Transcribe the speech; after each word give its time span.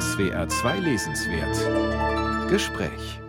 SWR 0.00 0.48
2 0.48 0.78
Lesenswert 0.78 2.48
Gespräch 2.48 3.20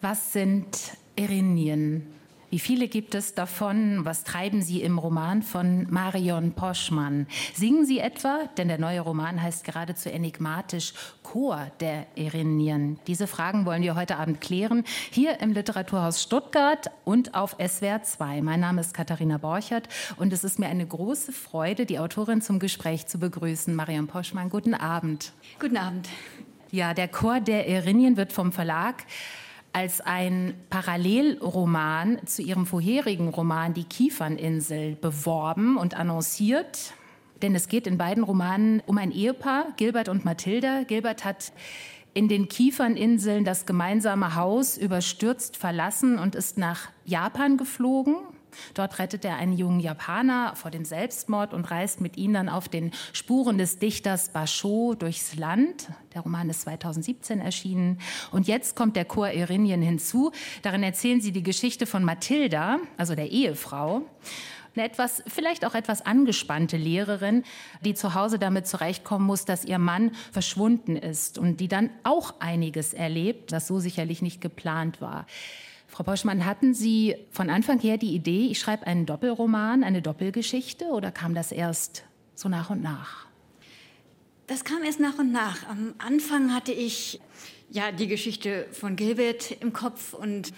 Was 0.00 0.32
sind 0.32 0.96
Erinien? 1.16 2.06
Wie 2.50 2.58
viele 2.58 2.88
gibt 2.88 3.14
es 3.14 3.34
davon? 3.34 4.04
Was 4.04 4.24
treiben 4.24 4.60
Sie 4.60 4.82
im 4.82 4.98
Roman 4.98 5.44
von 5.44 5.86
Marion 5.88 6.50
Poschmann? 6.50 7.28
Singen 7.54 7.86
Sie 7.86 8.00
etwa, 8.00 8.40
denn 8.58 8.66
der 8.66 8.80
neue 8.80 9.02
Roman 9.02 9.40
heißt 9.40 9.62
geradezu 9.62 10.10
enigmatisch 10.10 10.92
Chor 11.22 11.70
der 11.78 12.08
Erinien. 12.16 12.98
Diese 13.06 13.28
Fragen 13.28 13.66
wollen 13.66 13.84
wir 13.84 13.94
heute 13.94 14.16
Abend 14.16 14.40
klären, 14.40 14.82
hier 15.12 15.38
im 15.38 15.52
Literaturhaus 15.52 16.20
Stuttgart 16.20 16.90
und 17.04 17.36
auf 17.36 17.54
SWR 17.64 18.02
2. 18.02 18.42
Mein 18.42 18.58
Name 18.58 18.80
ist 18.80 18.94
Katharina 18.94 19.38
Borchert 19.38 19.88
und 20.16 20.32
es 20.32 20.42
ist 20.42 20.58
mir 20.58 20.66
eine 20.66 20.84
große 20.84 21.30
Freude, 21.30 21.86
die 21.86 22.00
Autorin 22.00 22.42
zum 22.42 22.58
Gespräch 22.58 23.06
zu 23.06 23.20
begrüßen. 23.20 23.72
Marion 23.72 24.08
Poschmann, 24.08 24.50
guten 24.50 24.74
Abend. 24.74 25.32
Guten 25.60 25.76
Abend. 25.76 26.08
Ja, 26.72 26.94
der 26.94 27.06
Chor 27.06 27.38
der 27.38 27.68
Erinien 27.68 28.16
wird 28.16 28.32
vom 28.32 28.50
Verlag 28.50 29.04
als 29.72 30.00
ein 30.00 30.54
Parallelroman 30.68 32.18
zu 32.26 32.42
ihrem 32.42 32.66
vorherigen 32.66 33.28
Roman 33.28 33.74
Die 33.74 33.84
Kieferninsel 33.84 34.96
beworben 34.96 35.76
und 35.76 35.94
annonciert. 35.94 36.92
Denn 37.42 37.54
es 37.54 37.68
geht 37.68 37.86
in 37.86 37.96
beiden 37.96 38.22
Romanen 38.22 38.82
um 38.86 38.98
ein 38.98 39.12
Ehepaar, 39.12 39.68
Gilbert 39.76 40.08
und 40.08 40.24
Mathilda. 40.24 40.82
Gilbert 40.82 41.24
hat 41.24 41.52
in 42.12 42.28
den 42.28 42.48
Kieferninseln 42.48 43.44
das 43.44 43.66
gemeinsame 43.66 44.34
Haus 44.34 44.76
überstürzt 44.76 45.56
verlassen 45.56 46.18
und 46.18 46.34
ist 46.34 46.58
nach 46.58 46.90
Japan 47.04 47.56
geflogen. 47.56 48.16
Dort 48.74 48.98
rettet 48.98 49.24
er 49.24 49.36
einen 49.36 49.52
jungen 49.52 49.80
Japaner 49.80 50.54
vor 50.56 50.70
dem 50.70 50.84
Selbstmord 50.84 51.54
und 51.54 51.70
reist 51.70 52.00
mit 52.00 52.16
ihm 52.16 52.32
dann 52.32 52.48
auf 52.48 52.68
den 52.68 52.92
Spuren 53.12 53.58
des 53.58 53.78
Dichters 53.78 54.30
Basho 54.30 54.94
durchs 54.94 55.36
Land. 55.36 55.88
Der 56.14 56.22
Roman 56.22 56.50
ist 56.50 56.62
2017 56.62 57.40
erschienen. 57.40 58.00
Und 58.30 58.48
jetzt 58.48 58.76
kommt 58.76 58.96
der 58.96 59.04
Chor 59.04 59.28
Erinien 59.28 59.82
hinzu. 59.82 60.32
Darin 60.62 60.82
erzählen 60.82 61.20
sie 61.20 61.32
die 61.32 61.42
Geschichte 61.42 61.86
von 61.86 62.04
Mathilda, 62.04 62.78
also 62.96 63.14
der 63.14 63.30
Ehefrau 63.30 64.02
eine 64.76 64.84
etwas, 64.84 65.22
vielleicht 65.26 65.64
auch 65.64 65.74
etwas 65.74 66.04
angespannte 66.04 66.76
Lehrerin, 66.76 67.44
die 67.84 67.94
zu 67.94 68.14
Hause 68.14 68.38
damit 68.38 68.66
zurechtkommen 68.66 69.26
muss, 69.26 69.44
dass 69.44 69.64
ihr 69.64 69.78
Mann 69.78 70.12
verschwunden 70.32 70.96
ist 70.96 71.38
und 71.38 71.58
die 71.60 71.68
dann 71.68 71.90
auch 72.04 72.34
einiges 72.40 72.94
erlebt, 72.94 73.52
das 73.52 73.66
so 73.66 73.78
sicherlich 73.78 74.22
nicht 74.22 74.40
geplant 74.40 75.00
war. 75.00 75.26
Frau 75.90 76.04
Boschmann, 76.04 76.46
hatten 76.46 76.72
Sie 76.72 77.16
von 77.30 77.50
Anfang 77.50 77.80
her 77.80 77.98
die 77.98 78.14
Idee, 78.14 78.46
ich 78.46 78.60
schreibe 78.60 78.86
einen 78.86 79.06
Doppelroman, 79.06 79.82
eine 79.82 80.00
Doppelgeschichte 80.00 80.86
oder 80.86 81.10
kam 81.10 81.34
das 81.34 81.50
erst 81.50 82.04
so 82.36 82.48
nach 82.48 82.70
und 82.70 82.80
nach? 82.80 83.26
Das 84.46 84.64
kam 84.64 84.84
erst 84.84 85.00
nach 85.00 85.18
und 85.18 85.32
nach. 85.32 85.68
Am 85.68 85.94
Anfang 85.98 86.54
hatte 86.54 86.72
ich 86.72 87.20
ja 87.70 87.90
die 87.90 88.06
Geschichte 88.06 88.66
von 88.70 88.94
Gilbert 88.94 89.50
im 89.60 89.72
Kopf 89.72 90.14
und 90.14 90.52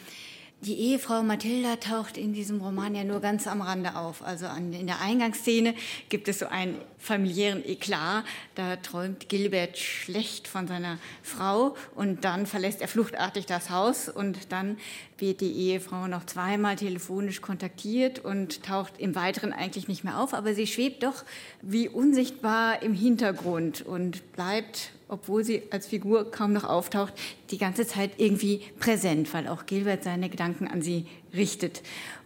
die 0.63 0.79
Ehefrau 0.79 1.25
Mathilda 1.25 1.77
taucht 1.77 2.17
in 2.17 2.33
diesem 2.33 2.61
Roman 2.61 2.95
ja 2.95 3.03
nur 3.03 3.21
ganz 3.21 3.49
am 3.49 3.63
Rande 3.63 3.97
auf. 3.97 4.23
Also 4.23 4.47
an, 4.47 4.73
in 4.73 4.87
der 4.87 5.01
Eingangsszene 5.01 5.75
gibt 6.09 6.29
es 6.29 6.39
so 6.39 6.47
einen 6.47 6.79
familiären 6.99 7.65
Eklat. 7.65 8.25
Da 8.55 8.77
träumt 8.77 9.29
Gilbert 9.29 9.77
schlecht 9.77 10.47
von 10.47 10.69
seiner 10.69 10.99
Frau 11.25 11.77
und 11.97 12.25
dann 12.25 12.47
verlässt 12.47 12.81
er 12.81 12.87
fluchtartig 12.87 13.47
das 13.47 13.71
Haus 13.71 14.09
und 14.09 14.53
dann 14.53 14.79
wird 15.19 15.41
die 15.41 15.53
Ehefrau 15.53 16.07
noch 16.07 16.27
zweimal 16.27 16.77
telefonisch 16.77 17.41
kontaktiert 17.41 18.21
und 18.21 18.63
taucht 18.63 18.95
im 18.99 19.17
Weiteren 19.17 19.53
eigentlich 19.53 19.89
nicht 19.89 20.05
mehr 20.05 20.21
auf. 20.21 20.33
Aber 20.33 20.55
sie 20.55 20.69
schwebt 20.69 21.03
doch 21.03 21.25
wie 21.61 21.89
unsichtbar 21.89 22.83
im 22.83 22.95
Hintergrund 22.95 23.83
und 23.83 24.33
bleibt 24.33 24.93
obwohl 25.13 25.45
sie 25.45 25.63
als 25.71 25.87
Figur 25.87 26.31
kaum 26.31 26.55
noch 26.55 26.65
auftaucht, 26.65 27.13
die 27.51 27.59
ganze 27.59 27.87
Zeit 27.87 28.13
irgendwie 28.17 28.63
präsent, 28.81 29.33
weil 29.35 29.47
auch 29.47 29.67
Gilbert 29.67 30.05
seine 30.05 30.31
Gedanken 30.31 30.67
an 30.67 30.81
sie 30.81 31.05
richtet. 31.35 31.83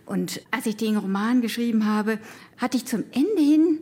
Und 0.06 0.40
als 0.52 0.66
ich 0.66 0.76
den 0.76 0.96
Roman 0.96 1.42
geschrieben 1.42 1.84
habe, 1.84 2.20
hatte 2.56 2.76
ich 2.76 2.86
zum 2.86 3.02
Ende 3.10 3.42
hin 3.42 3.80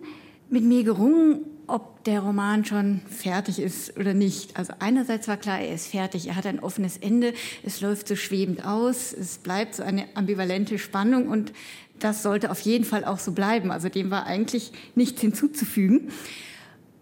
mit 0.49 0.65
mir 0.65 0.85
gerungen, 0.85 1.41
ob 1.67 2.03
der 2.05 2.21
Roman 2.21 2.65
schon 2.65 3.03
fertig 3.07 3.59
ist 3.59 3.99
oder 3.99 4.15
nicht. 4.15 4.57
Also 4.57 4.73
einerseits 4.79 5.29
war 5.29 5.37
klar, 5.37 5.61
er 5.61 5.75
ist 5.75 5.89
fertig, 5.89 6.29
er 6.29 6.37
hat 6.37 6.47
ein 6.47 6.61
offenes 6.61 6.97
Ende, 6.97 7.35
es 7.63 7.83
läuft 7.83 8.09
so 8.09 8.17
schwebend 8.17 8.65
aus, 8.65 9.13
es 9.13 9.37
bleibt 9.37 9.75
so 9.75 9.83
eine 9.83 10.07
ambivalente 10.15 10.79
Spannung 10.79 11.29
und 11.29 11.53
das 11.99 12.23
sollte 12.23 12.51
auf 12.51 12.61
jeden 12.61 12.85
Fall 12.87 13.05
auch 13.05 13.19
so 13.19 13.33
bleiben. 13.33 13.71
Also 13.71 13.91
dem 13.91 14.11
war 14.11 14.25
eigentlich 14.25 14.73
nichts 14.95 15.21
hinzuzufügen. 15.21 16.11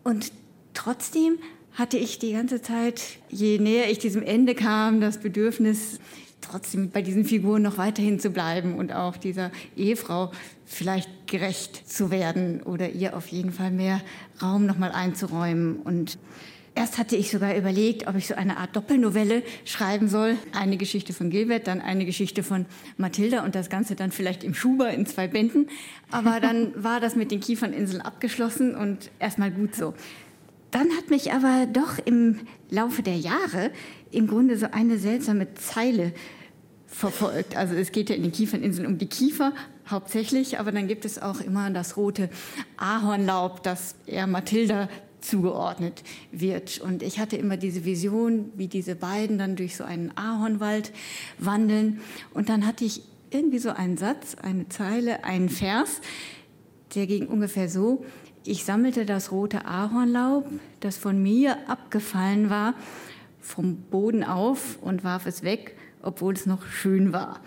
Und 0.03 0.33
trotzdem 0.75 1.39
hatte 1.75 1.97
ich 1.97 2.19
die 2.19 2.33
ganze 2.33 2.61
Zeit, 2.61 3.03
je 3.31 3.59
näher 3.59 3.91
ich 3.91 3.99
diesem 3.99 4.23
Ende 4.23 4.55
kam, 4.55 5.01
das 5.01 5.19
Bedürfnis, 5.19 5.99
trotzdem 6.43 6.91
bei 6.91 7.03
diesen 7.03 7.25
Figuren 7.25 7.63
noch 7.63 7.79
weiterhin 7.79 8.21
zu 8.21 8.31
bleiben 8.31 8.75
und 8.75 8.93
auch 8.93 9.17
dieser 9.17 9.51
Ehefrau 9.77 10.33
vielleicht 10.67 11.09
gerecht 11.27 11.89
zu 11.89 12.11
werden 12.11 12.63
oder 12.63 12.91
ihr 12.91 13.17
auf 13.17 13.29
jeden 13.29 13.53
Fall 13.53 13.71
mehr 13.71 14.01
Raum 14.43 14.67
nochmal 14.67 14.93
einzuräumen. 14.93 15.77
Und 15.77 16.19
erst 16.75 16.99
hatte 16.99 17.17
ich 17.17 17.31
sogar 17.31 17.57
überlegt, 17.57 18.07
ob 18.07 18.17
ich 18.17 18.27
so 18.27 18.35
eine 18.35 18.59
Art 18.59 18.77
Doppelnovelle 18.77 19.43
schreiben 19.65 20.09
soll. 20.09 20.37
Eine 20.53 20.77
Geschichte 20.77 21.13
von 21.13 21.31
Gilbert, 21.31 21.69
dann 21.69 21.81
eine 21.81 22.05
Geschichte 22.05 22.43
von 22.43 22.67
Mathilda 22.99 23.45
und 23.45 23.55
das 23.55 23.71
Ganze 23.71 23.95
dann 23.95 24.11
vielleicht 24.11 24.45
im 24.45 24.55
Schuber 24.55 24.91
in 24.91 25.07
zwei 25.07 25.29
Bänden. 25.29 25.69
Aber 26.11 26.41
dann 26.41 26.73
war 26.83 27.01
das 27.01 27.17
mit 27.17 27.31
den 27.31 27.41
Kieferninseln 27.41 28.03
abgeschlossen 28.03 28.75
und 28.75 29.11
erstmal 29.19 29.51
gut 29.51 29.75
so. 29.75 29.95
Dann 30.73 30.91
hat 30.97 31.11
mich 31.11 31.33
aber 31.33 31.67
doch 31.67 31.99
im 32.05 32.41
Laufe 32.71 33.03
der 33.03 33.17
Jahre 33.17 33.71
im 34.11 34.27
Grunde 34.27 34.57
so 34.59 34.67
eine 34.73 34.99
seltsame 34.99 35.55
Zeile 35.55 36.13
verfolgt. 36.87 37.57
Also 37.57 37.75
es 37.75 37.93
geht 37.93 38.11
ja 38.11 38.17
in 38.17 38.23
den 38.23 38.33
Kieferninseln 38.33 38.87
um 38.87 38.99
die 38.99 39.07
Kiefer 39.07 39.53
hauptsächlich, 39.89 40.59
aber 40.59 40.73
dann 40.73 40.89
gibt 40.89 41.05
es 41.05 41.21
auch 41.21 41.41
immer 41.41 41.71
das 41.71 41.97
rote 41.97 42.31
Ahornlaub, 42.79 43.63
das 43.63 43.97
eher 44.07 44.27
Mathilda 44.27 44.89
zugeordnet 45.21 46.03
wird. 46.33 46.81
Und 46.81 47.03
ich 47.03 47.19
hatte 47.19 47.37
immer 47.37 47.57
diese 47.59 47.85
Vision, 47.85 48.51
wie 48.57 48.67
diese 48.67 48.95
beiden 48.95 49.39
dann 49.39 49.57
durch 49.57 49.77
so 49.77 49.85
einen 49.85 50.17
Ahornwald 50.17 50.93
wandeln. 51.39 52.01
Und 52.33 52.49
dann 52.49 52.67
hatte 52.67 52.85
ich 52.85 53.03
irgendwie 53.31 53.59
so 53.59 53.71
einen 53.71 53.99
Satz, 53.99 54.37
eine 54.41 54.69
Zeile, 54.69 55.25
einen 55.25 55.49
Vers, 55.49 56.01
der 56.95 57.07
ging 57.07 57.27
ungefähr 57.27 57.69
so, 57.69 58.05
ich 58.45 58.65
sammelte 58.65 59.07
das 59.07 59.31
rote 59.31 59.67
Ahornlaub, 59.67 60.47
das 60.81 60.97
von 60.97 61.23
mir 61.23 61.57
abgefallen 61.69 62.51
war, 62.51 62.75
vom 63.41 63.77
Boden 63.77 64.25
auf 64.25 64.79
und 64.81 65.05
warf 65.05 65.27
es 65.27 65.43
weg, 65.43 65.77
obwohl 66.03 66.35
es 66.35 66.47
noch 66.47 66.67
schön 66.67 67.13
war. 67.13 67.41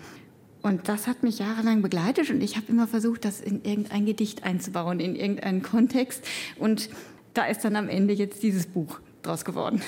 Und 0.62 0.88
das 0.88 1.06
hat 1.06 1.22
mich 1.22 1.38
jahrelang 1.38 1.82
begleitet 1.82 2.30
und 2.30 2.42
ich 2.42 2.56
habe 2.56 2.66
immer 2.68 2.88
versucht, 2.88 3.24
das 3.24 3.40
in 3.40 3.62
irgendein 3.64 4.04
Gedicht 4.04 4.42
einzubauen, 4.42 4.98
in 4.98 5.14
irgendeinen 5.14 5.62
Kontext. 5.62 6.26
Und 6.58 6.90
da 7.34 7.44
ist 7.44 7.64
dann 7.64 7.76
am 7.76 7.88
Ende 7.88 8.14
jetzt 8.14 8.42
dieses 8.42 8.66
Buch 8.66 8.98
draus 9.22 9.44
geworden. 9.44 9.80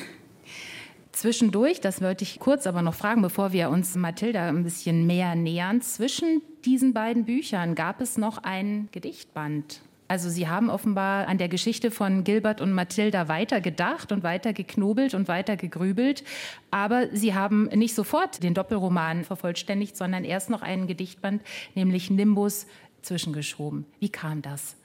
Zwischendurch, 1.12 1.80
das 1.80 2.00
wollte 2.00 2.22
ich 2.22 2.38
kurz 2.38 2.66
aber 2.68 2.82
noch 2.82 2.94
fragen, 2.94 3.22
bevor 3.22 3.52
wir 3.52 3.70
uns 3.70 3.96
Mathilda 3.96 4.46
ein 4.46 4.62
bisschen 4.62 5.04
mehr 5.06 5.34
nähern, 5.34 5.80
zwischen 5.80 6.42
diesen 6.64 6.92
beiden 6.92 7.24
Büchern 7.24 7.74
gab 7.74 8.00
es 8.00 8.18
noch 8.18 8.38
ein 8.44 8.88
Gedichtband. 8.92 9.80
Also 10.08 10.30
Sie 10.30 10.48
haben 10.48 10.70
offenbar 10.70 11.28
an 11.28 11.36
der 11.36 11.48
Geschichte 11.48 11.90
von 11.90 12.24
Gilbert 12.24 12.62
und 12.62 12.72
Mathilda 12.72 13.28
weiter 13.28 13.60
gedacht 13.60 14.10
und 14.10 14.22
weiter 14.22 14.54
geknobelt 14.54 15.12
und 15.12 15.28
weiter 15.28 15.56
gegrübelt. 15.56 16.24
Aber 16.70 17.08
Sie 17.12 17.34
haben 17.34 17.64
nicht 17.66 17.94
sofort 17.94 18.42
den 18.42 18.54
Doppelroman 18.54 19.24
vervollständigt, 19.24 19.96
sondern 19.96 20.24
erst 20.24 20.48
noch 20.48 20.62
einen 20.62 20.86
Gedichtband, 20.86 21.42
nämlich 21.74 22.10
Nimbus, 22.10 22.66
zwischengeschoben. 23.02 23.84
Wie 24.00 24.08
kam 24.08 24.42
das? 24.42 24.76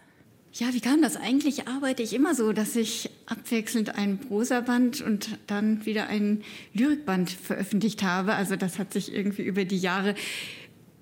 Ja, 0.53 0.67
wie 0.71 0.81
kam 0.81 1.01
das? 1.01 1.15
Eigentlich 1.15 1.67
arbeite 1.67 2.03
ich 2.03 2.13
immer 2.13 2.35
so, 2.35 2.53
dass 2.53 2.75
ich 2.75 3.09
abwechselnd 3.25 3.95
ein 3.95 4.19
Prosaband 4.19 5.01
und 5.01 5.39
dann 5.47 5.83
wieder 5.85 6.07
ein 6.07 6.43
Lyrikband 6.73 7.31
veröffentlicht 7.31 8.03
habe. 8.03 8.35
Also 8.35 8.55
das 8.55 8.77
hat 8.77 8.93
sich 8.93 9.15
irgendwie 9.15 9.41
über 9.41 9.65
die 9.65 9.79
Jahre 9.79 10.13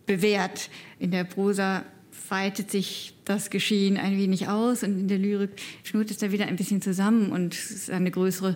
bewährt. 0.06 0.70
In 1.00 1.12
der 1.12 1.26
Prosa 1.26 1.84
weitet 2.30 2.72
sich 2.72 3.14
das 3.26 3.50
Geschehen 3.50 3.98
ein 3.98 4.18
wenig 4.18 4.48
aus 4.48 4.84
und 4.84 5.00
in 5.00 5.08
der 5.08 5.18
Lyrik 5.18 5.52
schnurrt 5.84 6.12
es 6.12 6.18
da 6.18 6.32
wieder 6.32 6.46
ein 6.48 6.56
bisschen 6.56 6.82
zusammen 6.82 7.32
und 7.32 7.54
es 7.54 7.72
ist 7.72 7.90
eine 7.90 8.12
größere 8.12 8.56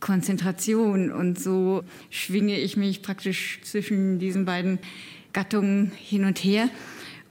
Konzentration. 0.00 1.10
Und 1.10 1.38
so 1.38 1.82
schwinge 2.10 2.58
ich 2.58 2.76
mich 2.76 3.02
praktisch 3.02 3.60
zwischen 3.62 4.18
diesen 4.18 4.44
beiden 4.44 4.78
Gattungen 5.32 5.92
hin 5.96 6.24
und 6.24 6.38
her. 6.38 6.68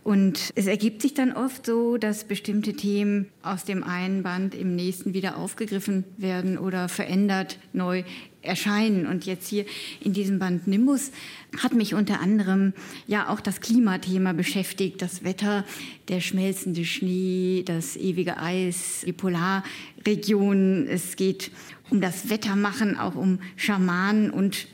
Und 0.04 0.52
es 0.56 0.68
ergibt 0.68 1.02
sich 1.02 1.14
dann 1.14 1.32
oft 1.32 1.66
so, 1.66 1.96
dass 1.98 2.26
bestimmte 2.26 2.74
Themen 2.74 3.30
aus 3.42 3.64
dem 3.64 3.84
einen 3.84 4.22
Band 4.22 4.54
im 4.54 4.76
nächsten 4.76 5.14
wieder 5.14 5.38
aufgegriffen 5.38 6.04
werden 6.18 6.58
oder 6.58 6.90
verändert 6.90 7.58
neu 7.72 8.04
erscheinen. 8.42 9.08
Und 9.08 9.26
jetzt 9.26 9.48
hier 9.48 9.66
in 10.02 10.12
diesem 10.12 10.40
Band 10.40 10.68
Nimbus 10.68 11.12
hat 11.58 11.74
mich 11.74 11.94
unter 11.94 12.20
anderem 12.20 12.74
ja 13.08 13.30
auch 13.30 13.40
das 13.40 13.62
Klimathema 13.62 14.34
beschäftigt, 14.34 15.02
das 15.02 15.24
Wetter, 15.24 15.64
der 16.10 16.20
schmelzende 16.20 16.84
Schnee, 16.84 17.64
das 17.66 17.96
ewige 17.96 18.38
Eis, 18.38 19.04
die 19.06 19.14
Polarregionen. 19.14 20.86
Es 20.86 21.16
geht 21.16 21.50
um 21.90 22.02
das 22.02 22.30
Wettermachen, 22.30 22.98
auch 22.98 23.16
um 23.16 23.40
Schamanen 23.56 24.32
und 24.32 24.68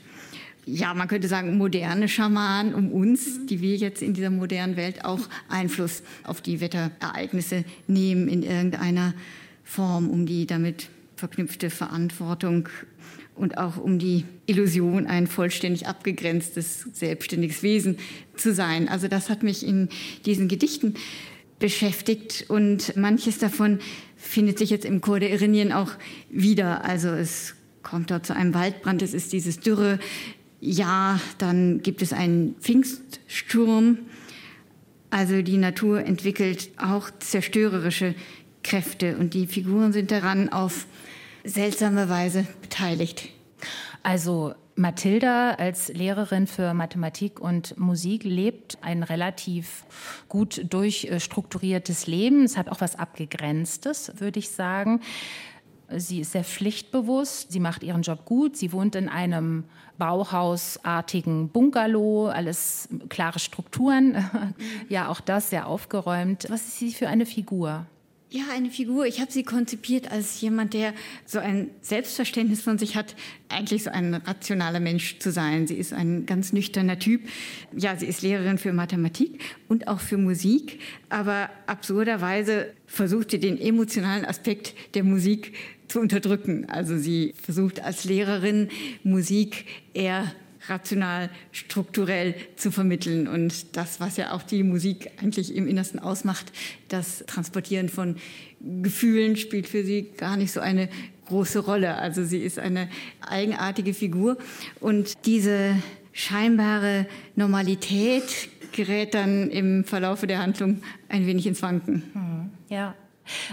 ja, 0.66 0.94
man 0.94 1.08
könnte 1.08 1.28
sagen, 1.28 1.56
moderne 1.56 2.08
Schamanen 2.08 2.74
um 2.74 2.92
uns, 2.92 3.46
die 3.46 3.60
wir 3.60 3.76
jetzt 3.76 4.02
in 4.02 4.14
dieser 4.14 4.30
modernen 4.30 4.76
Welt 4.76 5.04
auch 5.04 5.20
Einfluss 5.48 6.02
auf 6.24 6.40
die 6.40 6.60
Wetterereignisse 6.60 7.64
nehmen 7.86 8.28
in 8.28 8.42
irgendeiner 8.42 9.14
Form, 9.64 10.08
um 10.08 10.26
die 10.26 10.46
damit 10.46 10.88
verknüpfte 11.16 11.70
Verantwortung 11.70 12.68
und 13.34 13.58
auch 13.58 13.78
um 13.78 13.98
die 13.98 14.24
Illusion, 14.46 15.06
ein 15.06 15.26
vollständig 15.26 15.86
abgegrenztes, 15.86 16.86
selbstständiges 16.92 17.62
Wesen 17.62 17.96
zu 18.36 18.52
sein. 18.52 18.88
Also 18.88 19.08
das 19.08 19.30
hat 19.30 19.42
mich 19.42 19.66
in 19.66 19.88
diesen 20.26 20.48
Gedichten 20.48 20.94
beschäftigt 21.58 22.46
und 22.48 22.96
manches 22.96 23.38
davon 23.38 23.78
findet 24.16 24.58
sich 24.58 24.70
jetzt 24.70 24.84
im 24.84 25.00
Chor 25.00 25.20
der 25.20 25.30
Irinien 25.30 25.72
auch 25.72 25.92
wieder. 26.30 26.84
Also 26.84 27.08
es 27.08 27.54
kommt 27.82 28.10
dort 28.10 28.26
zu 28.26 28.34
einem 28.34 28.54
Waldbrand, 28.54 29.02
es 29.02 29.14
ist 29.14 29.32
dieses 29.32 29.60
dürre 29.60 29.98
ja, 30.60 31.18
dann 31.38 31.82
gibt 31.82 32.02
es 32.02 32.12
einen 32.12 32.54
Pfingststurm. 32.60 33.98
Also 35.10 35.42
die 35.42 35.56
Natur 35.56 36.04
entwickelt 36.04 36.70
auch 36.76 37.10
zerstörerische 37.18 38.14
Kräfte 38.62 39.16
und 39.16 39.34
die 39.34 39.46
Figuren 39.46 39.92
sind 39.92 40.10
daran 40.10 40.50
auf 40.50 40.86
seltsame 41.44 42.08
Weise 42.08 42.46
beteiligt. 42.60 43.28
Also 44.02 44.54
Mathilda 44.76 45.52
als 45.52 45.88
Lehrerin 45.88 46.46
für 46.46 46.72
Mathematik 46.74 47.40
und 47.40 47.78
Musik 47.78 48.24
lebt 48.24 48.78
ein 48.82 49.02
relativ 49.02 49.84
gut 50.28 50.64
durchstrukturiertes 50.70 52.06
Leben. 52.06 52.44
Es 52.44 52.56
hat 52.56 52.68
auch 52.68 52.80
was 52.80 52.96
Abgegrenztes, 52.96 54.12
würde 54.18 54.38
ich 54.38 54.50
sagen. 54.50 55.00
Sie 55.94 56.20
ist 56.20 56.32
sehr 56.32 56.44
pflichtbewusst, 56.44 57.50
sie 57.50 57.60
macht 57.60 57.82
ihren 57.82 58.02
Job 58.02 58.24
gut, 58.24 58.56
sie 58.56 58.72
wohnt 58.72 58.94
in 58.94 59.08
einem 59.08 59.64
Bauhausartigen 60.00 61.50
Bungalow, 61.50 62.28
alles 62.28 62.88
klare 63.10 63.38
Strukturen, 63.38 64.16
ja 64.88 65.08
auch 65.08 65.20
das 65.20 65.50
sehr 65.50 65.66
aufgeräumt. 65.66 66.46
Was 66.48 66.62
ist 66.62 66.78
sie 66.78 66.92
für 66.92 67.08
eine 67.08 67.26
Figur? 67.26 67.86
Ja, 68.32 68.44
eine 68.54 68.70
Figur. 68.70 69.06
Ich 69.06 69.20
habe 69.20 69.32
sie 69.32 69.42
konzipiert 69.42 70.10
als 70.12 70.40
jemand, 70.40 70.72
der 70.72 70.94
so 71.26 71.40
ein 71.40 71.68
Selbstverständnis 71.80 72.62
von 72.62 72.78
sich 72.78 72.94
hat, 72.96 73.16
eigentlich 73.48 73.82
so 73.82 73.90
ein 73.90 74.14
rationaler 74.14 74.78
Mensch 74.78 75.18
zu 75.18 75.32
sein. 75.32 75.66
Sie 75.66 75.74
ist 75.74 75.92
ein 75.92 76.26
ganz 76.26 76.52
nüchterner 76.52 76.98
Typ. 76.98 77.22
Ja, 77.76 77.96
sie 77.96 78.06
ist 78.06 78.22
Lehrerin 78.22 78.56
für 78.56 78.72
Mathematik 78.72 79.40
und 79.68 79.88
auch 79.88 79.98
für 79.98 80.16
Musik, 80.16 80.78
aber 81.08 81.50
absurderweise 81.66 82.72
versucht 82.86 83.32
sie 83.32 83.40
den 83.40 83.60
emotionalen 83.60 84.24
Aspekt 84.24 84.74
der 84.94 85.02
Musik 85.02 85.52
zu 85.90 86.00
unterdrücken. 86.00 86.66
Also 86.68 86.96
sie 86.96 87.34
versucht 87.40 87.82
als 87.82 88.04
Lehrerin 88.04 88.68
Musik 89.02 89.66
eher 89.92 90.32
rational, 90.68 91.30
strukturell 91.52 92.34
zu 92.56 92.70
vermitteln. 92.70 93.26
Und 93.26 93.76
das, 93.76 94.00
was 94.00 94.16
ja 94.16 94.32
auch 94.32 94.42
die 94.42 94.62
Musik 94.62 95.10
eigentlich 95.20 95.54
im 95.54 95.66
Innersten 95.66 95.98
ausmacht, 95.98 96.52
das 96.88 97.24
Transportieren 97.26 97.88
von 97.88 98.16
Gefühlen 98.60 99.36
spielt 99.36 99.68
für 99.68 99.84
sie 99.84 100.08
gar 100.16 100.36
nicht 100.36 100.52
so 100.52 100.60
eine 100.60 100.88
große 101.26 101.60
Rolle. 101.60 101.96
Also 101.96 102.24
sie 102.24 102.38
ist 102.38 102.58
eine 102.58 102.88
eigenartige 103.20 103.94
Figur. 103.94 104.36
Und 104.80 105.26
diese 105.26 105.76
scheinbare 106.12 107.06
Normalität 107.36 108.48
gerät 108.72 109.14
dann 109.14 109.50
im 109.50 109.84
Verlaufe 109.84 110.26
der 110.26 110.40
Handlung 110.40 110.82
ein 111.08 111.26
wenig 111.26 111.46
ins 111.46 111.62
Wanken. 111.62 112.02
Hm, 112.12 112.50
ja. 112.68 112.94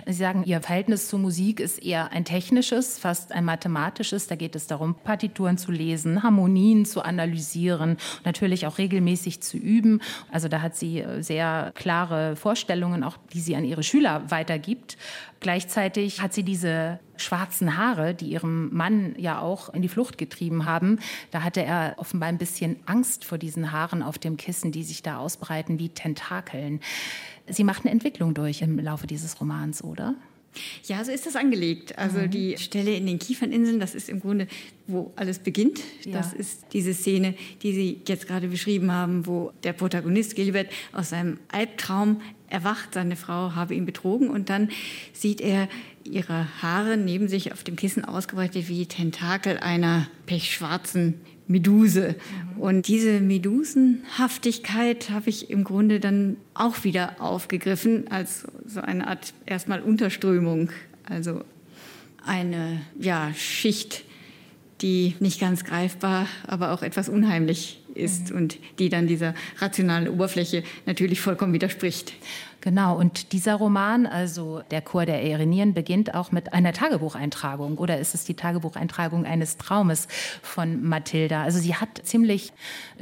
Sie 0.05 0.13
sagen, 0.13 0.43
Ihr 0.45 0.61
Verhältnis 0.61 1.07
zur 1.07 1.19
Musik 1.19 1.59
ist 1.59 1.83
eher 1.83 2.11
ein 2.11 2.25
technisches, 2.25 2.97
fast 2.97 3.31
ein 3.31 3.45
mathematisches. 3.45 4.27
Da 4.27 4.35
geht 4.35 4.55
es 4.55 4.67
darum, 4.67 4.95
Partituren 4.95 5.57
zu 5.57 5.71
lesen, 5.71 6.23
Harmonien 6.23 6.85
zu 6.85 7.01
analysieren, 7.01 7.97
natürlich 8.25 8.65
auch 8.67 8.77
regelmäßig 8.77 9.41
zu 9.41 9.57
üben. 9.57 10.01
Also 10.31 10.47
da 10.47 10.61
hat 10.61 10.75
sie 10.75 10.99
äh, 10.99 11.21
sehr 11.21 11.71
klare 11.75 12.35
Vorstellungen, 12.35 13.03
auch 13.03 13.17
die 13.33 13.41
sie 13.41 13.55
an 13.55 13.65
ihre 13.65 13.83
Schüler 13.83 14.29
weitergibt. 14.29 14.97
Gleichzeitig 15.39 16.21
hat 16.21 16.33
sie 16.33 16.43
diese 16.43 16.99
schwarzen 17.17 17.77
Haare, 17.77 18.15
die 18.15 18.29
ihrem 18.29 18.73
Mann 18.73 19.15
ja 19.17 19.39
auch 19.39 19.73
in 19.73 19.81
die 19.81 19.89
Flucht 19.89 20.17
getrieben 20.17 20.65
haben. 20.65 20.99
Da 21.31 21.43
hatte 21.43 21.63
er 21.63 21.95
offenbar 21.97 22.29
ein 22.29 22.37
bisschen 22.37 22.77
Angst 22.85 23.23
vor 23.23 23.37
diesen 23.37 23.71
Haaren 23.71 24.01
auf 24.01 24.17
dem 24.17 24.37
Kissen, 24.37 24.71
die 24.71 24.83
sich 24.83 25.03
da 25.03 25.17
ausbreiten 25.17 25.79
wie 25.79 25.89
Tentakeln. 25.89 26.79
Sie 27.49 27.63
macht 27.63 27.83
eine 27.85 27.91
Entwicklung 27.91 28.33
durch 28.33 28.61
im 28.61 28.79
Laufe 28.79 29.07
dieses 29.07 29.39
Romans, 29.39 29.83
oder? 29.83 30.15
Ja, 30.85 31.03
so 31.03 31.11
ist 31.11 31.25
das 31.25 31.35
angelegt. 31.35 31.97
Also 31.97 32.19
mhm. 32.19 32.31
die 32.31 32.57
Stelle 32.57 32.95
in 32.95 33.05
den 33.05 33.19
Kieferninseln, 33.19 33.79
das 33.79 33.95
ist 33.95 34.09
im 34.09 34.19
Grunde, 34.19 34.47
wo 34.87 35.11
alles 35.15 35.39
beginnt. 35.39 35.79
Ja. 36.03 36.13
Das 36.13 36.33
ist 36.33 36.65
diese 36.73 36.93
Szene, 36.93 37.35
die 37.61 37.73
Sie 37.73 38.01
jetzt 38.07 38.27
gerade 38.27 38.47
beschrieben 38.47 38.91
haben, 38.91 39.25
wo 39.25 39.51
der 39.63 39.73
Protagonist 39.73 40.35
Gilbert 40.35 40.67
aus 40.93 41.09
seinem 41.09 41.39
Albtraum 41.49 42.21
erwacht, 42.49 42.93
seine 42.93 43.15
Frau 43.15 43.55
habe 43.55 43.75
ihn 43.75 43.85
betrogen 43.85 44.29
und 44.29 44.49
dann 44.49 44.69
sieht 45.11 45.41
er 45.41 45.67
ihre 46.05 46.47
Haare 46.61 46.95
neben 46.95 47.27
sich 47.27 47.51
auf 47.51 47.63
dem 47.63 47.75
Kissen 47.75 48.05
ausgebreitet 48.05 48.69
wie 48.69 48.85
Tentakel 48.85 49.57
einer 49.57 50.07
pechschwarzen 50.25 51.15
Meduse. 51.47 52.15
Mhm. 52.55 52.61
Und 52.61 52.87
diese 52.87 53.19
Medusenhaftigkeit 53.19 55.09
habe 55.09 55.29
ich 55.29 55.49
im 55.49 55.63
Grunde 55.63 55.99
dann 55.99 56.37
auch 56.53 56.83
wieder 56.83 57.21
aufgegriffen 57.21 58.09
als 58.09 58.45
so 58.65 58.81
eine 58.81 59.07
Art 59.07 59.33
erstmal 59.45 59.81
Unterströmung, 59.81 60.69
also 61.03 61.41
eine 62.25 62.81
ja, 62.99 63.31
Schicht, 63.33 64.03
die 64.81 65.15
nicht 65.19 65.39
ganz 65.39 65.63
greifbar, 65.63 66.27
aber 66.45 66.71
auch 66.71 66.83
etwas 66.83 67.09
unheimlich 67.09 67.81
ist 67.97 68.31
mhm. 68.31 68.37
und 68.37 68.57
die 68.79 68.89
dann 68.89 69.07
dieser 69.07 69.33
rationalen 69.59 70.07
Oberfläche 70.09 70.63
natürlich 70.85 71.21
vollkommen 71.21 71.53
widerspricht. 71.53 72.13
Genau, 72.61 72.97
und 72.97 73.31
dieser 73.31 73.55
Roman, 73.55 74.07
also 74.07 74.61
der 74.71 74.81
Chor 74.81 75.05
der 75.05 75.23
Erinien, 75.23 75.73
beginnt 75.73 76.13
auch 76.15 76.31
mit 76.31 76.53
einer 76.53 76.73
Tagebucheintragung. 76.73 77.77
Oder 77.77 77.99
ist 77.99 78.15
es 78.15 78.25
die 78.25 78.33
Tagebucheintragung 78.33 79.25
eines 79.25 79.57
Traumes 79.57 80.07
von 80.41 80.83
Mathilda? 80.83 81.43
Also 81.43 81.59
sie 81.59 81.75
hat 81.75 82.01
ziemlich 82.03 82.51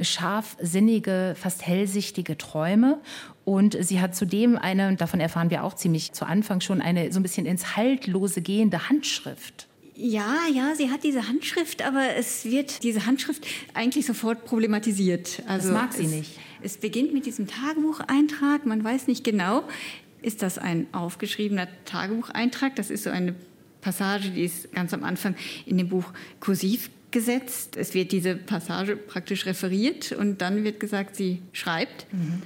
scharfsinnige, 0.00 1.34
fast 1.36 1.66
hellsichtige 1.66 2.36
Träume. 2.36 3.00
Und 3.44 3.76
sie 3.80 4.00
hat 4.00 4.14
zudem 4.14 4.56
eine, 4.56 4.88
und 4.88 5.00
davon 5.00 5.20
erfahren 5.20 5.50
wir 5.50 5.64
auch 5.64 5.74
ziemlich 5.74 6.12
zu 6.12 6.26
Anfang 6.26 6.60
schon, 6.60 6.80
eine 6.80 7.10
so 7.12 7.18
ein 7.18 7.22
bisschen 7.22 7.46
ins 7.46 7.76
Haltlose 7.76 8.42
gehende 8.42 8.88
Handschrift. 8.88 9.66
Ja, 9.96 10.36
ja, 10.52 10.74
sie 10.74 10.90
hat 10.90 11.04
diese 11.04 11.26
Handschrift, 11.26 11.82
aber 11.82 12.16
es 12.16 12.44
wird 12.44 12.82
diese 12.82 13.06
Handschrift 13.06 13.46
eigentlich 13.72 14.04
sofort 14.04 14.44
problematisiert. 14.44 15.42
Also 15.46 15.68
das 15.68 15.74
mag 15.74 15.92
sie 15.92 16.04
es, 16.04 16.10
nicht. 16.10 16.38
Es 16.62 16.76
beginnt 16.76 17.14
mit 17.14 17.24
diesem 17.24 17.46
Tagebucheintrag. 17.46 18.66
Man 18.66 18.84
weiß 18.84 19.06
nicht 19.06 19.24
genau, 19.24 19.64
ist 20.20 20.42
das 20.42 20.58
ein 20.58 20.86
aufgeschriebener 20.92 21.68
Tagebucheintrag? 21.86 22.76
Das 22.76 22.90
ist 22.90 23.04
so 23.04 23.10
eine 23.10 23.34
Passage, 23.80 24.30
die 24.30 24.44
ist 24.44 24.72
ganz 24.72 24.92
am 24.92 25.04
Anfang 25.04 25.34
in 25.64 25.78
dem 25.78 25.88
Buch 25.88 26.12
kursiv 26.40 26.90
gesetzt. 27.10 27.76
Es 27.76 27.94
wird 27.94 28.12
diese 28.12 28.36
Passage 28.36 28.96
praktisch 28.96 29.46
referiert 29.46 30.12
und 30.12 30.42
dann 30.42 30.64
wird 30.64 30.80
gesagt, 30.80 31.16
sie 31.16 31.40
schreibt. 31.52 32.12
Mhm. 32.12 32.42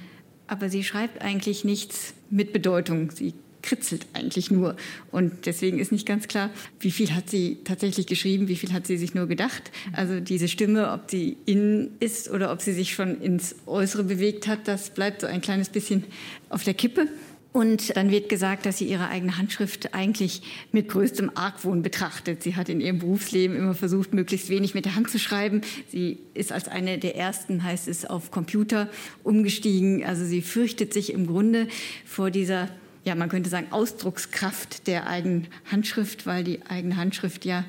Aber 0.46 0.68
sie 0.68 0.84
schreibt 0.84 1.22
eigentlich 1.22 1.64
nichts 1.64 2.14
mit 2.28 2.52
Bedeutung. 2.52 3.10
Sie 3.10 3.34
kritzelt 3.62 4.06
eigentlich 4.12 4.50
nur. 4.50 4.76
Und 5.10 5.46
deswegen 5.46 5.78
ist 5.78 5.92
nicht 5.92 6.06
ganz 6.06 6.28
klar, 6.28 6.50
wie 6.80 6.90
viel 6.90 7.14
hat 7.14 7.30
sie 7.30 7.58
tatsächlich 7.64 8.06
geschrieben, 8.06 8.48
wie 8.48 8.56
viel 8.56 8.72
hat 8.72 8.86
sie 8.86 8.96
sich 8.96 9.14
nur 9.14 9.26
gedacht. 9.26 9.70
Also 9.92 10.20
diese 10.20 10.48
Stimme, 10.48 10.92
ob 10.92 11.10
sie 11.10 11.36
innen 11.46 11.90
ist 12.00 12.30
oder 12.30 12.52
ob 12.52 12.62
sie 12.62 12.72
sich 12.72 12.94
schon 12.94 13.20
ins 13.20 13.56
Äußere 13.66 14.04
bewegt 14.04 14.46
hat, 14.46 14.68
das 14.68 14.90
bleibt 14.90 15.20
so 15.20 15.26
ein 15.26 15.40
kleines 15.40 15.68
bisschen 15.68 16.04
auf 16.48 16.64
der 16.64 16.74
Kippe. 16.74 17.08
Und 17.52 17.96
dann 17.96 18.10
wird 18.10 18.28
gesagt, 18.28 18.64
dass 18.64 18.78
sie 18.78 18.84
ihre 18.84 19.08
eigene 19.08 19.36
Handschrift 19.36 19.92
eigentlich 19.92 20.42
mit 20.70 20.88
größtem 20.88 21.32
Argwohn 21.34 21.82
betrachtet. 21.82 22.44
Sie 22.44 22.54
hat 22.54 22.68
in 22.68 22.80
ihrem 22.80 23.00
Berufsleben 23.00 23.56
immer 23.56 23.74
versucht, 23.74 24.14
möglichst 24.14 24.50
wenig 24.50 24.74
mit 24.74 24.84
der 24.84 24.94
Hand 24.94 25.10
zu 25.10 25.18
schreiben. 25.18 25.62
Sie 25.88 26.18
ist 26.34 26.52
als 26.52 26.68
eine 26.68 26.98
der 26.98 27.16
ersten, 27.16 27.64
heißt 27.64 27.88
es, 27.88 28.04
auf 28.04 28.30
Computer 28.30 28.88
umgestiegen. 29.24 30.04
Also 30.04 30.24
sie 30.24 30.42
fürchtet 30.42 30.92
sich 30.92 31.12
im 31.12 31.26
Grunde 31.26 31.66
vor 32.06 32.30
dieser 32.30 32.68
ja, 33.04 33.14
man 33.14 33.28
könnte 33.28 33.50
sagen, 33.50 33.68
Ausdruckskraft 33.70 34.86
der 34.86 35.06
eigenen 35.06 35.48
Handschrift, 35.70 36.26
weil 36.26 36.44
die 36.44 36.64
eigene 36.66 36.96
Handschrift 36.96 37.44
ja, 37.44 37.64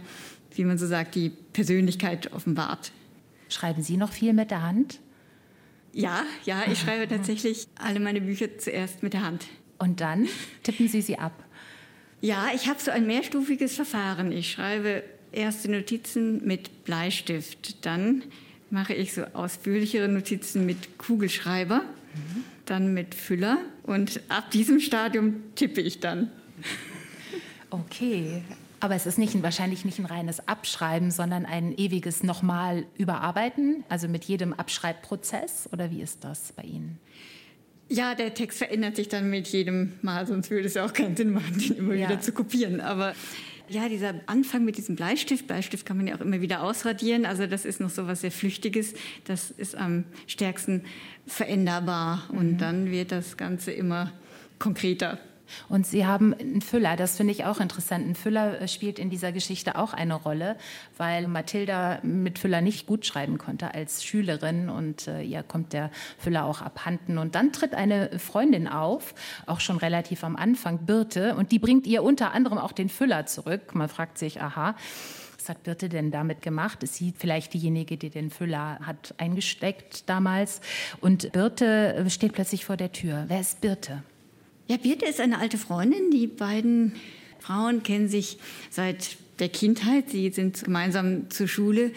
wie 0.56 0.66
man 0.66 0.78
so 0.78 0.88
sagt, 0.88 1.16
die 1.16 1.30
Persönlichkeit 1.54 2.34
offenbart. 2.34 2.92
Schreiben 3.50 3.82
Sie 3.84 3.98
noch 3.98 4.12
viel 4.12 4.34
mit 4.34 4.52
der 4.52 4.64
Hand? 4.64 5.00
Ja, 5.94 6.24
ja, 6.46 6.64
ich 6.72 6.80
schreibe 6.80 7.08
tatsächlich 7.08 7.68
alle 7.76 8.00
meine 8.00 8.22
Bücher 8.22 8.58
zuerst 8.58 9.04
mit 9.04 9.14
der 9.14 9.24
Hand. 9.24 9.48
Und 9.78 10.00
dann 10.00 10.28
tippen 10.64 10.88
Sie 10.88 11.02
sie 11.02 11.18
ab? 11.18 11.34
Ja, 12.22 12.50
ich 12.54 12.68
habe 12.68 12.80
so 12.80 12.92
ein 12.92 13.08
mehrstufiges 13.08 13.76
Verfahren. 13.76 14.32
Ich 14.32 14.52
schreibe 14.52 15.04
erste 15.32 15.72
Notizen 15.72 16.46
mit 16.46 16.84
Bleistift, 16.84 17.86
dann 17.86 18.24
mache 18.70 18.94
ich 18.94 19.14
so 19.14 19.24
ausführlichere 19.34 20.08
Notizen 20.08 20.66
mit 20.66 20.98
Kugelschreiber, 20.98 21.80
mhm. 21.80 22.44
Dann 22.65 22.94
mit 22.94 23.15
Füller 23.15 23.58
und 23.84 24.22
ab 24.30 24.51
diesem 24.51 24.80
Stadium 24.80 25.44
tippe 25.56 25.82
ich 25.82 26.00
dann. 26.00 26.32
Okay, 27.70 28.44
aber 28.82 28.96
es 28.96 29.06
ist 29.06 29.20
nicht, 29.20 29.41
wahrscheinlich 29.44 29.86
nicht 29.86 30.00
ein 30.00 30.06
reines 30.06 30.48
Abschreiben, 30.48 31.12
sondern 31.12 31.46
ein 31.46 31.77
ewiges 31.77 32.24
nochmal 32.24 32.86
überarbeiten, 32.98 33.84
also 33.89 34.08
mit 34.08 34.25
jedem 34.25 34.53
Abschreibprozess 34.53 35.70
oder 35.72 35.91
wie 35.91 36.01
ist 36.01 36.24
das 36.24 36.51
bei 36.51 36.63
Ihnen? 36.63 37.00
Ja, 37.89 38.15
der 38.15 38.34
Text 38.34 38.58
verändert 38.58 38.96
sich 38.96 39.08
dann 39.08 39.30
mit 39.30 39.48
jedem 39.50 39.94
Mal, 40.01 40.25
sonst 40.25 40.50
würde 40.50 40.65
es 40.65 40.74
ja 40.74 40.86
auch 40.86 40.94
keinen 40.94 41.15
Sinn 41.15 41.32
machen, 41.32 41.60
den 41.60 41.75
immer 41.77 41.94
ja. 41.94 42.10
wieder 42.10 42.22
zu 42.22 42.32
kopieren. 42.32 42.82
Aber 42.82 43.13
ja, 43.72 43.90
dieser 43.90 44.13
Anfang 44.25 44.66
mit 44.66 44.78
diesem 44.78 44.96
Bleistift, 44.96 45.48
Bleistift 45.48 45.86
kann 45.86 45.98
man 45.98 46.08
ja 46.08 46.16
auch 46.16 46.22
immer 46.22 46.42
wieder 46.42 46.62
ausradieren, 46.63 47.25
also 47.25 47.48
das 47.48 47.66
ist 47.66 47.80
noch 47.80 47.90
so 47.90 48.08
was 48.08 48.22
sehr 48.22 48.32
Flüchtiges, 48.32 48.94
das 49.25 49.51
ist 49.51 49.75
am 49.75 50.04
stärksten 50.28 50.84
veränderbar 51.25 52.30
und 52.30 52.54
mhm. 52.54 52.58
dann 52.58 52.92
wird 52.92 53.12
das 53.12 53.38
Ganze 53.38 53.72
immer 53.72 54.12
konkreter. 54.60 55.18
Und 55.70 55.86
Sie 55.86 56.05
haben 56.05 56.34
einen 56.34 56.62
Füller, 56.62 56.96
das 56.96 57.17
finde 57.17 57.34
ich 57.34 57.46
auch 57.46 57.60
interessant. 57.60 58.08
Ein 58.08 58.15
Füller 58.15 58.62
äh, 58.62 58.67
spielt 58.67 59.00
in 59.00 59.10
dieser 59.10 59.31
Geschichte 59.31 59.77
auch 59.77 59.93
eine 59.93 60.15
Rolle, 60.15 60.58
weil 60.98 61.27
Mathilda 61.27 62.00
mit 62.03 62.39
Füller 62.39 62.62
nicht 62.62 62.88
gut 62.88 63.05
schreiben 63.05 63.38
konnte 63.38 63.74
als 63.74 64.03
Schülerin 64.03 64.70
und 64.70 65.08
äh, 65.08 65.22
ihr 65.22 65.43
kommt 65.43 65.74
der 65.74 65.91
Füller 66.17 66.46
auch 66.46 66.62
abhanden. 66.62 67.17
Und 67.17 67.36
dann 67.36 67.51
tritt 67.51 67.74
eine 67.74 68.20
Freundin 68.20 68.67
auf, 68.67 69.13
auch 69.46 69.60
schon 69.60 69.77
relativ 69.77 70.24
am 70.24 70.36
Anfang, 70.36 70.86
Birte, 70.86 71.36
und 71.36 71.51
die 71.51 71.60
bringt 71.60 71.88
ihr 71.88 72.03
unter 72.03 72.31
anderem 72.34 72.58
auch 72.58 72.72
den 72.72 72.89
Füller 72.89 73.25
zurück. 73.25 73.75
Man 73.75 73.89
fragt 73.89 74.17
sich, 74.17 74.41
aha. 74.41 74.75
Was 75.38 75.50
hat 75.50 75.63
Birte 75.63 75.89
denn 75.89 76.12
damit 76.12 76.43
gemacht? 76.43 76.84
Ist 76.84 76.93
sie 76.93 77.15
vielleicht 77.17 77.55
diejenige, 77.55 77.98
die 77.98 78.12
den 78.12 78.29
Füller 78.29 78.77
hat 78.84 79.15
eingesteckt 79.17 80.08
damals? 80.08 80.62
Und 81.00 81.31
Birte 81.31 81.96
äh, 81.96 82.10
steht 82.12 82.34
plötzlich 82.34 82.63
vor 82.63 82.77
der 82.77 82.91
Tür. 82.91 83.25
Wer 83.27 83.39
ist 83.39 83.60
Birte? 83.60 84.03
Ja, 84.72 84.78
Birte 84.78 85.06
ist 85.06 85.20
eine 85.20 85.40
alte 85.40 85.58
Freundin. 85.58 86.12
Die 86.12 86.28
beiden 86.28 86.94
Frauen 87.40 87.84
kennen 87.84 88.08
sich 88.08 88.38
seit 88.70 89.18
der 89.40 89.50
Kindheit. 89.50 90.10
Sie 90.10 90.30
sind 90.30 90.63
gemeinsam 90.63 91.30
zur 91.30 91.50
Schule 91.50 91.92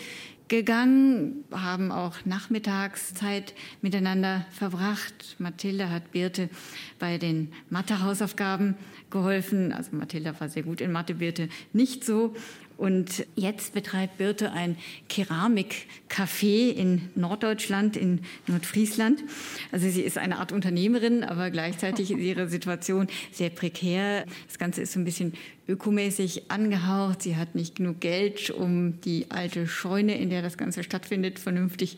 gegangen, 0.49 1.45
haben 1.53 1.93
auch 1.93 2.17
Nachmittagszeit 2.25 3.55
miteinander 3.81 4.45
verbracht. 4.51 5.37
Mathilde 5.39 5.89
hat 5.89 6.11
Birte 6.11 6.51
bei 6.99 7.17
den 7.17 7.53
Mathehausaufgaben 7.71 8.75
geholfen. 9.09 9.73
Also 9.73 9.95
Mathilda 9.95 10.41
war 10.41 10.49
sehr 10.49 10.65
gut 10.65 10.81
in 10.81 10.91
Mathe, 10.91 11.15
Birte 11.15 11.51
nicht 11.73 12.05
so. 12.05 12.35
Und 12.77 13.27
jetzt 13.37 13.73
betreibt 13.75 14.19
Birte 14.19 14.53
ein 14.53 14.77
Keramikcafé 15.09 16.71
in 16.71 17.09
Norddeutschland, 17.15 17.97
in 17.97 18.21
Nordfriesland. 18.47 19.23
Also 19.71 19.89
sie 19.89 20.03
ist 20.03 20.19
eine 20.19 20.39
Art 20.39 20.51
Unternehmerin, 20.51 21.23
aber 21.23 21.51
gleichzeitig 21.51 22.11
ist 22.11 22.19
ihre 22.19 22.49
Situation 22.49 23.07
sehr 23.33 23.51
prekär. 23.51 24.25
Das 24.49 24.59
Ganze 24.59 24.83
ist 24.83 24.93
so 24.93 25.01
ein 25.01 25.05
bisschen 25.05 25.35
ökomäßig 25.69 26.51
angehaucht. 26.51 27.23
Sie 27.23 27.37
hat 27.37 27.55
nicht 27.55 27.77
genug 27.77 28.01
Geld, 28.01 28.51
um 28.51 29.01
die 29.03 29.27
alte 29.31 29.67
Scheune, 29.67 30.19
in 30.19 30.31
der 30.31 30.43
das 30.43 30.59
Ganze 30.59 30.83
stattfindet, 30.83 31.39
vernünftig 31.39 31.97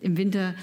im 0.00 0.16
Winter 0.16 0.54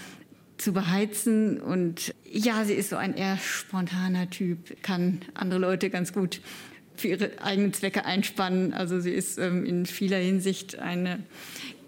zu 0.57 0.73
beheizen. 0.73 1.59
Und 1.59 2.13
ja, 2.31 2.63
sie 2.65 2.73
ist 2.73 2.89
so 2.89 2.95
ein 2.95 3.15
eher 3.15 3.37
spontaner 3.37 4.29
Typ, 4.29 4.81
kann 4.83 5.21
andere 5.33 5.59
Leute 5.59 5.89
ganz 5.89 6.13
gut 6.13 6.41
für 6.99 7.09
ihre 7.09 7.31
eigenen 7.41 7.73
Zwecke 7.73 8.05
einspannen. 8.05 8.73
Also 8.73 8.99
sie 8.99 9.11
ist 9.11 9.37
ähm, 9.37 9.65
in 9.65 9.85
vieler 9.85 10.17
Hinsicht 10.17 10.79
eine 10.79 11.23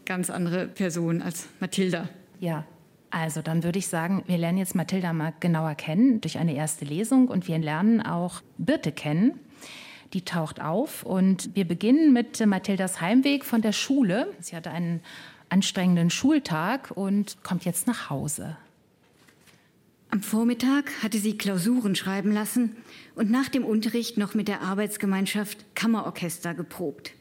ganz 0.06 0.30
andere 0.30 0.68
Person 0.68 1.22
als 1.22 1.48
Mathilda. 1.60 2.10
Ja, 2.40 2.66
also 3.12 3.42
dann 3.42 3.64
würde 3.64 3.80
ich 3.80 3.88
sagen, 3.88 4.24
wir 4.26 4.38
lernen 4.38 4.58
jetzt 4.58 4.74
Mathilda 4.74 5.14
mal 5.14 5.34
genauer 5.40 5.76
kennen 5.76 6.22
durch 6.22 6.38
eine 6.38 6.56
erste 6.56 6.86
Lesung 6.86 7.28
und 7.28 7.48
wir 7.48 7.60
lernen 7.60 8.02
auch 8.02 8.42
Birte 8.58 8.92
kennen. 8.92 9.40
Die 10.14 10.26
taucht 10.26 10.62
auf 10.62 11.04
und 11.04 11.56
wir 11.56 11.66
beginnen 11.66 12.14
mit 12.14 12.46
Mathildas 12.46 13.00
Heimweg 13.00 13.46
von 13.46 13.62
der 13.62 13.72
Schule. 13.72 14.28
Sie 14.40 14.56
hatte 14.56 14.72
einen 14.72 15.02
anstrengenden 15.50 16.10
Schultag 16.10 16.92
und 16.92 17.44
kommt 17.44 17.66
jetzt 17.66 17.88
nach 17.88 18.10
Hause. 18.10 18.58
Am 20.14 20.22
Vormittag 20.22 20.92
hatte 21.02 21.20
sie 21.20 21.38
Klausuren 21.38 21.96
schreiben 21.96 22.34
lassen 22.34 22.76
und 23.16 23.32
nach 23.32 23.48
dem 23.48 23.64
Unterricht 23.64 24.18
noch 24.18 24.34
mit 24.34 24.50
der 24.50 24.60
Arbeitsgemeinschaft 24.60 25.74
Kammerorchester 25.74 26.54
geprobt. 26.54 27.14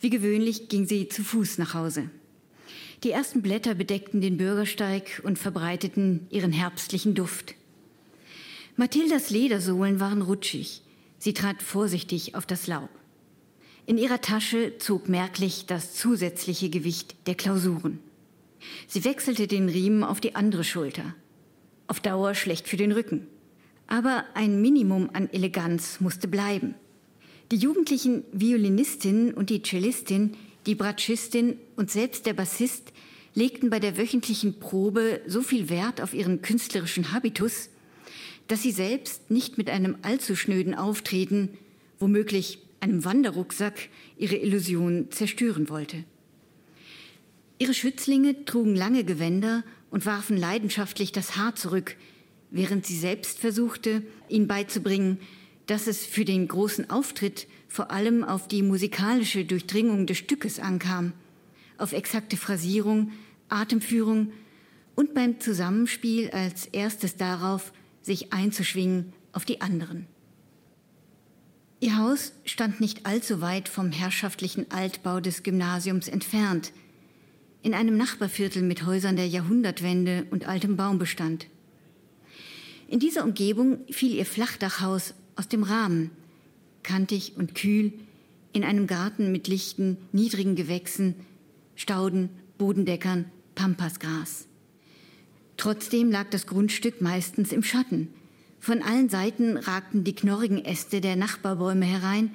Wie 0.00 0.10
gewöhnlich 0.10 0.68
ging 0.68 0.84
sie 0.84 1.08
zu 1.08 1.22
Fuß 1.22 1.58
nach 1.58 1.74
Hause. 1.74 2.10
Die 3.04 3.12
ersten 3.12 3.42
Blätter 3.42 3.76
bedeckten 3.76 4.20
den 4.20 4.38
Bürgersteig 4.38 5.22
und 5.22 5.38
verbreiteten 5.38 6.26
ihren 6.30 6.50
herbstlichen 6.50 7.14
Duft. 7.14 7.54
Mathildas 8.74 9.30
Ledersohlen 9.30 10.00
waren 10.00 10.20
rutschig. 10.20 10.82
Sie 11.18 11.34
trat 11.34 11.62
vorsichtig 11.62 12.34
auf 12.34 12.44
das 12.44 12.66
Laub. 12.66 12.90
In 13.86 13.98
ihrer 13.98 14.20
Tasche 14.20 14.78
zog 14.78 15.08
merklich 15.08 15.66
das 15.66 15.94
zusätzliche 15.94 16.70
Gewicht 16.70 17.14
der 17.28 17.36
Klausuren. 17.36 18.00
Sie 18.88 19.04
wechselte 19.04 19.46
den 19.46 19.68
Riemen 19.68 20.02
auf 20.02 20.20
die 20.20 20.34
andere 20.34 20.64
Schulter 20.64 21.14
auf 21.92 22.00
Dauer 22.00 22.34
schlecht 22.34 22.68
für 22.68 22.78
den 22.78 22.90
Rücken. 22.90 23.26
Aber 23.86 24.24
ein 24.32 24.62
Minimum 24.62 25.10
an 25.12 25.28
Eleganz 25.30 26.00
musste 26.00 26.26
bleiben. 26.26 26.74
Die 27.50 27.56
jugendlichen 27.56 28.24
Violinistin 28.32 29.34
und 29.34 29.50
die 29.50 29.60
Cellistin, 29.60 30.32
die 30.64 30.74
Bratschistin 30.74 31.58
und 31.76 31.90
selbst 31.90 32.24
der 32.24 32.32
Bassist 32.32 32.94
legten 33.34 33.68
bei 33.68 33.78
der 33.78 33.98
wöchentlichen 33.98 34.58
Probe 34.58 35.20
so 35.26 35.42
viel 35.42 35.68
Wert 35.68 36.00
auf 36.00 36.14
ihren 36.14 36.40
künstlerischen 36.40 37.12
Habitus, 37.12 37.68
dass 38.48 38.62
sie 38.62 38.72
selbst 38.72 39.30
nicht 39.30 39.58
mit 39.58 39.68
einem 39.68 39.98
allzu 40.00 40.34
schnöden 40.34 40.74
Auftreten, 40.74 41.50
womöglich 41.98 42.58
einem 42.80 43.04
Wanderrucksack, 43.04 43.90
ihre 44.16 44.36
Illusion 44.36 45.08
zerstören 45.10 45.68
wollte. 45.68 46.04
Ihre 47.58 47.74
Schützlinge 47.74 48.46
trugen 48.46 48.76
lange 48.76 49.04
Gewänder 49.04 49.62
und 49.92 50.06
warfen 50.06 50.36
leidenschaftlich 50.36 51.12
das 51.12 51.36
Haar 51.36 51.54
zurück, 51.54 51.96
während 52.50 52.86
sie 52.86 52.98
selbst 52.98 53.38
versuchte, 53.38 54.02
ihnen 54.28 54.48
beizubringen, 54.48 55.18
dass 55.66 55.86
es 55.86 56.04
für 56.04 56.24
den 56.24 56.48
großen 56.48 56.90
Auftritt 56.90 57.46
vor 57.68 57.90
allem 57.90 58.24
auf 58.24 58.48
die 58.48 58.62
musikalische 58.62 59.44
Durchdringung 59.44 60.06
des 60.06 60.18
Stückes 60.18 60.58
ankam, 60.58 61.12
auf 61.78 61.92
exakte 61.92 62.36
Phrasierung, 62.36 63.12
Atemführung 63.48 64.32
und 64.94 65.14
beim 65.14 65.38
Zusammenspiel 65.40 66.30
als 66.30 66.66
erstes 66.66 67.16
darauf, 67.16 67.72
sich 68.00 68.32
einzuschwingen 68.32 69.12
auf 69.32 69.44
die 69.44 69.60
anderen. 69.60 70.06
Ihr 71.80 71.98
Haus 71.98 72.32
stand 72.44 72.80
nicht 72.80 73.04
allzu 73.06 73.40
weit 73.42 73.68
vom 73.68 73.92
herrschaftlichen 73.92 74.70
Altbau 74.70 75.20
des 75.20 75.42
Gymnasiums 75.42 76.08
entfernt, 76.08 76.72
in 77.62 77.74
einem 77.74 77.96
Nachbarviertel 77.96 78.62
mit 78.62 78.84
Häusern 78.84 79.16
der 79.16 79.28
Jahrhundertwende 79.28 80.26
und 80.30 80.46
altem 80.48 80.76
Baumbestand. 80.76 81.46
In 82.88 82.98
dieser 82.98 83.24
Umgebung 83.24 83.78
fiel 83.90 84.14
ihr 84.14 84.26
Flachdachhaus 84.26 85.14
aus 85.36 85.48
dem 85.48 85.62
Rahmen, 85.62 86.10
kantig 86.82 87.34
und 87.36 87.54
kühl, 87.54 87.92
in 88.52 88.64
einem 88.64 88.86
Garten 88.86 89.32
mit 89.32 89.48
lichten, 89.48 89.96
niedrigen 90.12 90.56
Gewächsen, 90.56 91.14
Stauden, 91.74 92.28
Bodendeckern, 92.58 93.26
Pampasgras. 93.54 94.46
Trotzdem 95.56 96.10
lag 96.10 96.28
das 96.30 96.46
Grundstück 96.46 97.00
meistens 97.00 97.52
im 97.52 97.62
Schatten. 97.62 98.08
Von 98.58 98.82
allen 98.82 99.08
Seiten 99.08 99.56
ragten 99.56 100.04
die 100.04 100.14
knorrigen 100.14 100.64
Äste 100.64 101.00
der 101.00 101.16
Nachbarbäume 101.16 101.86
herein, 101.86 102.34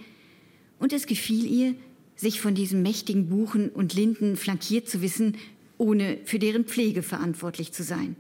und 0.80 0.94
es 0.94 1.08
gefiel 1.08 1.46
ihr, 1.46 1.76
sich 2.18 2.42
von 2.42 2.56
diesen 2.56 2.82
mächtigen 2.82 3.30
Buchen 3.30 3.70
und 3.70 3.94
Linden 3.94 4.36
flankiert 4.36 4.90
zu 4.90 5.02
wissen, 5.02 5.38
ohne 5.78 6.18
für 6.26 6.40
deren 6.40 6.66
Pflege 6.66 7.04
verantwortlich 7.04 7.72
zu 7.72 7.84
sein. 7.84 8.16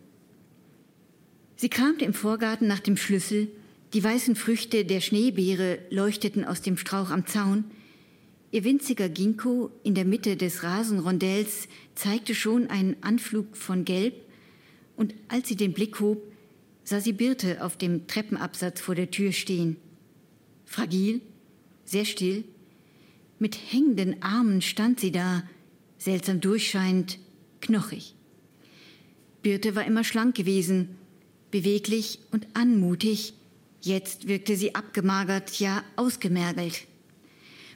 Sie 1.57 1.69
kramte 1.69 2.05
im 2.05 2.13
Vorgarten 2.13 2.67
nach 2.67 2.79
dem 2.79 2.95
Schlüssel, 2.95 3.49
die 3.93 4.03
weißen 4.03 4.35
Früchte 4.35 4.85
der 4.85 5.01
Schneebeere 5.01 5.79
leuchteten 5.89 6.45
aus 6.45 6.61
dem 6.61 6.77
Strauch 6.77 7.09
am 7.09 7.25
Zaun, 7.25 7.65
ihr 8.51 8.63
winziger 8.63 9.09
Ginkgo 9.09 9.71
in 9.83 9.95
der 9.95 10.05
Mitte 10.05 10.37
des 10.37 10.61
Rasenrondells 10.61 11.67
zeigte 11.95 12.35
schon 12.35 12.67
einen 12.67 12.95
Anflug 13.01 13.57
von 13.57 13.83
Gelb, 13.83 14.13
und 14.95 15.13
als 15.27 15.47
sie 15.47 15.55
den 15.55 15.73
Blick 15.73 15.99
hob, 15.99 16.21
sah 16.83 16.99
sie 16.99 17.13
Birte 17.13 17.63
auf 17.63 17.77
dem 17.77 18.07
Treppenabsatz 18.07 18.81
vor 18.81 18.95
der 18.95 19.11
Tür 19.11 19.31
stehen. 19.31 19.77
Fragil, 20.65 21.21
sehr 21.85 22.05
still, 22.05 22.43
mit 23.39 23.57
hängenden 23.71 24.21
Armen 24.21 24.61
stand 24.61 24.99
sie 24.99 25.11
da, 25.11 25.43
seltsam 25.97 26.41
durchscheinend, 26.41 27.19
knochig. 27.61 28.15
Birte 29.41 29.75
war 29.75 29.85
immer 29.85 30.03
schlank 30.03 30.35
gewesen, 30.35 30.89
beweglich 31.51 32.19
und 32.31 32.47
anmutig. 32.53 33.33
Jetzt 33.81 34.27
wirkte 34.27 34.55
sie 34.55 34.75
abgemagert, 34.75 35.59
ja 35.59 35.83
ausgemergelt. 35.95 36.85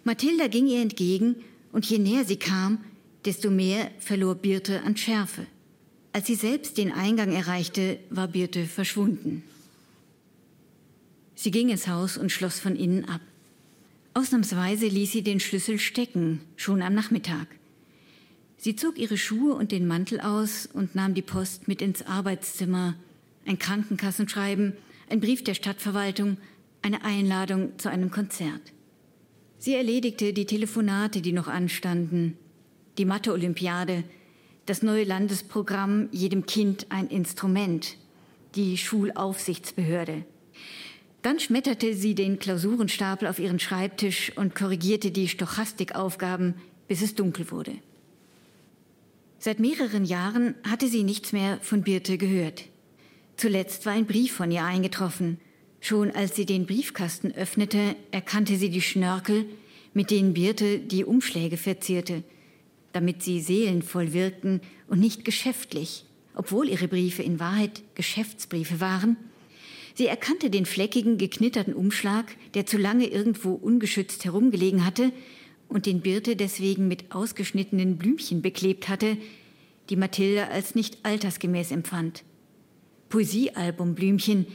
Mathilda 0.03 0.47
ging 0.47 0.67
ihr 0.67 0.81
entgegen, 0.81 1.35
und 1.71 1.85
je 1.85 1.99
näher 1.99 2.25
sie 2.25 2.35
kam, 2.35 2.83
desto 3.23 3.49
mehr 3.49 3.91
verlor 3.99 4.35
Birte 4.35 4.81
an 4.81 4.97
Schärfe. 4.97 5.45
Als 6.11 6.27
sie 6.27 6.35
selbst 6.35 6.77
den 6.77 6.91
Eingang 6.91 7.31
erreichte, 7.31 7.99
war 8.09 8.27
Birte 8.27 8.65
verschwunden. 8.65 9.43
Sie 11.35 11.51
ging 11.51 11.69
ins 11.69 11.87
Haus 11.87 12.17
und 12.17 12.31
schloss 12.31 12.59
von 12.59 12.75
innen 12.75 13.05
ab. 13.05 13.21
Ausnahmsweise 14.13 14.87
ließ 14.87 15.13
sie 15.13 15.23
den 15.23 15.39
Schlüssel 15.39 15.79
stecken, 15.79 16.41
schon 16.57 16.81
am 16.81 16.93
Nachmittag. 16.93 17.47
Sie 18.57 18.75
zog 18.75 18.97
ihre 18.97 19.17
Schuhe 19.17 19.55
und 19.55 19.71
den 19.71 19.87
Mantel 19.87 20.19
aus 20.19 20.65
und 20.65 20.95
nahm 20.95 21.13
die 21.13 21.21
Post 21.21 21.69
mit 21.69 21.81
ins 21.81 22.05
Arbeitszimmer. 22.05 22.95
Ein 23.45 23.57
Krankenkassenschreiben, 23.57 24.73
ein 25.09 25.21
Brief 25.21 25.43
der 25.45 25.53
Stadtverwaltung, 25.53 26.37
eine 26.81 27.05
Einladung 27.05 27.79
zu 27.79 27.89
einem 27.89 28.11
Konzert. 28.11 28.61
Sie 29.57 29.75
erledigte 29.75 30.33
die 30.33 30.45
Telefonate, 30.45 31.21
die 31.21 31.31
noch 31.31 31.47
anstanden, 31.47 32.37
die 32.97 33.05
Mathe-Olympiade, 33.05 34.03
das 34.65 34.83
neue 34.83 35.05
Landesprogramm 35.05 36.09
Jedem 36.11 36.45
Kind 36.45 36.87
ein 36.89 37.07
Instrument, 37.07 37.97
die 38.55 38.77
Schulaufsichtsbehörde. 38.77 40.25
Dann 41.21 41.39
schmetterte 41.39 41.93
sie 41.93 42.15
den 42.15 42.39
Klausurenstapel 42.39 43.27
auf 43.27 43.37
ihren 43.37 43.59
Schreibtisch 43.59 44.31
und 44.35 44.55
korrigierte 44.55 45.11
die 45.11 45.27
Stochastikaufgaben, 45.27 46.55
bis 46.87 47.01
es 47.01 47.13
dunkel 47.13 47.51
wurde. 47.51 47.73
Seit 49.37 49.59
mehreren 49.59 50.05
Jahren 50.05 50.55
hatte 50.67 50.87
sie 50.87 51.03
nichts 51.03 51.31
mehr 51.31 51.59
von 51.61 51.83
Birte 51.83 52.17
gehört. 52.17 52.65
Zuletzt 53.37 53.85
war 53.85 53.93
ein 53.93 54.05
Brief 54.05 54.33
von 54.33 54.51
ihr 54.51 54.63
eingetroffen. 54.63 55.39
Schon 55.79 56.11
als 56.11 56.35
sie 56.35 56.45
den 56.45 56.65
Briefkasten 56.65 57.31
öffnete, 57.31 57.95
erkannte 58.11 58.55
sie 58.55 58.69
die 58.69 58.81
Schnörkel, 58.81 59.45
mit 59.93 60.11
denen 60.11 60.33
Birte 60.33 60.79
die 60.79 61.05
Umschläge 61.05 61.57
verzierte, 61.57 62.23
damit 62.93 63.23
sie 63.23 63.41
seelenvoll 63.41 64.13
wirkten 64.13 64.61
und 64.87 64.99
nicht 64.99 65.25
geschäftlich, 65.25 66.05
obwohl 66.35 66.69
ihre 66.69 66.87
Briefe 66.87 67.23
in 67.23 67.39
Wahrheit 67.39 67.83
Geschäftsbriefe 67.93 68.79
waren– 68.79 69.17
Sie 69.93 70.07
erkannte 70.07 70.49
den 70.49 70.65
fleckigen, 70.65 71.17
geknitterten 71.17 71.73
Umschlag, 71.73 72.35
der 72.53 72.65
zu 72.65 72.77
lange 72.77 73.07
irgendwo 73.07 73.53
ungeschützt 73.53 74.25
herumgelegen 74.25 74.85
hatte 74.85 75.11
und 75.67 75.85
den 75.85 76.01
Birte 76.01 76.35
deswegen 76.35 76.87
mit 76.87 77.13
ausgeschnittenen 77.13 77.97
Blümchen 77.97 78.41
beklebt 78.41 78.89
hatte, 78.89 79.17
die 79.89 79.95
Mathilda 79.95 80.47
als 80.47 80.75
nicht 80.75 80.99
altersgemäß 81.03 81.71
empfand. 81.71 82.23
Poesiealbumblümchen, 83.09 84.47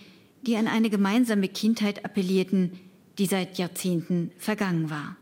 die 0.42 0.56
an 0.56 0.66
eine 0.68 0.90
gemeinsame 0.90 1.48
Kindheit 1.48 2.04
appellierten, 2.04 2.72
die 3.18 3.26
seit 3.26 3.58
Jahrzehnten 3.58 4.30
vergangen 4.38 4.90
war. 4.90 5.16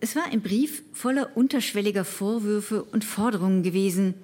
Es 0.00 0.14
war 0.14 0.24
ein 0.26 0.42
Brief 0.42 0.84
voller 0.92 1.36
unterschwelliger 1.36 2.04
Vorwürfe 2.04 2.84
und 2.84 3.04
Forderungen 3.04 3.62
gewesen, 3.62 4.14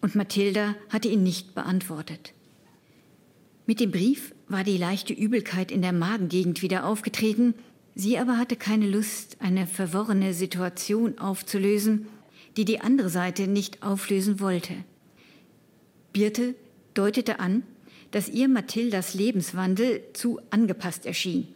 und 0.00 0.14
Mathilda 0.14 0.76
hatte 0.90 1.08
ihn 1.08 1.24
nicht 1.24 1.54
beantwortet. 1.54 2.32
Mit 3.66 3.80
dem 3.80 3.90
Brief 3.90 4.32
war 4.46 4.62
die 4.62 4.78
leichte 4.78 5.12
Übelkeit 5.12 5.72
in 5.72 5.82
der 5.82 5.92
Magengegend 5.92 6.62
wieder 6.62 6.86
aufgetreten, 6.86 7.54
sie 7.96 8.16
aber 8.16 8.38
hatte 8.38 8.54
keine 8.54 8.88
Lust, 8.88 9.38
eine 9.40 9.66
verworrene 9.66 10.34
Situation 10.34 11.18
aufzulösen, 11.18 12.06
die 12.56 12.64
die 12.64 12.80
andere 12.80 13.10
Seite 13.10 13.48
nicht 13.48 13.82
auflösen 13.82 14.38
wollte. 14.38 14.72
Birte 16.12 16.54
deutete 16.94 17.40
an, 17.40 17.64
dass 18.12 18.28
ihr 18.28 18.48
Mathildas 18.48 19.14
Lebenswandel 19.14 20.00
zu 20.12 20.40
angepasst 20.50 21.04
erschien, 21.04 21.48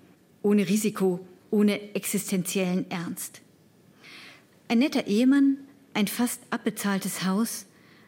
ohne 0.42 0.68
Risiko, 0.68 1.20
ohne 1.52 1.94
existenziellen 1.94 2.90
Ernst. 2.90 3.40
Ein 4.66 4.80
netter 4.80 5.06
Ehemann, 5.06 5.58
ein 5.94 6.08
fast 6.08 6.40
abbezahltes 6.50 7.24
Haus, 7.24 7.66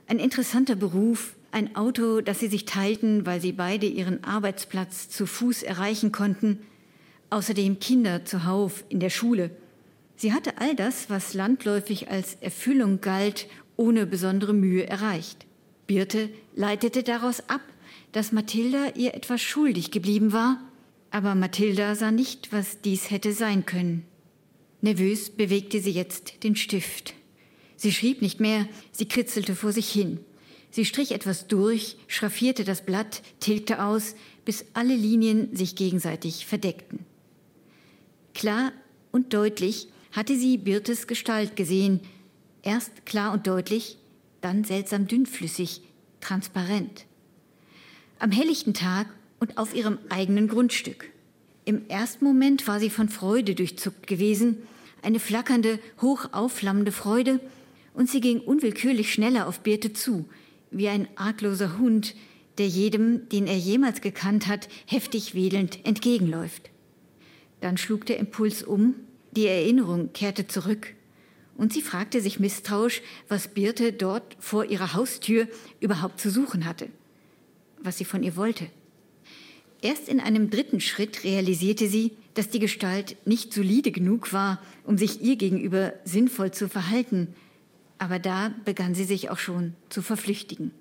ein 0.08 0.18
interessanter 0.18 0.74
Beruf, 0.74 1.34
ein 1.52 1.76
Auto, 1.76 2.20
das 2.20 2.40
sie 2.40 2.48
sich 2.48 2.64
teilten, 2.64 3.26
weil 3.26 3.40
sie 3.40 3.52
beide 3.52 3.86
ihren 3.86 4.24
Arbeitsplatz 4.24 5.08
zu 5.08 5.26
Fuß 5.26 5.62
erreichen 5.62 6.10
konnten, 6.10 6.58
außerdem 7.30 7.78
Kinder 7.78 8.24
zuhauf 8.24 8.84
in 8.88 9.00
der 9.00 9.10
Schule. 9.10 9.50
Sie 10.16 10.32
hatte 10.32 10.58
all 10.58 10.74
das, 10.74 11.10
was 11.10 11.34
landläufig 11.34 12.10
als 12.10 12.34
Erfüllung 12.40 13.00
galt, 13.00 13.46
ohne 13.76 14.06
besondere 14.06 14.54
Mühe 14.54 14.86
erreicht. 14.86 15.46
Birte 15.86 16.30
leitete 16.54 17.02
daraus 17.02 17.48
ab, 17.48 17.62
dass 18.12 18.32
Mathilda 18.32 18.92
ihr 18.94 19.14
etwas 19.14 19.40
schuldig 19.40 19.90
geblieben 19.90 20.32
war, 20.32 20.60
aber 21.10 21.34
Mathilda 21.34 21.94
sah 21.94 22.10
nicht, 22.10 22.52
was 22.52 22.80
dies 22.80 23.10
hätte 23.10 23.32
sein 23.32 23.66
können. 23.66 24.04
Nervös 24.80 25.30
bewegte 25.30 25.80
sie 25.80 25.90
jetzt 25.90 26.42
den 26.44 26.56
Stift. 26.56 27.14
Sie 27.76 27.92
schrieb 27.92 28.22
nicht 28.22 28.40
mehr, 28.40 28.66
sie 28.90 29.06
kritzelte 29.06 29.54
vor 29.54 29.72
sich 29.72 29.90
hin. 29.90 30.20
Sie 30.72 30.86
strich 30.86 31.12
etwas 31.12 31.48
durch, 31.48 31.96
schraffierte 32.08 32.64
das 32.64 32.84
Blatt, 32.84 33.22
tilgte 33.40 33.84
aus, 33.84 34.14
bis 34.46 34.64
alle 34.72 34.96
Linien 34.96 35.54
sich 35.54 35.76
gegenseitig 35.76 36.46
verdeckten. 36.46 37.00
Klar 38.34 38.72
und 39.12 39.34
deutlich 39.34 39.88
hatte 40.12 40.34
sie 40.34 40.56
Birtes 40.56 41.06
Gestalt 41.06 41.56
gesehen, 41.56 42.00
erst 42.62 43.04
klar 43.04 43.34
und 43.34 43.46
deutlich, 43.46 43.98
dann 44.40 44.64
seltsam 44.64 45.06
dünnflüssig, 45.06 45.82
transparent. 46.22 47.04
Am 48.18 48.30
helllichten 48.30 48.72
Tag 48.72 49.08
und 49.40 49.58
auf 49.58 49.74
ihrem 49.74 49.98
eigenen 50.08 50.48
Grundstück. 50.48 51.10
Im 51.66 51.86
ersten 51.88 52.24
Moment 52.24 52.66
war 52.66 52.80
sie 52.80 52.90
von 52.90 53.10
Freude 53.10 53.54
durchzuckt 53.54 54.06
gewesen, 54.06 54.56
eine 55.02 55.20
flackernde, 55.20 55.78
hochaufflammende 56.00 56.92
Freude, 56.92 57.40
und 57.92 58.08
sie 58.08 58.22
ging 58.22 58.40
unwillkürlich 58.40 59.12
schneller 59.12 59.46
auf 59.46 59.60
Birte 59.60 59.92
zu, 59.92 60.24
wie 60.72 60.88
ein 60.88 61.08
argloser 61.16 61.78
Hund, 61.78 62.14
der 62.58 62.68
jedem, 62.68 63.28
den 63.28 63.46
er 63.46 63.56
jemals 63.56 64.00
gekannt 64.00 64.46
hat, 64.46 64.68
heftig 64.86 65.34
wedelnd 65.34 65.84
entgegenläuft. 65.84 66.70
Dann 67.60 67.76
schlug 67.76 68.06
der 68.06 68.18
Impuls 68.18 68.62
um, 68.62 68.94
die 69.32 69.46
Erinnerung 69.46 70.12
kehrte 70.12 70.46
zurück, 70.46 70.94
und 71.56 71.72
sie 71.72 71.82
fragte 71.82 72.20
sich 72.20 72.40
misstrauisch, 72.40 73.02
was 73.28 73.48
Birte 73.48 73.92
dort 73.92 74.36
vor 74.40 74.64
ihrer 74.64 74.94
Haustür 74.94 75.46
überhaupt 75.80 76.20
zu 76.20 76.30
suchen 76.30 76.64
hatte, 76.64 76.88
was 77.82 77.98
sie 77.98 78.04
von 78.04 78.22
ihr 78.22 78.36
wollte. 78.36 78.66
Erst 79.82 80.08
in 80.08 80.20
einem 80.20 80.48
dritten 80.50 80.80
Schritt 80.80 81.24
realisierte 81.24 81.88
sie, 81.88 82.12
dass 82.34 82.48
die 82.48 82.60
Gestalt 82.60 83.16
nicht 83.26 83.52
solide 83.52 83.90
genug 83.90 84.32
war, 84.32 84.62
um 84.84 84.96
sich 84.96 85.20
ihr 85.22 85.36
gegenüber 85.36 85.92
sinnvoll 86.04 86.52
zu 86.52 86.68
verhalten, 86.68 87.34
aber 88.02 88.18
da 88.18 88.52
begann 88.64 88.96
sie 88.96 89.04
sich 89.04 89.30
auch 89.30 89.38
schon 89.38 89.74
zu 89.88 90.02
verflüchtigen. 90.02 90.72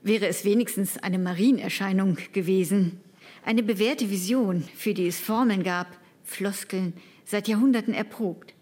Wäre 0.00 0.28
es 0.28 0.44
wenigstens 0.44 0.96
eine 0.96 1.18
Marienerscheinung 1.18 2.18
gewesen, 2.32 3.00
eine 3.44 3.64
bewährte 3.64 4.10
Vision, 4.10 4.62
für 4.76 4.94
die 4.94 5.08
es 5.08 5.18
Formeln 5.18 5.64
gab, 5.64 5.88
Floskeln, 6.22 6.92
seit 7.24 7.48
Jahrhunderten 7.48 7.94
erprobt. 7.94 8.54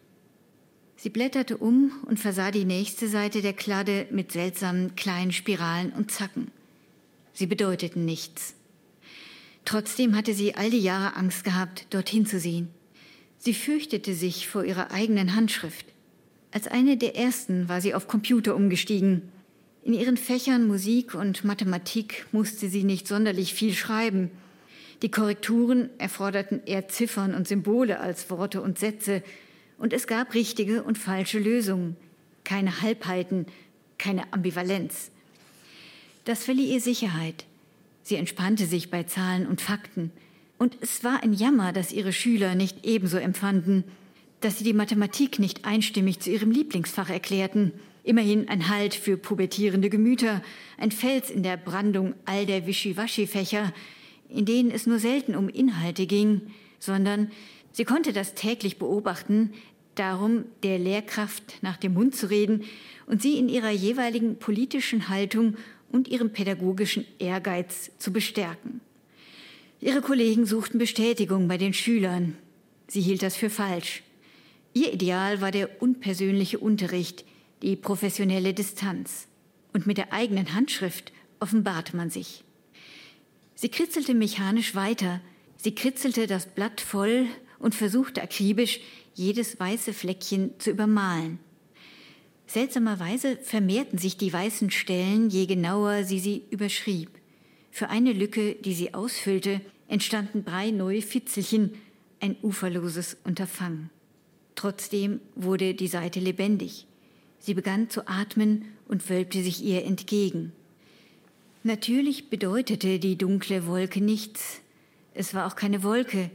Sie 0.97 1.11
blätterte 1.11 1.59
um 1.59 1.93
und 2.07 2.19
versah 2.19 2.51
die 2.51 2.65
nächste 2.65 3.07
Seite 3.07 3.43
der 3.43 3.53
Kladde 3.53 4.07
mit 4.11 4.33
seltsamen 4.33 4.97
kleinen 4.97 5.33
Spiralen 5.33 5.93
und 5.93 6.11
Zacken. 6.11 6.51
Sie 7.35 7.47
bedeuteten 7.47 8.07
nichts. 8.07 8.55
Trotzdem 9.67 10.17
hatte 10.17 10.33
sie 10.33 10.55
all 10.55 10.71
die 10.71 10.81
Jahre 10.81 11.17
Angst 11.17 11.45
gehabt, 11.45 11.87
dorthin 11.91 12.25
zu 12.25 12.41
sehen. 12.41 12.71
Sie 13.37 13.53
fürchtete 13.53 14.15
sich 14.15 14.49
vor 14.49 14.65
ihrer 14.65 14.91
eigenen 14.91 15.37
Handschrift. 15.37 15.85
Als 16.51 16.67
eine 16.67 16.97
der 16.97 17.17
ersten 17.17 17.69
war 17.69 17.81
sie 17.81 17.95
auf 17.95 18.09
Computer 18.09 18.57
umgestiegen. 18.57 19.23
In 19.83 19.93
ihren 19.93 20.17
Fächern 20.17 20.67
Musik 20.67 21.15
und 21.15 21.45
Mathematik 21.45 22.27
musste 22.33 22.69
sie 22.69 22.85
nicht 22.85 23.07
sonderlich 23.07 23.55
viel 23.55 23.75
schreiben. 23.75 24.31
Die 25.03 25.11
Korrekturen 25.11 25.91
erforderten 25.99 26.61
eher 26.65 26.89
Ziffern 26.89 27.35
und 27.35 27.47
Symbole 27.47 28.01
als 28.01 28.31
Worte 28.31 28.61
und 28.63 28.79
Sätze, 28.79 29.23
und 29.79 29.93
es 29.93 30.09
gab 30.09 30.35
richtige 30.35 30.83
und 30.83 30.99
falsche 30.99 31.39
Lösungen, 31.39 31.97
keine 32.43 32.83
Halbheiten, 32.83 33.47
keine 33.97 34.33
Ambivalenz. 34.33 35.13
Das 36.25 36.45
verlieh 36.45 36.73
ihr 36.73 36.81
Sicherheit. 36.81 37.45
Sie 38.03 38.17
entspannte 38.17 38.67
sich 38.67 38.91
bei 38.91 39.05
Zahlen 39.05 39.47
und 39.47 39.61
Fakten. 39.61 40.11
Und 40.59 40.77
es 40.81 41.05
war 41.05 41.23
ein 41.23 41.33
Jammer, 41.33 41.73
dass 41.73 41.93
ihre 41.93 42.13
Schüler 42.13 42.57
nicht 42.57 42.85
ebenso 42.85 43.19
empfanden 43.19 43.85
dass 44.41 44.59
sie 44.59 44.65
die 44.65 44.73
Mathematik 44.73 45.39
nicht 45.39 45.65
einstimmig 45.65 46.21
zu 46.21 46.31
ihrem 46.31 46.51
Lieblingsfach 46.51 47.11
erklärten. 47.11 47.73
Immerhin 48.05 48.49
ein 48.49 48.69
Halt 48.69 48.95
für 48.95 49.17
pubertierende 49.17 49.91
Gemüter, 49.91 50.43
ein 50.79 50.93
Fels 50.93 51.31
in 51.31 51.43
der 51.43 51.57
Brandung 51.57 52.15
all 52.25 52.47
der 52.47 52.67
Wischiwaschi-Fächer, 52.67 53.73
in 54.29 54.45
denen 54.45 54.71
es 54.71 54.87
nur 54.87 54.99
selten 54.99 55.35
um 55.35 55.49
Inhalte 55.49 56.07
ging, 56.07 56.43
sondern 56.79 57.31
sie 57.73 57.85
konnte 57.85 58.13
das 58.13 58.35
täglich 58.35 58.79
beobachten, 58.79 59.53
darum, 59.95 60.45
der 60.63 60.79
Lehrkraft 60.79 61.59
nach 61.63 61.77
dem 61.77 61.95
Mund 61.95 62.15
zu 62.15 62.31
reden 62.31 62.65
und 63.07 63.21
sie 63.21 63.39
in 63.39 63.49
ihrer 63.49 63.71
jeweiligen 63.71 64.39
politischen 64.39 65.09
Haltung 65.09 65.57
und 65.91 66.09
ihrem 66.09 66.31
pädagogischen 66.31 67.05
Ehrgeiz 67.19 67.91
zu 67.99 68.13
bestärken. 68.13 68.81
Ihre 69.81 70.01
Kollegen 70.01 70.45
suchten 70.45 70.79
Bestätigung 70.79 71.49
bei 71.49 71.57
den 71.57 71.73
Schülern. 71.73 72.37
Sie 72.89 73.01
hielt 73.01 73.23
das 73.23 73.37
für 73.37 73.51
falsch. 73.51 74.03
Ihr 74.75 74.93
Ideal 74.93 75.41
war 75.41 75.51
der 75.51 75.83
unpersönliche 75.83 76.59
Unterricht, 76.59 77.25
die 77.63 77.77
professionelle 77.77 78.55
Distanz. 78.55 79.27
Und 79.73 79.87
mit 79.87 79.99
der 79.99 80.13
eigenen 80.13 80.55
Handschrift 80.55 81.13
offenbarte 81.41 81.97
man 81.97 82.11
sich. 82.11 82.45
Sie 83.55 83.69
kritzelte 83.69 84.15
mechanisch 84.15 84.75
weiter, 84.75 85.21
sie 85.57 85.75
kritzelte 85.75 86.27
das 86.27 86.47
Blatt 86.47 86.81
voll 86.81 87.27
und 87.59 87.75
versuchte 87.75 88.23
akribisch, 88.23 88.81
jedes 89.15 89.59
weiße 89.59 89.93
Fleckchen 89.93 90.53
zu 90.59 90.71
übermalen. 90.71 91.41
Seltsamerweise 92.47 93.37
vermehrten 93.43 93.99
sich 93.99 94.17
die 94.17 94.33
weißen 94.33 94.71
Stellen, 94.71 95.29
je 95.29 95.47
genauer 95.47 96.05
sie 96.05 96.19
sie 96.19 96.45
überschrieb. 96.51 97.11
Für 97.71 97.91
eine 97.91 98.13
Lücke, 98.13 98.55
die 98.55 98.75
sie 98.75 98.95
ausfüllte, 98.95 99.61
entstanden 99.89 100.45
drei 100.45 100.71
neue 100.71 101.03
Fitzelchen, 101.03 101.75
ein 102.21 102.37
uferloses 102.43 103.17
Unterfangen. 103.25 103.91
Trotzdem 104.59 105.21
wurde 105.37 105.73
die 105.73 105.87
Seite 105.87 106.19
lebendig. 106.19 106.89
Sie 107.39 107.55
begann 107.55 107.91
zu 107.91 108.09
atmen 108.09 108.65
und 108.89 109.09
wölbte 109.09 109.41
sich 109.41 109.63
ihr 109.63 109.85
entgegen. 109.85 110.53
Natürlich 111.63 112.29
bedeutete 112.29 112.99
die 112.99 113.17
dunkle 113.17 113.69
Wolke 113.69 114.01
nichts. 114.01 114.61
Es 115.15 115.33
war 115.33 115.47
auch 115.47 115.55
keine 115.55 115.85
Wolke, 115.85 116.33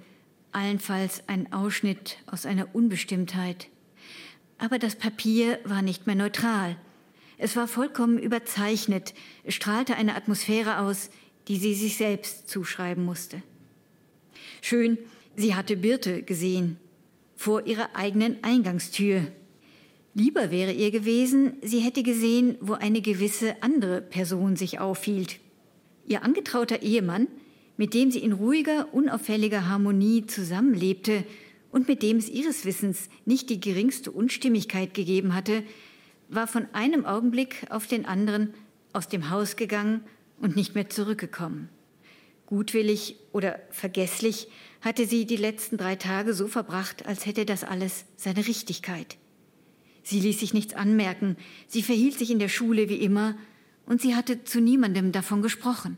allenfalls 0.53 1.27
ein 1.27 1.51
Ausschnitt 1.51 2.15
aus 2.25 2.45
einer 2.45 2.73
Unbestimmtheit. 2.73 3.67
Aber 4.57 4.79
das 4.79 4.95
Papier 4.95 5.59
war 5.65 5.81
nicht 5.81 6.07
mehr 6.07 6.15
neutral. 6.15 6.77
Es 7.37 7.57
war 7.57 7.67
vollkommen 7.67 8.17
überzeichnet, 8.17 9.13
es 9.43 9.53
strahlte 9.53 9.97
eine 9.97 10.15
Atmosphäre 10.15 10.79
aus, 10.79 11.09
die 11.49 11.57
sie 11.57 11.73
sich 11.73 11.97
selbst 11.97 12.47
zuschreiben 12.47 13.03
musste. 13.03 13.43
Schön, 14.61 14.97
sie 15.35 15.55
hatte 15.55 15.75
Birte 15.75 16.23
gesehen, 16.23 16.79
vor 17.35 17.65
ihrer 17.65 17.95
eigenen 17.95 18.43
Eingangstür. 18.43 19.27
Lieber 20.13 20.51
wäre 20.51 20.71
ihr 20.71 20.91
gewesen, 20.91 21.53
sie 21.61 21.79
hätte 21.79 22.03
gesehen, 22.03 22.57
wo 22.61 22.73
eine 22.73 23.01
gewisse 23.01 23.61
andere 23.63 24.01
Person 24.01 24.55
sich 24.55 24.79
aufhielt. 24.79 25.39
Ihr 26.05 26.23
angetrauter 26.23 26.81
Ehemann 26.81 27.27
mit 27.77 27.93
dem 27.93 28.11
sie 28.11 28.19
in 28.19 28.33
ruhiger, 28.33 28.93
unauffälliger 28.93 29.67
Harmonie 29.67 30.27
zusammenlebte 30.27 31.23
und 31.71 31.87
mit 31.87 32.03
dem 32.03 32.17
es 32.17 32.29
ihres 32.29 32.65
Wissens 32.65 33.09
nicht 33.25 33.49
die 33.49 33.59
geringste 33.59 34.11
Unstimmigkeit 34.11 34.93
gegeben 34.93 35.33
hatte, 35.33 35.63
war 36.29 36.47
von 36.47 36.67
einem 36.73 37.05
Augenblick 37.05 37.65
auf 37.69 37.87
den 37.87 38.05
anderen 38.05 38.53
aus 38.93 39.07
dem 39.07 39.29
Haus 39.29 39.55
gegangen 39.55 40.01
und 40.39 40.55
nicht 40.55 40.75
mehr 40.75 40.89
zurückgekommen. 40.89 41.69
Gutwillig 42.45 43.15
oder 43.31 43.59
vergesslich 43.69 44.47
hatte 44.81 45.07
sie 45.07 45.25
die 45.25 45.37
letzten 45.37 45.77
drei 45.77 45.95
Tage 45.95 46.33
so 46.33 46.47
verbracht, 46.47 47.05
als 47.05 47.25
hätte 47.25 47.45
das 47.45 47.63
alles 47.63 48.05
seine 48.17 48.45
Richtigkeit. 48.45 49.17
Sie 50.03 50.19
ließ 50.19 50.39
sich 50.39 50.53
nichts 50.53 50.73
anmerken, 50.73 51.37
sie 51.67 51.81
verhielt 51.81 52.17
sich 52.17 52.29
in 52.29 52.39
der 52.39 52.49
Schule 52.49 52.89
wie 52.89 52.97
immer, 52.97 53.35
und 53.85 54.01
sie 54.01 54.15
hatte 54.15 54.43
zu 54.45 54.61
niemandem 54.61 55.11
davon 55.11 55.41
gesprochen 55.41 55.97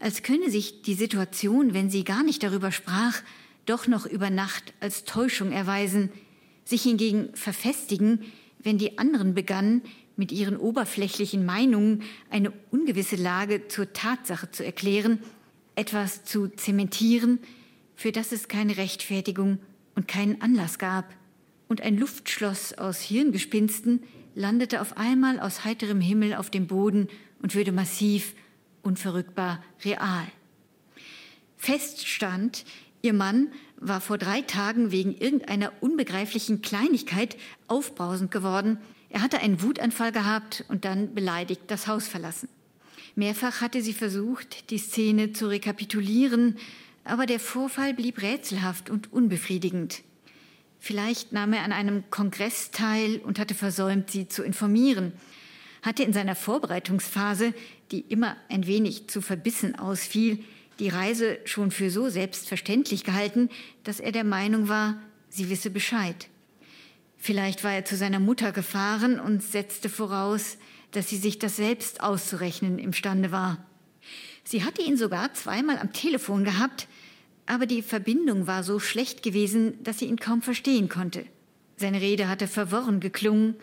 als 0.00 0.22
könne 0.22 0.50
sich 0.50 0.82
die 0.82 0.94
Situation, 0.94 1.74
wenn 1.74 1.90
sie 1.90 2.04
gar 2.04 2.22
nicht 2.22 2.42
darüber 2.42 2.72
sprach, 2.72 3.22
doch 3.66 3.86
noch 3.86 4.06
über 4.06 4.30
Nacht 4.30 4.74
als 4.80 5.04
Täuschung 5.04 5.52
erweisen, 5.52 6.10
sich 6.64 6.82
hingegen 6.82 7.34
verfestigen, 7.34 8.20
wenn 8.58 8.78
die 8.78 8.98
anderen 8.98 9.34
begannen, 9.34 9.82
mit 10.16 10.32
ihren 10.32 10.56
oberflächlichen 10.56 11.44
Meinungen 11.44 12.02
eine 12.30 12.52
ungewisse 12.70 13.16
Lage 13.16 13.68
zur 13.68 13.92
Tatsache 13.92 14.50
zu 14.50 14.64
erklären, 14.64 15.18
etwas 15.74 16.24
zu 16.24 16.48
zementieren, 16.48 17.38
für 17.96 18.12
das 18.12 18.32
es 18.32 18.48
keine 18.48 18.76
Rechtfertigung 18.76 19.58
und 19.94 20.08
keinen 20.08 20.40
Anlass 20.40 20.78
gab. 20.78 21.12
Und 21.68 21.80
ein 21.80 21.98
Luftschloss 21.98 22.74
aus 22.74 23.00
Hirngespinsten 23.00 24.02
landete 24.34 24.80
auf 24.80 24.96
einmal 24.96 25.40
aus 25.40 25.64
heiterem 25.64 26.00
Himmel 26.00 26.34
auf 26.34 26.50
dem 26.50 26.66
Boden 26.66 27.08
und 27.42 27.54
würde 27.54 27.72
massiv 27.72 28.34
unverrückbar 28.82 29.62
real. 29.84 30.26
Fest 31.56 32.06
stand, 32.06 32.64
ihr 33.02 33.14
Mann 33.14 33.48
war 33.78 34.00
vor 34.00 34.18
drei 34.18 34.42
Tagen 34.42 34.92
wegen 34.92 35.16
irgendeiner 35.16 35.72
unbegreiflichen 35.80 36.62
Kleinigkeit 36.62 37.36
aufbrausend 37.68 38.30
geworden. 38.30 38.78
Er 39.14 39.22
hatte 39.22 39.38
einen 39.38 39.62
Wutanfall 39.62 40.10
gehabt 40.10 40.64
und 40.66 40.84
dann 40.84 41.14
beleidigt 41.14 41.62
das 41.68 41.86
Haus 41.86 42.08
verlassen. 42.08 42.48
Mehrfach 43.14 43.60
hatte 43.60 43.80
sie 43.80 43.92
versucht, 43.92 44.70
die 44.70 44.78
Szene 44.78 45.32
zu 45.32 45.46
rekapitulieren, 45.46 46.56
aber 47.04 47.26
der 47.26 47.38
Vorfall 47.38 47.94
blieb 47.94 48.20
rätselhaft 48.20 48.90
und 48.90 49.12
unbefriedigend. 49.12 50.02
Vielleicht 50.80 51.32
nahm 51.32 51.52
er 51.52 51.62
an 51.62 51.70
einem 51.70 52.02
Kongress 52.10 52.72
teil 52.72 53.18
und 53.18 53.38
hatte 53.38 53.54
versäumt, 53.54 54.10
sie 54.10 54.26
zu 54.26 54.42
informieren 54.42 55.12
hatte 55.84 56.02
in 56.02 56.14
seiner 56.14 56.34
Vorbereitungsphase, 56.34 57.52
die 57.90 58.00
immer 58.00 58.36
ein 58.48 58.66
wenig 58.66 59.08
zu 59.08 59.20
verbissen 59.20 59.78
ausfiel, 59.78 60.42
die 60.78 60.88
Reise 60.88 61.38
schon 61.44 61.70
für 61.70 61.90
so 61.90 62.08
selbstverständlich 62.08 63.04
gehalten, 63.04 63.50
dass 63.84 64.00
er 64.00 64.10
der 64.10 64.24
Meinung 64.24 64.68
war, 64.68 64.98
sie 65.28 65.50
wisse 65.50 65.70
Bescheid. 65.70 66.28
Vielleicht 67.24 67.64
war 67.64 67.72
er 67.72 67.86
zu 67.86 67.96
seiner 67.96 68.20
Mutter 68.20 68.52
gefahren 68.52 69.18
und 69.18 69.42
setzte 69.42 69.88
voraus, 69.88 70.58
dass 70.90 71.08
sie 71.08 71.16
sich 71.16 71.38
das 71.38 71.56
selbst 71.56 72.02
auszurechnen 72.02 72.78
imstande 72.78 73.32
war. 73.32 73.64
Sie 74.44 74.62
hatte 74.62 74.82
ihn 74.82 74.98
sogar 74.98 75.32
zweimal 75.32 75.78
am 75.78 75.94
Telefon 75.94 76.44
gehabt, 76.44 76.86
aber 77.46 77.64
die 77.64 77.80
Verbindung 77.80 78.46
war 78.46 78.62
so 78.62 78.78
schlecht 78.78 79.22
gewesen, 79.22 79.82
dass 79.82 80.00
sie 80.00 80.04
ihn 80.04 80.18
kaum 80.18 80.42
verstehen 80.42 80.90
konnte. 80.90 81.24
Seine 81.78 82.02
Rede 82.02 82.28
hatte 82.28 82.46
verworren 82.46 83.00
geklungen, 83.00 83.54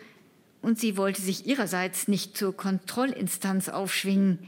und 0.60 0.80
sie 0.80 0.96
wollte 0.96 1.22
sich 1.22 1.46
ihrerseits 1.46 2.08
nicht 2.08 2.36
zur 2.36 2.56
Kontrollinstanz 2.56 3.68
aufschwingen. 3.68 4.40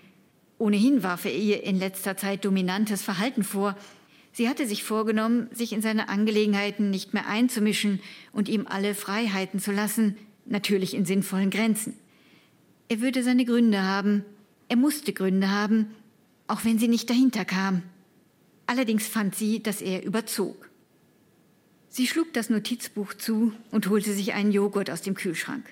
Ohnehin 0.58 1.04
warf 1.04 1.24
er 1.24 1.36
ihr 1.36 1.62
in 1.62 1.78
letzter 1.78 2.16
Zeit 2.16 2.44
dominantes 2.44 3.02
Verhalten 3.02 3.44
vor. 3.44 3.76
Sie 4.36 4.48
hatte 4.48 4.66
sich 4.66 4.82
vorgenommen, 4.82 5.46
sich 5.52 5.72
in 5.72 5.80
seine 5.80 6.08
Angelegenheiten 6.08 6.90
nicht 6.90 7.14
mehr 7.14 7.28
einzumischen 7.28 8.00
und 8.32 8.48
ihm 8.48 8.66
alle 8.68 8.96
Freiheiten 8.96 9.60
zu 9.60 9.70
lassen, 9.70 10.16
natürlich 10.44 10.94
in 10.94 11.04
sinnvollen 11.04 11.50
Grenzen. 11.50 11.94
Er 12.88 13.00
würde 13.00 13.22
seine 13.22 13.44
Gründe 13.44 13.84
haben, 13.84 14.24
er 14.68 14.74
musste 14.74 15.12
Gründe 15.12 15.52
haben, 15.52 15.94
auch 16.48 16.64
wenn 16.64 16.80
sie 16.80 16.88
nicht 16.88 17.08
dahinter 17.08 17.44
kam. 17.44 17.84
Allerdings 18.66 19.06
fand 19.06 19.36
sie, 19.36 19.62
dass 19.62 19.80
er 19.80 20.04
überzog. 20.04 20.68
Sie 21.88 22.08
schlug 22.08 22.32
das 22.32 22.50
Notizbuch 22.50 23.14
zu 23.14 23.52
und 23.70 23.88
holte 23.88 24.12
sich 24.12 24.32
einen 24.32 24.50
Joghurt 24.50 24.90
aus 24.90 25.00
dem 25.00 25.14
Kühlschrank. 25.14 25.64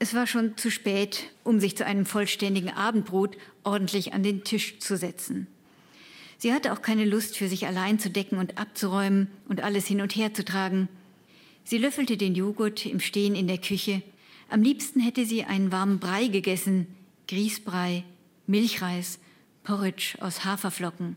Es 0.00 0.14
war 0.14 0.26
schon 0.26 0.56
zu 0.56 0.68
spät, 0.68 1.30
um 1.44 1.60
sich 1.60 1.76
zu 1.76 1.86
einem 1.86 2.06
vollständigen 2.06 2.70
Abendbrot 2.70 3.36
ordentlich 3.62 4.14
an 4.14 4.24
den 4.24 4.42
Tisch 4.42 4.80
zu 4.80 4.96
setzen. 4.96 5.46
Sie 6.42 6.52
hatte 6.52 6.72
auch 6.72 6.82
keine 6.82 7.04
Lust, 7.04 7.38
für 7.38 7.46
sich 7.46 7.68
allein 7.68 8.00
zu 8.00 8.10
decken 8.10 8.36
und 8.36 8.58
abzuräumen 8.58 9.28
und 9.48 9.60
alles 9.60 9.86
hin 9.86 10.00
und 10.00 10.16
her 10.16 10.34
zu 10.34 10.44
tragen. 10.44 10.88
Sie 11.62 11.78
löffelte 11.78 12.16
den 12.16 12.34
Joghurt 12.34 12.84
im 12.84 12.98
Stehen 12.98 13.36
in 13.36 13.46
der 13.46 13.58
Küche. 13.58 14.02
Am 14.48 14.60
liebsten 14.60 14.98
hätte 14.98 15.24
sie 15.24 15.44
einen 15.44 15.70
warmen 15.70 16.00
Brei 16.00 16.26
gegessen, 16.26 16.88
Grießbrei, 17.28 18.02
Milchreis, 18.48 19.20
Porridge 19.62 20.16
aus 20.18 20.44
Haferflocken. 20.44 21.14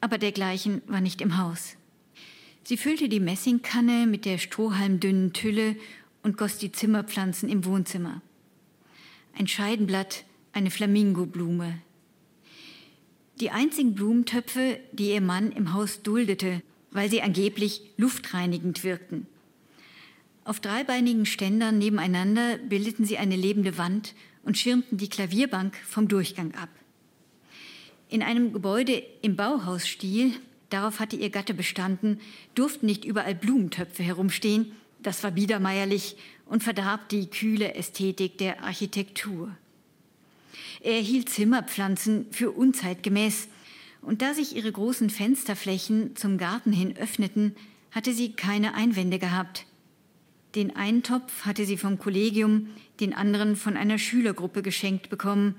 Aber 0.00 0.18
dergleichen 0.18 0.82
war 0.86 1.00
nicht 1.00 1.20
im 1.20 1.38
Haus. 1.38 1.74
Sie 2.62 2.76
füllte 2.76 3.08
die 3.08 3.18
Messingkanne 3.18 4.06
mit 4.06 4.24
der 4.24 4.38
strohhalmdünnen 4.38 5.32
Tülle 5.32 5.74
und 6.22 6.38
goss 6.38 6.58
die 6.58 6.70
Zimmerpflanzen 6.70 7.48
im 7.48 7.64
Wohnzimmer. 7.64 8.22
Ein 9.36 9.48
Scheidenblatt, 9.48 10.24
eine 10.52 10.70
Flamingoblume. 10.70 11.80
Die 13.40 13.50
einzigen 13.50 13.94
Blumentöpfe, 13.94 14.80
die 14.90 15.10
ihr 15.10 15.20
Mann 15.20 15.52
im 15.52 15.72
Haus 15.72 16.02
duldete, 16.02 16.60
weil 16.90 17.08
sie 17.08 17.22
angeblich 17.22 17.82
luftreinigend 17.96 18.82
wirkten. 18.82 19.28
Auf 20.44 20.58
dreibeinigen 20.58 21.24
Ständern 21.24 21.78
nebeneinander 21.78 22.58
bildeten 22.58 23.04
sie 23.04 23.18
eine 23.18 23.36
lebende 23.36 23.78
Wand 23.78 24.14
und 24.42 24.58
schirmten 24.58 24.98
die 24.98 25.08
Klavierbank 25.08 25.76
vom 25.86 26.08
Durchgang 26.08 26.54
ab. 26.54 26.70
In 28.08 28.22
einem 28.22 28.52
Gebäude 28.52 29.04
im 29.22 29.36
Bauhausstil, 29.36 30.32
darauf 30.70 30.98
hatte 30.98 31.16
ihr 31.16 31.30
Gatte 31.30 31.54
bestanden, 31.54 32.20
durften 32.54 32.86
nicht 32.86 33.04
überall 33.04 33.34
Blumentöpfe 33.34 34.02
herumstehen, 34.02 34.72
das 35.00 35.22
war 35.22 35.30
biedermeierlich 35.30 36.16
und 36.46 36.64
verdarb 36.64 37.08
die 37.10 37.26
kühle 37.26 37.74
Ästhetik 37.74 38.38
der 38.38 38.64
Architektur. 38.64 39.54
Er 40.80 41.00
hielt 41.00 41.28
Zimmerpflanzen 41.28 42.26
für 42.30 42.50
unzeitgemäß, 42.50 43.48
und 44.00 44.22
da 44.22 44.32
sich 44.32 44.54
ihre 44.54 44.70
großen 44.70 45.10
Fensterflächen 45.10 46.14
zum 46.14 46.38
Garten 46.38 46.72
hin 46.72 46.96
öffneten, 46.96 47.56
hatte 47.90 48.12
sie 48.12 48.32
keine 48.32 48.74
Einwände 48.74 49.18
gehabt. 49.18 49.66
Den 50.54 50.76
einen 50.76 51.02
Topf 51.02 51.44
hatte 51.44 51.66
sie 51.66 51.76
vom 51.76 51.98
Kollegium, 51.98 52.68
den 53.00 53.12
anderen 53.12 53.56
von 53.56 53.76
einer 53.76 53.98
Schülergruppe 53.98 54.62
geschenkt 54.62 55.10
bekommen. 55.10 55.56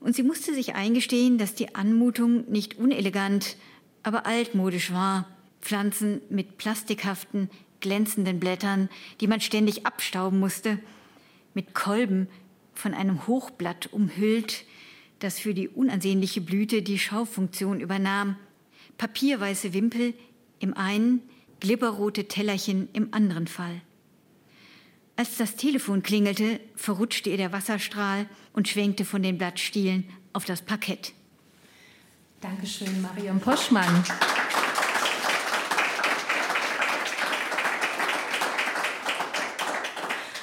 Und 0.00 0.14
sie 0.14 0.22
musste 0.22 0.52
sich 0.52 0.74
eingestehen, 0.74 1.38
dass 1.38 1.54
die 1.54 1.74
Anmutung 1.74 2.50
nicht 2.50 2.76
unelegant, 2.76 3.56
aber 4.02 4.26
altmodisch 4.26 4.92
war. 4.92 5.28
Pflanzen 5.60 6.20
mit 6.28 6.58
plastikhaften, 6.58 7.50
glänzenden 7.80 8.38
Blättern, 8.38 8.88
die 9.20 9.26
man 9.26 9.40
ständig 9.40 9.86
abstauben 9.86 10.38
musste, 10.38 10.78
mit 11.54 11.74
Kolben 11.74 12.28
von 12.78 12.94
einem 12.94 13.26
Hochblatt 13.26 13.92
umhüllt, 13.92 14.64
das 15.18 15.38
für 15.38 15.54
die 15.54 15.68
unansehnliche 15.68 16.40
Blüte 16.40 16.82
die 16.82 16.98
Schaufunktion 16.98 17.80
übernahm, 17.80 18.36
papierweiße 18.98 19.72
Wimpel 19.72 20.14
im 20.58 20.76
einen, 20.76 21.22
glibberrote 21.60 22.28
Tellerchen 22.28 22.88
im 22.92 23.12
anderen 23.12 23.46
Fall. 23.46 23.80
Als 25.16 25.38
das 25.38 25.56
Telefon 25.56 26.02
klingelte, 26.02 26.60
verrutschte 26.74 27.30
ihr 27.30 27.38
der 27.38 27.52
Wasserstrahl 27.52 28.26
und 28.52 28.68
schwenkte 28.68 29.06
von 29.06 29.22
den 29.22 29.38
Blattstielen 29.38 30.04
auf 30.34 30.44
das 30.44 30.60
Parkett. 30.60 31.14
Dankeschön, 32.42 33.00
Marion 33.00 33.40
Poschmann. 33.40 34.04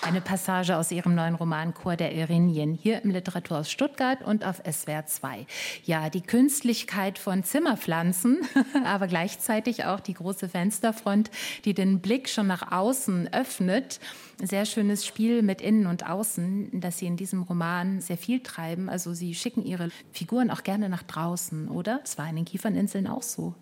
Eine 0.06 0.20
Passage 0.20 0.76
aus 0.76 0.92
ihrem 0.92 1.16
neuen 1.16 1.36
Roman 1.36 1.74
Chor 1.74 1.96
der 1.96 2.13
Erinien, 2.13 2.74
hier 2.74 3.02
im 3.04 3.12
Literaturhaus 3.12 3.72
Stuttgart 3.72 4.22
und 4.22 4.46
auf 4.46 4.62
SWR 4.70 5.06
2. 5.06 5.48
Ja, 5.86 6.10
die 6.10 6.22
Künstlichkeit 6.22 7.18
von 7.18 7.46
Zimmerpflanzen, 7.46 8.42
aber 8.86 9.08
gleichzeitig 9.08 9.86
auch 9.86 10.02
die 10.02 10.13
große 10.13 10.50
Fensterfront, 10.50 11.32
die 11.63 11.74
den 11.74 12.02
Blick 12.02 12.28
schon 12.28 12.48
nach 12.48 12.74
außen 12.74 13.34
öffnet. 13.34 14.02
Sehr 14.42 14.66
schönes 14.66 15.06
Spiel 15.06 15.42
mit 15.42 15.62
Innen 15.62 15.88
und 15.88 16.06
Außen, 16.06 16.82
das 16.82 16.98
Sie 16.98 17.06
in 17.06 17.16
diesem 17.16 17.44
Roman 17.44 18.02
sehr 18.02 18.18
viel 18.18 18.42
treiben. 18.42 18.89
Also 18.89 19.13
Sie 19.13 19.34
schicken 19.34 19.66
Ihre 19.66 19.89
Figuren 20.12 20.52
auch 20.52 20.63
gerne 20.63 20.89
nach 20.89 21.04
draußen, 21.04 21.70
oder? 21.70 22.00
Das 22.00 22.18
war 22.18 22.28
in 22.28 22.36
den 22.36 22.46
Kieferninseln 22.46 23.08
auch 23.08 23.24
so. 23.24 23.56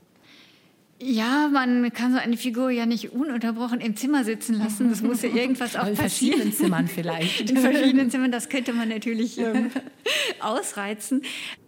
Ja, 1.04 1.50
man 1.52 1.92
kann 1.94 2.14
so 2.14 2.20
eine 2.20 2.38
Figur 2.38 2.70
ja 2.70 2.86
nicht 2.86 3.12
ununterbrochen 3.12 3.82
im 3.82 3.96
Zimmer 3.96 4.24
sitzen 4.24 4.60
lassen. 4.60 4.90
Das 4.90 5.02
muss 5.02 5.24
ja 5.24 5.30
irgendwas 5.34 5.76
auch 5.76 5.88
in 5.88 5.96
passieren. 5.96 6.38
verschiedenen 6.38 6.54
Zimmern 6.54 6.88
vielleicht. 6.88 7.50
In 7.50 7.58
verschiedenen 7.58 8.12
Zimmern, 8.12 8.32
das 8.32 8.50
könnte 8.50 8.72
man 8.74 8.90
natürlich 8.90 9.40
ähm, 9.40 9.72
ausreizen. 10.40 11.24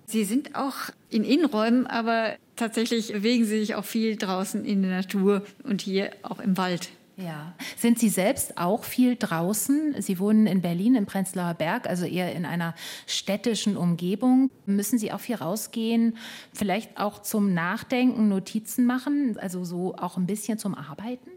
Sie 0.06 0.24
sind 0.24 0.54
auch 0.54 0.76
in 1.10 1.24
Innenräumen, 1.24 1.88
aber 1.88 2.36
tatsächlich 2.56 3.12
bewegen 3.12 3.46
sie 3.46 3.60
sich 3.60 3.76
auch 3.76 3.86
viel 3.86 4.18
draußen 4.18 4.64
in 4.66 4.84
der 4.84 4.92
Natur 4.92 5.44
und 5.64 5.82
hier 5.82 6.12
auch 6.22 6.40
im 6.40 6.58
Wald. 6.58 6.90
Ja. 7.16 7.54
Sind 7.78 8.00
Sie 8.00 8.10
selbst 8.10 8.58
auch 8.58 8.84
viel 8.84 9.16
draußen? 9.16 10.02
Sie 10.02 10.18
wohnen 10.18 10.48
in 10.48 10.62
Berlin 10.62 10.96
im 10.96 11.06
Prenzlauer 11.06 11.54
Berg, 11.54 11.88
also 11.88 12.06
eher 12.06 12.34
in 12.34 12.46
einer 12.46 12.74
städtischen 13.06 13.78
Umgebung. 13.78 14.50
Müssen 14.66 14.98
Sie 14.98 15.12
auch 15.12 15.20
viel 15.20 15.36
rausgehen, 15.36 16.18
vielleicht 16.54 17.00
auch 17.00 17.22
zum 17.22 17.54
Nachdenken, 17.54 18.30
Notizen 18.30 18.86
machen, 18.86 19.38
also 19.40 19.64
so 19.64 19.96
auch 19.96 20.18
ein 20.18 20.26
bisschen 20.26 20.58
zum 20.58 20.74
Arbeiten? 20.74 21.30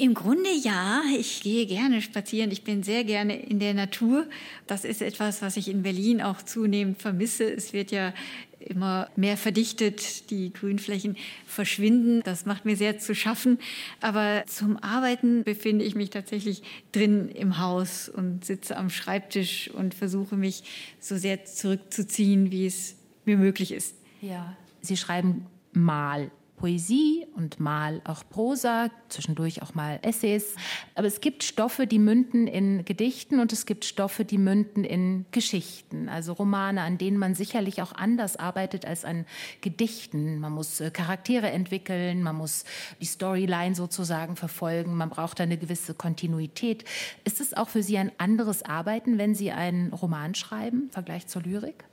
Im 0.00 0.14
Grunde 0.14 0.50
ja, 0.62 1.02
ich 1.18 1.42
gehe 1.42 1.66
gerne 1.66 2.00
spazieren. 2.02 2.52
Ich 2.52 2.62
bin 2.62 2.84
sehr 2.84 3.02
gerne 3.02 3.36
in 3.36 3.58
der 3.58 3.74
Natur. 3.74 4.26
Das 4.68 4.84
ist 4.84 5.02
etwas, 5.02 5.42
was 5.42 5.56
ich 5.56 5.68
in 5.68 5.82
Berlin 5.82 6.22
auch 6.22 6.40
zunehmend 6.40 7.02
vermisse. 7.02 7.52
Es 7.52 7.72
wird 7.72 7.90
ja 7.90 8.14
immer 8.60 9.08
mehr 9.16 9.36
verdichtet, 9.36 10.30
die 10.30 10.52
Grünflächen 10.52 11.16
verschwinden. 11.46 12.22
Das 12.24 12.46
macht 12.46 12.64
mir 12.64 12.76
sehr 12.76 12.98
zu 12.98 13.14
schaffen. 13.14 13.58
Aber 14.00 14.44
zum 14.46 14.76
Arbeiten 14.76 15.44
befinde 15.44 15.84
ich 15.84 15.94
mich 15.94 16.10
tatsächlich 16.10 16.62
drin 16.92 17.28
im 17.28 17.58
Haus 17.58 18.08
und 18.08 18.44
sitze 18.44 18.76
am 18.76 18.90
Schreibtisch 18.90 19.70
und 19.70 19.94
versuche 19.94 20.36
mich 20.36 20.64
so 21.00 21.16
sehr 21.16 21.44
zurückzuziehen, 21.44 22.50
wie 22.50 22.66
es 22.66 22.96
mir 23.24 23.36
möglich 23.36 23.72
ist. 23.72 23.94
Ja, 24.20 24.56
Sie 24.80 24.96
schreiben 24.96 25.46
mal 25.72 26.30
Poesie 26.58 27.26
und 27.36 27.60
mal 27.60 28.00
auch 28.04 28.24
Prosa, 28.28 28.90
zwischendurch 29.08 29.62
auch 29.62 29.74
mal 29.74 29.98
Essays. 30.02 30.54
Aber 30.94 31.06
es 31.06 31.20
gibt 31.20 31.44
Stoffe, 31.44 31.86
die 31.86 31.98
münden 31.98 32.46
in 32.46 32.84
Gedichten 32.84 33.38
und 33.38 33.52
es 33.52 33.64
gibt 33.64 33.84
Stoffe, 33.84 34.24
die 34.24 34.38
münden 34.38 34.84
in 34.84 35.24
Geschichten, 35.30 36.08
also 36.08 36.32
Romane, 36.32 36.82
an 36.82 36.98
denen 36.98 37.16
man 37.16 37.34
sicherlich 37.34 37.80
auch 37.80 37.92
anders 37.92 38.36
arbeitet 38.36 38.84
als 38.84 39.04
an 39.04 39.24
Gedichten. 39.60 40.40
Man 40.40 40.52
muss 40.52 40.80
äh, 40.80 40.90
Charaktere 40.90 41.50
entwickeln, 41.50 42.22
man 42.22 42.36
muss 42.36 42.64
die 43.00 43.06
Storyline 43.06 43.74
sozusagen 43.74 44.36
verfolgen, 44.36 44.94
man 44.96 45.10
braucht 45.10 45.40
eine 45.40 45.56
gewisse 45.56 45.94
Kontinuität. 45.94 46.84
Ist 47.24 47.40
es 47.40 47.54
auch 47.54 47.68
für 47.68 47.82
Sie 47.82 47.98
ein 47.98 48.12
anderes 48.18 48.64
Arbeiten, 48.64 49.16
wenn 49.16 49.34
Sie 49.34 49.52
einen 49.52 49.92
Roman 49.92 50.34
schreiben 50.34 50.84
im 50.84 50.90
Vergleich 50.90 51.26
zur 51.28 51.42
Lyrik? 51.42 51.84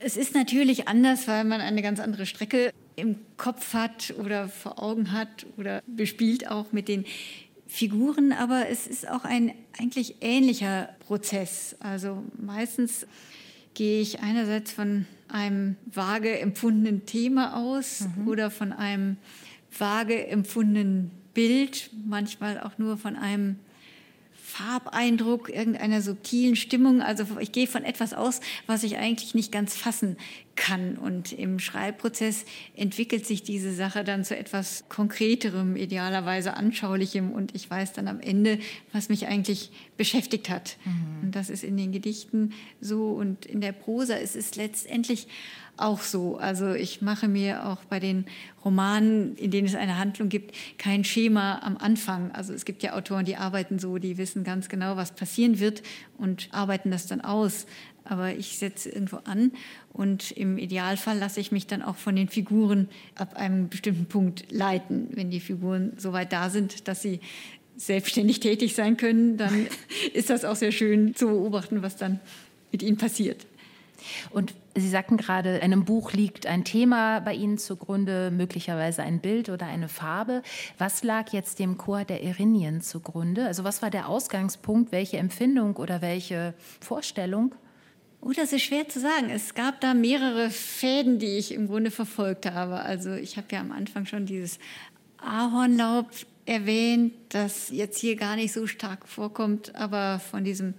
Es 0.00 0.16
ist 0.16 0.34
natürlich 0.34 0.86
anders, 0.86 1.26
weil 1.26 1.44
man 1.44 1.60
eine 1.60 1.82
ganz 1.82 1.98
andere 1.98 2.24
Strecke 2.24 2.72
im 2.98 3.16
Kopf 3.36 3.74
hat 3.74 4.14
oder 4.18 4.48
vor 4.48 4.82
Augen 4.82 5.12
hat 5.12 5.46
oder 5.56 5.82
bespielt 5.86 6.48
auch 6.48 6.72
mit 6.72 6.88
den 6.88 7.04
Figuren, 7.66 8.32
aber 8.32 8.68
es 8.68 8.86
ist 8.86 9.08
auch 9.08 9.24
ein 9.24 9.52
eigentlich 9.78 10.16
ähnlicher 10.20 10.88
Prozess. 11.00 11.76
Also 11.80 12.24
meistens 12.40 13.06
gehe 13.74 14.00
ich 14.00 14.20
einerseits 14.20 14.72
von 14.72 15.06
einem 15.28 15.76
vage 15.86 16.38
empfundenen 16.40 17.06
Thema 17.06 17.56
aus 17.56 18.06
mhm. 18.16 18.28
oder 18.28 18.50
von 18.50 18.72
einem 18.72 19.18
vage 19.70 20.26
empfundenen 20.26 21.10
Bild, 21.34 21.90
manchmal 22.06 22.58
auch 22.60 22.78
nur 22.78 22.96
von 22.96 23.16
einem 23.16 23.58
Farbeindruck, 24.32 25.50
irgendeiner 25.50 26.00
subtilen 26.00 26.56
Stimmung. 26.56 27.02
Also 27.02 27.24
ich 27.38 27.52
gehe 27.52 27.66
von 27.66 27.84
etwas 27.84 28.14
aus, 28.14 28.40
was 28.66 28.82
ich 28.82 28.96
eigentlich 28.96 29.34
nicht 29.34 29.52
ganz 29.52 29.76
fassen 29.76 30.16
kann. 30.58 30.98
Und 30.98 31.32
im 31.32 31.58
Schreibprozess 31.58 32.44
entwickelt 32.76 33.24
sich 33.24 33.42
diese 33.42 33.72
Sache 33.72 34.04
dann 34.04 34.24
zu 34.24 34.36
etwas 34.36 34.84
Konkreterem, 34.88 35.76
idealerweise 35.76 36.54
Anschaulichem. 36.54 37.30
Und 37.30 37.54
ich 37.54 37.70
weiß 37.70 37.94
dann 37.94 38.08
am 38.08 38.20
Ende, 38.20 38.58
was 38.92 39.08
mich 39.08 39.26
eigentlich 39.26 39.70
beschäftigt 39.96 40.50
hat. 40.50 40.76
Mhm. 40.84 41.22
Und 41.22 41.36
das 41.36 41.48
ist 41.48 41.64
in 41.64 41.76
den 41.76 41.92
Gedichten 41.92 42.52
so. 42.80 43.12
Und 43.12 43.46
in 43.46 43.60
der 43.60 43.72
Prosa 43.72 44.14
ist 44.14 44.36
es 44.36 44.56
letztendlich 44.56 45.28
auch 45.78 46.00
so. 46.00 46.36
Also 46.38 46.74
ich 46.74 47.02
mache 47.02 47.28
mir 47.28 47.66
auch 47.66 47.84
bei 47.84 48.00
den 48.00 48.26
Romanen, 48.64 49.36
in 49.36 49.52
denen 49.52 49.68
es 49.68 49.76
eine 49.76 49.96
Handlung 49.96 50.28
gibt, 50.28 50.54
kein 50.76 51.04
Schema 51.04 51.60
am 51.62 51.76
Anfang. 51.76 52.32
Also 52.32 52.52
es 52.52 52.64
gibt 52.64 52.82
ja 52.82 52.94
Autoren, 52.94 53.24
die 53.24 53.36
arbeiten 53.36 53.78
so, 53.78 53.98
die 53.98 54.18
wissen 54.18 54.42
ganz 54.42 54.68
genau, 54.68 54.96
was 54.96 55.12
passieren 55.12 55.60
wird 55.60 55.82
und 56.18 56.48
arbeiten 56.50 56.90
das 56.90 57.06
dann 57.06 57.20
aus. 57.20 57.66
Aber 58.08 58.34
ich 58.34 58.58
setze 58.58 58.88
irgendwo 58.88 59.18
an 59.24 59.52
und 59.92 60.30
im 60.32 60.58
Idealfall 60.58 61.18
lasse 61.18 61.40
ich 61.40 61.52
mich 61.52 61.66
dann 61.66 61.82
auch 61.82 61.96
von 61.96 62.16
den 62.16 62.28
Figuren 62.28 62.88
ab 63.14 63.36
einem 63.36 63.68
bestimmten 63.68 64.06
Punkt 64.06 64.50
leiten. 64.50 65.08
Wenn 65.12 65.30
die 65.30 65.40
Figuren 65.40 65.92
so 65.98 66.12
weit 66.12 66.32
da 66.32 66.50
sind, 66.50 66.88
dass 66.88 67.02
sie 67.02 67.20
selbstständig 67.76 68.40
tätig 68.40 68.74
sein 68.74 68.96
können, 68.96 69.36
dann 69.36 69.66
ist 70.14 70.30
das 70.30 70.44
auch 70.44 70.56
sehr 70.56 70.72
schön 70.72 71.14
zu 71.14 71.26
beobachten, 71.26 71.82
was 71.82 71.96
dann 71.96 72.18
mit 72.72 72.82
ihnen 72.82 72.96
passiert. 72.96 73.46
Und 74.30 74.54
Sie 74.80 74.88
sagten 74.88 75.16
gerade, 75.16 75.60
einem 75.60 75.84
Buch 75.84 76.12
liegt 76.12 76.46
ein 76.46 76.64
Thema 76.64 77.20
bei 77.20 77.34
Ihnen 77.34 77.58
zugrunde, 77.58 78.30
möglicherweise 78.30 79.02
ein 79.02 79.18
Bild 79.18 79.48
oder 79.48 79.66
eine 79.66 79.88
Farbe. 79.88 80.42
Was 80.78 81.02
lag 81.02 81.32
jetzt 81.32 81.58
dem 81.58 81.78
Chor 81.78 82.04
der 82.04 82.22
Erinien 82.22 82.80
zugrunde? 82.80 83.46
Also 83.46 83.64
was 83.64 83.82
war 83.82 83.90
der 83.90 84.08
Ausgangspunkt, 84.08 84.92
welche 84.92 85.16
Empfindung 85.16 85.76
oder 85.76 86.00
welche 86.00 86.54
Vorstellung? 86.80 87.54
Oh, 88.20 88.32
das 88.34 88.52
ist 88.52 88.62
schwer 88.62 88.88
zu 88.88 89.00
sagen. 89.00 89.30
Es 89.30 89.54
gab 89.54 89.80
da 89.80 89.94
mehrere 89.94 90.50
Fäden, 90.50 91.18
die 91.18 91.38
ich 91.38 91.52
im 91.52 91.68
Grunde 91.68 91.90
verfolgt 91.90 92.46
habe. 92.46 92.80
Also 92.80 93.12
ich 93.14 93.36
habe 93.36 93.46
ja 93.52 93.60
am 93.60 93.72
Anfang 93.72 94.06
schon 94.06 94.26
dieses 94.26 94.58
Ahornlaub 95.18 96.08
erwähnt, 96.44 97.14
das 97.28 97.70
jetzt 97.70 97.98
hier 97.98 98.16
gar 98.16 98.36
nicht 98.36 98.52
so 98.52 98.66
stark 98.66 99.06
vorkommt, 99.06 99.74
aber 99.76 100.18
von 100.18 100.44
diesem 100.44 100.74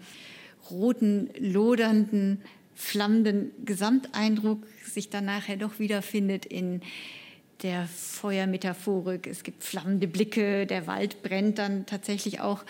roten, 0.70 1.30
lodernden 1.40 2.42
flammenden 2.80 3.52
Gesamteindruck 3.66 4.66
sich 4.86 5.10
dann 5.10 5.26
nachher 5.26 5.58
doch 5.58 5.80
wiederfindet 5.80 6.46
in 6.46 6.82
der 7.62 7.88
Feuermetaphorik. 7.88 9.28
Es 9.28 9.44
gibt 9.44 9.64
flammende 9.64 10.08
Blicke, 10.08 10.66
der 10.66 10.88
Wald 10.88 11.22
brennt 11.22 11.58
dann 11.58 11.86
tatsächlich 11.86 12.40
auch. 12.40 12.64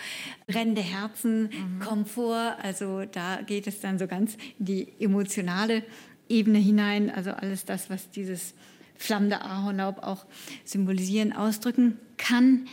Brennende 0.46 0.82
Herzen 0.82 1.50
mhm. 1.78 2.06
vor. 2.06 2.56
Also 2.62 3.04
da 3.04 3.42
geht 3.42 3.66
es 3.66 3.80
dann 3.80 3.98
so 3.98 4.06
ganz 4.06 4.36
in 4.58 4.64
die 4.64 4.88
emotionale 4.98 5.84
Ebene 6.28 6.58
hinein. 6.58 7.10
Also 7.10 7.30
alles 7.30 7.64
das, 7.64 7.90
was 7.90 8.10
dieses 8.10 8.54
flammende 8.96 9.42
Ahornlaub 9.42 10.02
auch 10.02 10.26
symbolisieren, 10.64 11.32
ausdrücken 11.32 11.98
kann. 12.16 12.66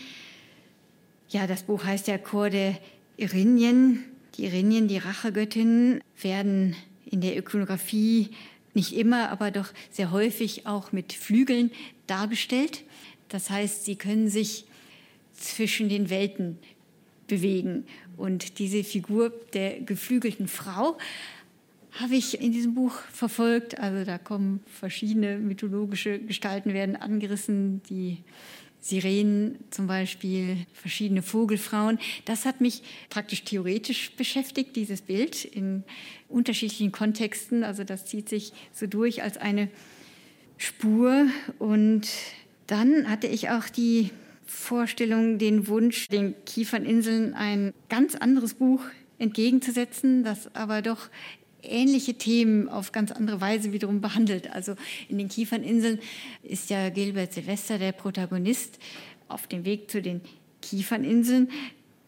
Ja, 1.30 1.46
das 1.48 1.64
Buch 1.64 1.84
heißt 1.84 2.08
ja 2.08 2.18
Chor 2.18 2.50
der 2.50 2.78
Irinien. 3.18 4.04
Die 4.36 4.46
Irinien, 4.46 4.88
die 4.88 4.98
Rachegöttinnen, 4.98 6.02
werden 6.22 6.76
in 7.06 7.22
der 7.22 7.38
Ikonografie 7.38 8.30
nicht 8.74 8.96
immer, 8.96 9.30
aber 9.30 9.50
doch 9.50 9.70
sehr 9.90 10.12
häufig 10.12 10.68
auch 10.68 10.92
mit 10.92 11.14
Flügeln 11.14 11.72
dargestellt. 12.08 12.84
Das 13.30 13.50
heißt, 13.50 13.86
sie 13.86 13.96
können 13.96 14.30
sich 14.30 14.66
zwischen 15.34 15.90
den 15.90 16.10
Welten 16.10 16.58
bewegen. 17.28 17.86
Und 18.16 18.60
diese 18.60 18.84
Figur 18.84 19.32
der 19.54 19.82
geflügelten 19.82 20.48
Frau 20.48 20.98
habe 21.92 22.16
ich 22.16 22.42
in 22.42 22.52
diesem 22.52 22.74
Buch 22.74 22.94
verfolgt. 23.12 23.80
Also 23.80 24.06
da 24.06 24.18
kommen 24.18 24.62
verschiedene 24.66 25.38
mythologische 25.38 26.20
Gestalten 26.20 26.74
werden 26.74 26.96
angerissen, 26.96 27.82
die 27.90 28.24
Sirenen 28.80 29.58
zum 29.72 29.88
Beispiel, 29.88 30.66
verschiedene 30.74 31.22
Vogelfrauen. 31.22 32.00
Das 32.26 32.46
hat 32.46 32.62
mich 32.62 32.84
praktisch 33.10 33.44
theoretisch 33.44 34.12
beschäftigt, 34.12 34.76
dieses 34.76 35.02
Bild 35.02 35.44
in 35.44 35.84
unterschiedlichen 36.30 36.92
Kontexten. 36.92 37.64
Also 37.64 37.84
das 37.84 38.06
zieht 38.06 38.30
sich 38.30 38.54
so 38.72 38.88
durch 38.88 39.24
als 39.24 39.38
eine 39.38 39.70
Spur. 40.58 41.28
Und 41.60 42.08
dann 42.68 43.10
hatte 43.10 43.28
ich 43.28 43.50
auch 43.50 43.70
die 43.70 44.12
Vorstellung, 44.46 45.38
den 45.38 45.68
Wunsch, 45.68 46.08
den 46.08 46.34
Kieferninseln 46.46 47.34
ein 47.34 47.74
ganz 47.90 48.16
anderes 48.16 48.56
Buch 48.56 48.82
entgegenzusetzen, 49.20 50.24
das 50.24 50.54
aber 50.56 50.82
doch 50.82 51.10
ähnliche 51.64 52.14
Themen 52.14 52.70
auf 52.70 52.92
ganz 52.92 53.12
andere 53.12 53.42
Weise 53.42 53.74
wiederum 53.74 54.02
behandelt. 54.02 54.52
Also 54.52 54.76
in 55.10 55.18
den 55.18 55.28
Kieferninseln 55.28 56.00
ist 56.44 56.70
ja 56.70 56.90
Gilbert 56.90 57.34
Silvester 57.34 57.78
der 57.78 57.92
Protagonist 57.92 58.80
auf 59.28 59.48
dem 59.48 59.66
Weg 59.66 59.92
zu 59.92 60.02
den 60.02 60.22
Kieferninseln 60.62 61.50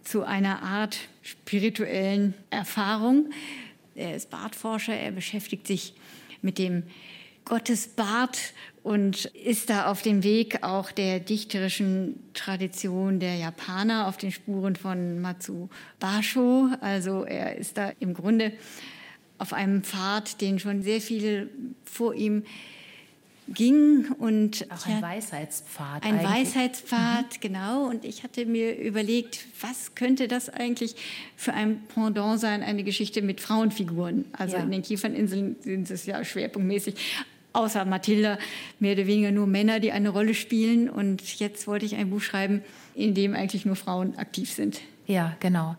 zu 0.04 0.24
einer 0.24 0.62
Art 0.64 0.98
spirituellen 1.22 2.34
Erfahrung. 2.50 3.32
Er 3.96 4.16
ist 4.16 4.30
Bartforscher, 4.30 4.94
er 4.94 5.12
beschäftigt 5.12 5.68
sich 5.68 5.94
mit 6.42 6.58
dem 6.58 6.84
Gottesbart 7.46 8.54
und 8.84 9.26
ist 9.26 9.70
da 9.70 9.92
auf 9.92 10.02
dem 10.02 10.24
Weg 10.24 10.64
auch 10.64 10.92
der 10.92 11.20
dichterischen 11.20 12.20
Tradition 12.34 13.20
der 13.20 13.36
Japaner 13.36 14.08
auf 14.08 14.18
den 14.18 14.32
Spuren 14.32 14.76
von 14.76 15.20
Matsu 15.20 15.70
Basho. 16.00 16.70
Also 16.82 17.24
er 17.24 17.58
ist 17.58 17.78
da 17.78 17.92
im 18.00 18.14
Grunde 18.14 18.54
auf 19.38 19.54
einem 19.54 19.84
Pfad, 19.84 20.42
den 20.42 20.60
schon 20.60 20.82
sehr 20.84 21.02
viele 21.02 21.50
vor 21.84 22.14
ihm 22.14 22.44
ging 23.54 24.08
und 24.18 24.68
auch 24.72 24.86
ein 24.86 25.02
Weisheitspfad. 25.02 26.04
Ein 26.04 26.20
eigentlich. 26.20 26.30
Weisheitspfad, 26.30 27.26
mhm. 27.26 27.40
genau. 27.42 27.86
Und 27.88 28.06
ich 28.06 28.24
hatte 28.24 28.46
mir 28.46 28.78
überlegt, 28.78 29.46
was 29.62 29.96
könnte 29.96 30.28
das 30.28 30.50
eigentlich 30.50 30.96
für 31.36 31.54
ein 31.54 31.82
Pendant 31.94 32.40
sein, 32.40 32.64
eine 32.64 32.84
Geschichte 32.84 33.22
mit 33.22 33.42
Frauenfiguren. 33.42 34.26
Also 34.34 34.58
ja. 34.58 34.64
in 34.64 34.72
den 34.72 34.82
Kieferninseln 34.82 35.56
sind 35.62 35.90
es 35.90 36.06
ja 36.06 36.24
schwerpunktmäßig 36.24 36.96
außer 37.54 37.86
Mathilda 37.86 38.38
mehr 38.80 38.94
oder 38.94 39.08
weniger 39.08 39.32
nur 39.32 39.48
Männer, 39.48 39.80
die 39.80 39.92
eine 39.92 40.10
Rolle 40.10 40.34
spielen. 40.34 40.90
Und 40.90 41.40
jetzt 41.40 41.68
wollte 41.68 41.86
ich 41.86 41.96
ein 41.96 42.10
Buch 42.10 42.22
schreiben, 42.22 42.62
in 42.96 43.14
dem 43.14 43.34
eigentlich 43.34 43.66
nur 43.66 43.76
Frauen 43.76 44.18
aktiv 44.18 44.52
sind. 44.52 44.82
Ja, 45.08 45.36
genau. 45.40 45.76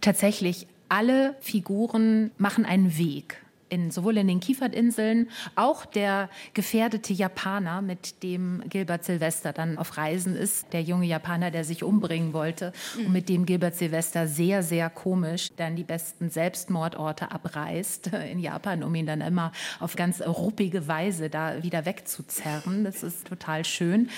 Tatsächlich 0.00 0.66
alle 0.88 1.36
Figuren 1.40 2.30
machen 2.38 2.64
einen 2.64 2.96
Weg 2.96 3.36
in, 3.70 3.90
sowohl 3.90 4.18
in 4.18 4.28
den 4.28 4.40
Kieferntinseln, 4.40 5.30
auch 5.54 5.86
der 5.86 6.28
gefährdete 6.54 7.12
Japaner, 7.12 7.82
mit 7.82 8.22
dem 8.22 8.62
Gilbert 8.68 9.04
Silvester 9.04 9.52
dann 9.52 9.78
auf 9.78 9.96
Reisen 9.96 10.36
ist, 10.36 10.72
der 10.72 10.82
junge 10.82 11.06
Japaner, 11.06 11.50
der 11.50 11.64
sich 11.64 11.82
umbringen 11.82 12.32
wollte 12.32 12.72
mhm. 12.98 13.06
und 13.06 13.12
mit 13.12 13.28
dem 13.28 13.46
Gilbert 13.46 13.76
Silvester 13.76 14.26
sehr, 14.26 14.62
sehr 14.62 14.90
komisch 14.90 15.50
dann 15.56 15.76
die 15.76 15.84
besten 15.84 16.30
Selbstmordorte 16.30 17.30
abreist 17.30 18.08
in 18.30 18.40
Japan, 18.40 18.82
um 18.82 18.94
ihn 18.94 19.06
dann 19.06 19.20
immer 19.20 19.52
auf 19.78 19.96
ganz 19.96 20.20
ruppige 20.20 20.88
Weise 20.88 21.30
da 21.30 21.62
wieder 21.62 21.86
wegzuzerren. 21.86 22.84
Das 22.84 23.02
ist 23.02 23.28
total 23.28 23.64
schön. 23.64 24.10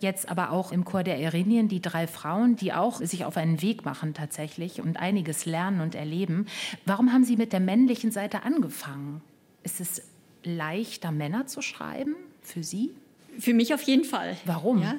Jetzt 0.00 0.28
aber 0.28 0.50
auch 0.50 0.72
im 0.72 0.84
Chor 0.84 1.04
der 1.04 1.20
Erinien 1.20 1.68
die 1.68 1.80
drei 1.80 2.06
Frauen, 2.06 2.56
die 2.56 2.72
auch 2.72 2.96
sich 2.96 3.24
auf 3.24 3.36
einen 3.36 3.62
Weg 3.62 3.84
machen 3.84 4.14
tatsächlich 4.14 4.80
und 4.80 4.96
einiges 4.96 5.46
lernen 5.46 5.80
und 5.80 5.94
erleben. 5.94 6.46
Warum 6.86 7.12
haben 7.12 7.24
Sie 7.24 7.36
mit 7.36 7.52
der 7.52 7.60
männlichen 7.60 8.10
Seite 8.10 8.42
angefangen? 8.42 8.91
Anfangen? 8.92 9.22
Ist 9.62 9.80
es 9.80 10.02
leichter, 10.44 11.12
Männer 11.12 11.46
zu 11.46 11.62
schreiben 11.62 12.16
für 12.42 12.62
Sie? 12.62 12.90
Für 13.38 13.54
mich 13.54 13.72
auf 13.72 13.82
jeden 13.82 14.04
Fall. 14.04 14.36
Warum? 14.44 14.82
Ja, 14.82 14.96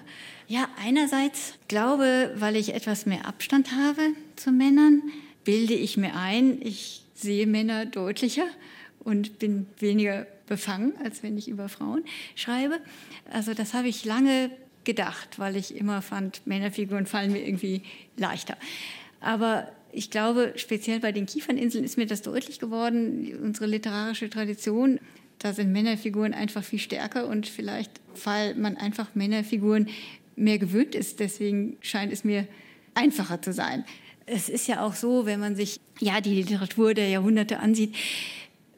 ja 0.48 0.68
einerseits 0.82 1.54
glaube, 1.68 2.34
weil 2.36 2.56
ich 2.56 2.74
etwas 2.74 3.06
mehr 3.06 3.28
Abstand 3.28 3.72
habe 3.72 4.02
zu 4.36 4.52
Männern, 4.52 5.04
bilde 5.44 5.74
ich 5.74 5.98
mir 5.98 6.16
ein, 6.16 6.62
ich 6.62 7.04
sehe 7.14 7.46
Männer 7.46 7.86
deutlicher 7.86 8.48
und 9.04 9.38
bin 9.40 9.68
weniger 9.80 10.26
befangen, 10.48 10.94
als 11.04 11.22
wenn 11.22 11.38
ich 11.38 11.48
über 11.48 11.70
Frauen 11.70 12.04
schreibe. 12.36 12.80
Also 13.32 13.54
das 13.54 13.74
habe 13.74 13.88
ich 13.88 14.06
lange 14.06 14.50
gedacht, 14.84 15.40
weil 15.40 15.56
ich 15.56 15.76
immer 15.76 16.02
fand, 16.02 16.46
Männerfiguren 16.48 17.06
fallen 17.06 17.32
mir 17.32 17.46
irgendwie 17.46 17.84
leichter. 18.18 18.58
Aber 19.22 19.72
ich 19.94 20.10
glaube, 20.10 20.54
speziell 20.56 21.00
bei 21.00 21.12
den 21.12 21.26
Kieferninseln 21.26 21.84
ist 21.84 21.98
mir 21.98 22.08
das 22.08 22.24
deutlich 22.24 22.60
geworden. 22.60 23.32
Unsere 23.42 23.68
literarische 23.68 24.30
Tradition, 24.30 25.00
da 25.40 25.54
sind 25.54 25.72
Männerfiguren 25.72 26.34
einfach 26.34 26.64
viel 26.64 26.80
stärker 26.80 27.28
und 27.28 27.48
vielleicht, 27.48 27.92
weil 28.24 28.56
man 28.56 28.76
einfach 28.76 29.14
Männerfiguren 29.14 29.88
mehr 30.36 30.58
gewöhnt 30.58 30.96
ist, 30.96 31.20
deswegen 31.20 31.78
scheint 31.82 32.12
es 32.12 32.24
mir 32.24 32.48
einfacher 32.96 33.42
zu 33.42 33.54
sein. 33.54 33.86
Es 34.26 34.50
ist 34.50 34.68
ja 34.68 34.84
auch 34.84 34.96
so, 34.96 35.26
wenn 35.26 35.40
man 35.40 35.56
sich 35.56 35.80
ja 36.00 36.22
die 36.22 36.34
Literatur 36.34 36.94
der 36.94 37.10
Jahrhunderte 37.10 37.60
ansieht, 37.60 37.96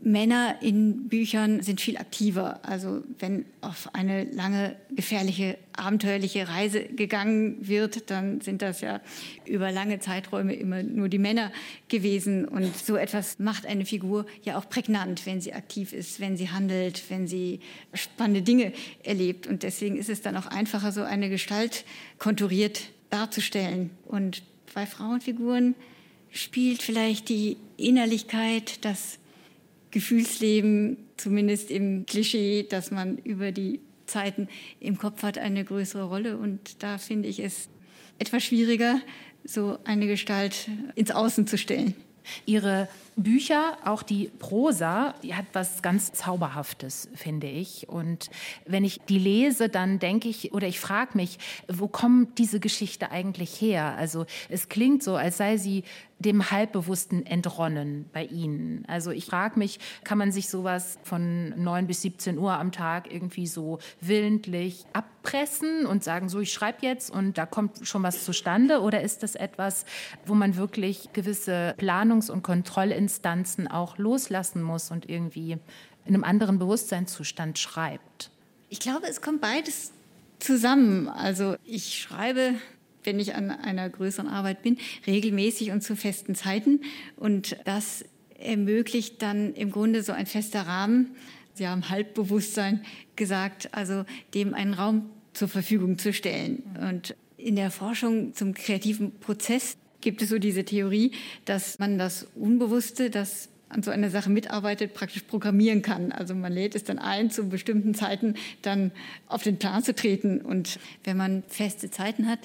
Männer 0.05 0.57
in 0.61 1.09
Büchern 1.09 1.63
sind 1.63 1.81
viel 1.81 1.97
aktiver. 1.97 2.59
Also 2.63 3.03
wenn 3.17 3.43
auf 3.61 3.89
eine 3.93 4.25
lange, 4.25 4.75
gefährliche, 4.91 5.57
abenteuerliche 5.75 6.47
Reise 6.47 6.83
gegangen 6.83 7.57
wird, 7.67 8.11
dann 8.11 8.39
sind 8.39 8.61
das 8.61 8.81
ja 8.81 9.01
über 9.45 9.71
lange 9.71 9.99
Zeiträume 9.99 10.53
immer 10.53 10.83
nur 10.83 11.09
die 11.09 11.17
Männer 11.17 11.51
gewesen. 11.87 12.45
Und 12.45 12.77
so 12.77 12.95
etwas 12.97 13.39
macht 13.39 13.65
eine 13.65 13.83
Figur 13.83 14.27
ja 14.43 14.59
auch 14.59 14.69
prägnant, 14.69 15.25
wenn 15.25 15.41
sie 15.41 15.53
aktiv 15.53 15.91
ist, 15.91 16.19
wenn 16.19 16.37
sie 16.37 16.51
handelt, 16.51 17.01
wenn 17.09 17.27
sie 17.27 17.59
spannende 17.95 18.43
Dinge 18.43 18.73
erlebt. 19.03 19.47
Und 19.47 19.63
deswegen 19.63 19.97
ist 19.97 20.09
es 20.09 20.21
dann 20.21 20.37
auch 20.37 20.45
einfacher, 20.45 20.91
so 20.91 21.01
eine 21.01 21.29
Gestalt 21.29 21.83
konturiert 22.19 22.91
darzustellen. 23.09 23.89
Und 24.05 24.43
bei 24.75 24.85
Frauenfiguren 24.85 25.73
spielt 26.29 26.83
vielleicht 26.83 27.29
die 27.29 27.57
Innerlichkeit, 27.77 28.85
das 28.85 29.17
Gefühlsleben, 29.95 30.97
zumindest 31.15 31.71
im 31.71 32.05
Klischee, 32.05 32.63
dass 32.63 32.91
man 32.91 33.17
über 33.19 33.53
die 33.53 33.79
Zeiten 34.07 34.49
im 34.81 34.97
Kopf 34.97 35.23
hat, 35.23 35.37
eine 35.37 35.63
größere 35.63 36.03
Rolle. 36.03 36.35
Und 36.35 36.83
da 36.83 36.97
finde 36.97 37.29
ich 37.29 37.39
es 37.39 37.69
etwas 38.19 38.43
schwieriger, 38.43 38.99
so 39.45 39.79
eine 39.85 40.05
Gestalt 40.05 40.67
ins 40.95 41.11
Außen 41.11 41.47
zu 41.47 41.57
stellen. 41.57 41.93
Ihre 42.45 42.89
Bücher, 43.17 43.77
auch 43.85 44.03
die 44.03 44.29
Prosa, 44.39 45.13
die 45.23 45.35
hat 45.35 45.45
was 45.53 45.81
ganz 45.81 46.11
Zauberhaftes, 46.11 47.09
finde 47.15 47.47
ich. 47.47 47.87
Und 47.87 48.29
wenn 48.65 48.83
ich 48.83 48.99
die 49.07 49.19
lese, 49.19 49.69
dann 49.69 49.99
denke 49.99 50.27
ich 50.27 50.53
oder 50.53 50.67
ich 50.67 50.79
frage 50.79 51.11
mich, 51.15 51.37
wo 51.67 51.87
kommt 51.87 52.37
diese 52.37 52.59
Geschichte 52.59 53.11
eigentlich 53.11 53.61
her? 53.61 53.95
Also 53.97 54.25
es 54.49 54.67
klingt 54.67 55.01
so, 55.01 55.15
als 55.15 55.37
sei 55.37 55.57
sie 55.57 55.83
dem 56.19 56.49
Halbbewussten 56.49 57.25
entronnen 57.25 58.05
bei 58.13 58.23
Ihnen. 58.25 58.85
Also 58.87 59.11
ich 59.11 59.25
frage 59.25 59.59
mich, 59.59 59.79
kann 60.03 60.17
man 60.17 60.31
sich 60.31 60.47
sowas 60.49 60.97
von 61.03 61.49
9 61.61 61.87
bis 61.87 62.01
17 62.03 62.37
Uhr 62.37 62.53
am 62.53 62.71
Tag 62.71 63.11
irgendwie 63.11 63.47
so 63.47 63.79
willentlich 63.99 64.85
abpressen 64.93 65.85
und 65.85 66.05
sagen, 66.05 66.29
so 66.29 66.39
ich 66.39 66.53
schreibe 66.53 66.85
jetzt 66.85 67.11
und 67.11 67.37
da 67.37 67.45
kommt 67.45 67.85
schon 67.85 68.01
was 68.03 68.23
zustande? 68.23 68.81
Oder 68.81 69.01
ist 69.01 69.23
das 69.23 69.35
etwas, 69.35 69.85
wo 70.25 70.35
man 70.35 70.55
wirklich 70.55 71.09
gewisse 71.11 71.75
Planungs- 71.77 72.31
und 72.31 72.43
Kontrollinstrumente 72.43 73.04
Instanzen 73.05 73.67
auch 73.67 73.99
loslassen 73.99 74.63
muss 74.63 74.89
und 74.89 75.07
irgendwie 75.07 75.51
in 75.51 75.59
einem 76.15 76.23
anderen 76.23 76.57
Bewusstseinszustand 76.57 77.59
schreibt? 77.59 78.31
Ich 78.69 78.79
glaube, 78.79 79.07
es 79.07 79.21
kommt 79.21 79.41
beides 79.41 79.91
zusammen. 80.39 81.07
Also 81.07 81.55
ich 81.63 82.01
schreibe, 82.01 82.55
wenn 83.03 83.19
ich 83.19 83.35
an 83.35 83.51
einer 83.51 83.87
größeren 83.89 84.27
Arbeit 84.27 84.63
bin, 84.63 84.77
regelmäßig 85.05 85.71
und 85.71 85.81
zu 85.81 85.95
festen 85.95 86.33
Zeiten. 86.33 86.81
Und 87.15 87.57
das 87.65 88.03
ermöglicht 88.39 89.21
dann 89.21 89.53
im 89.53 89.71
Grunde 89.71 90.01
so 90.03 90.13
ein 90.13 90.25
fester 90.25 90.61
Rahmen. 90.63 91.15
Sie 91.53 91.67
haben 91.67 91.89
Halbbewusstsein 91.89 92.83
gesagt, 93.15 93.69
also 93.73 94.03
dem 94.33 94.53
einen 94.53 94.73
Raum 94.73 95.09
zur 95.33 95.47
Verfügung 95.47 95.99
zu 95.99 96.11
stellen. 96.11 96.63
Und 96.81 97.15
in 97.37 97.55
der 97.55 97.69
Forschung 97.69 98.33
zum 98.33 98.53
kreativen 98.53 99.19
Prozess 99.19 99.77
gibt 100.05 100.21
es 100.21 100.29
so 100.29 100.39
diese 100.39 100.63
Theorie, 100.63 101.11
dass 101.43 101.79
man 101.79 101.97
das 101.97 102.27
Unbewusste, 102.35 103.09
das 103.09 103.49
an 103.69 103.83
so 103.83 103.91
einer 103.91 104.11
Sache 104.11 104.29
mitarbeitet, 104.29 104.93
praktisch 104.93 105.23
programmieren 105.23 105.81
kann. 105.81 106.11
Also 106.11 106.35
man 106.35 106.53
lädt 106.53 106.75
es 106.75 106.83
dann 106.83 106.99
ein, 106.99 107.31
zu 107.31 107.49
bestimmten 107.49 107.95
Zeiten 107.95 108.35
dann 108.61 108.91
auf 109.27 109.43
den 109.43 109.57
Plan 109.57 109.83
zu 109.83 109.93
treten. 109.93 110.39
Und 110.39 110.79
wenn 111.03 111.17
man 111.17 111.43
feste 111.47 111.89
Zeiten 111.89 112.27
hat, 112.27 112.39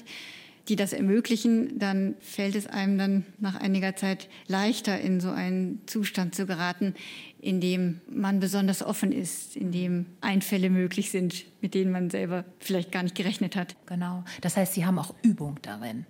die 0.67 0.75
das 0.75 0.91
ermöglichen, 0.91 1.77
dann 1.77 2.15
fällt 2.19 2.55
es 2.55 2.65
einem 2.65 2.97
dann 2.97 3.25
nach 3.39 3.55
einiger 3.55 3.95
Zeit 3.95 4.27
leichter, 4.47 4.99
in 4.99 5.19
so 5.19 5.29
einen 5.29 5.81
Zustand 5.85 6.33
zu 6.33 6.45
geraten, 6.47 6.95
in 7.39 7.61
dem 7.61 8.01
man 8.09 8.39
besonders 8.39 8.83
offen 8.83 9.11
ist, 9.11 9.55
in 9.55 9.71
dem 9.71 10.07
Einfälle 10.19 10.69
möglich 10.69 11.11
sind, 11.11 11.45
mit 11.61 11.75
denen 11.75 11.91
man 11.91 12.09
selber 12.09 12.45
vielleicht 12.59 12.91
gar 12.91 13.03
nicht 13.03 13.15
gerechnet 13.15 13.55
hat. 13.55 13.75
Genau. 13.85 14.23
Das 14.41 14.57
heißt, 14.57 14.73
Sie 14.73 14.85
haben 14.85 14.97
auch 14.97 15.13
Übung 15.21 15.59
darin. 15.61 16.05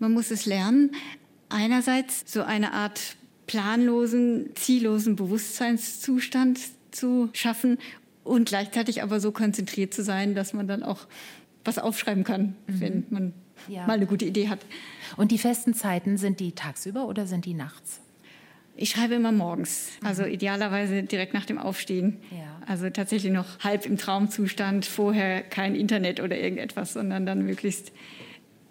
Man 0.00 0.12
muss 0.12 0.30
es 0.30 0.46
lernen, 0.46 0.90
einerseits 1.50 2.24
so 2.32 2.42
eine 2.42 2.72
Art 2.72 3.16
planlosen, 3.46 4.50
ziellosen 4.54 5.14
Bewusstseinszustand 5.14 6.58
zu 6.90 7.28
schaffen 7.32 7.78
und 8.24 8.48
gleichzeitig 8.48 9.02
aber 9.02 9.20
so 9.20 9.30
konzentriert 9.30 9.92
zu 9.92 10.02
sein, 10.02 10.34
dass 10.34 10.52
man 10.52 10.66
dann 10.66 10.82
auch 10.82 11.06
was 11.64 11.78
aufschreiben 11.78 12.24
kann, 12.24 12.56
mhm. 12.66 12.80
wenn 12.80 13.04
man 13.10 13.32
ja. 13.68 13.86
mal 13.86 13.94
eine 13.94 14.06
gute 14.06 14.24
Idee 14.24 14.48
hat. 14.48 14.60
Und 15.16 15.32
die 15.32 15.38
festen 15.38 15.74
Zeiten, 15.74 16.16
sind 16.16 16.40
die 16.40 16.52
tagsüber 16.52 17.06
oder 17.06 17.26
sind 17.26 17.44
die 17.44 17.54
nachts? 17.54 18.00
Ich 18.76 18.90
schreibe 18.90 19.14
immer 19.14 19.32
morgens, 19.32 19.90
also 20.02 20.22
mhm. 20.22 20.30
idealerweise 20.30 21.02
direkt 21.02 21.34
nach 21.34 21.44
dem 21.44 21.58
Aufstehen. 21.58 22.16
Ja. 22.30 22.62
Also 22.66 22.88
tatsächlich 22.88 23.32
noch 23.32 23.58
halb 23.60 23.84
im 23.84 23.98
Traumzustand, 23.98 24.86
vorher 24.86 25.42
kein 25.42 25.74
Internet 25.74 26.20
oder 26.20 26.38
irgendetwas, 26.38 26.94
sondern 26.94 27.26
dann 27.26 27.44
möglichst 27.44 27.92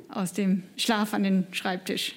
aus 0.10 0.34
dem 0.34 0.64
Schlaf 0.78 1.14
an 1.14 1.24
den 1.24 1.48
Schreibtisch. 1.52 2.16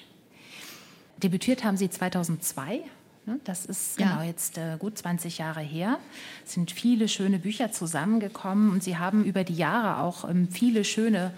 Debütiert 1.21 1.63
haben 1.63 1.77
Sie 1.77 1.89
2002. 1.89 2.81
Ne? 3.25 3.39
Das 3.43 3.65
ist 3.65 3.99
ja. 3.99 4.07
genau 4.07 4.23
jetzt 4.23 4.57
äh, 4.57 4.77
gut 4.77 4.97
20 4.97 5.37
Jahre 5.37 5.61
her. 5.61 5.99
Es 6.45 6.53
sind 6.53 6.71
viele 6.71 7.07
schöne 7.07 7.39
Bücher 7.39 7.71
zusammengekommen 7.71 8.71
und 8.71 8.83
Sie 8.83 8.97
haben 8.97 9.23
über 9.23 9.43
die 9.43 9.55
Jahre 9.55 10.03
auch 10.03 10.29
ähm, 10.29 10.49
viele 10.49 10.83
schöne 10.83 11.31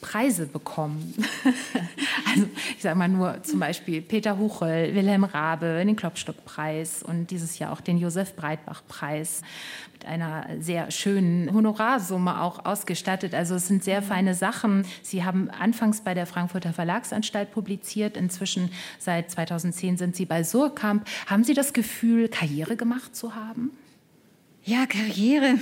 Preise 0.00 0.46
bekommen. 0.46 1.14
also 2.30 2.46
ich 2.76 2.82
sage 2.82 2.96
mal 2.96 3.08
nur 3.08 3.42
zum 3.42 3.60
Beispiel 3.60 4.02
Peter 4.02 4.38
Huchel, 4.38 4.94
Wilhelm 4.94 5.24
Rabe, 5.24 5.82
den 5.84 5.96
Klopstock-Preis 5.96 7.02
und 7.02 7.30
dieses 7.30 7.58
Jahr 7.58 7.72
auch 7.72 7.80
den 7.80 7.98
Josef 7.98 8.34
Breitbach-Preis 8.36 9.42
mit 9.92 10.04
einer 10.04 10.46
sehr 10.60 10.90
schönen 10.90 11.52
Honorarsumme 11.52 12.40
auch 12.42 12.64
ausgestattet. 12.64 13.34
Also 13.34 13.54
es 13.54 13.66
sind 13.66 13.82
sehr 13.82 14.02
feine 14.02 14.34
Sachen. 14.34 14.84
Sie 15.02 15.24
haben 15.24 15.50
anfangs 15.50 16.02
bei 16.02 16.14
der 16.14 16.26
Frankfurter 16.26 16.72
Verlagsanstalt 16.72 17.50
publiziert. 17.52 18.16
Inzwischen 18.16 18.70
seit 18.98 19.30
2010 19.30 19.96
sind 19.96 20.16
Sie 20.16 20.26
bei 20.26 20.44
Surkamp. 20.44 21.06
Haben 21.26 21.44
Sie 21.44 21.54
das 21.54 21.72
Gefühl, 21.72 22.28
Karriere 22.28 22.76
gemacht 22.76 23.16
zu 23.16 23.34
haben? 23.34 23.70
Ja, 24.64 24.84
Karriere 24.86 25.58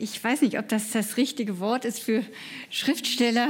ich 0.00 0.22
weiß 0.22 0.42
nicht, 0.42 0.58
ob 0.58 0.68
das 0.68 0.90
das 0.90 1.16
richtige 1.16 1.58
Wort 1.60 1.84
ist 1.84 2.00
für 2.00 2.22
Schriftsteller. 2.70 3.48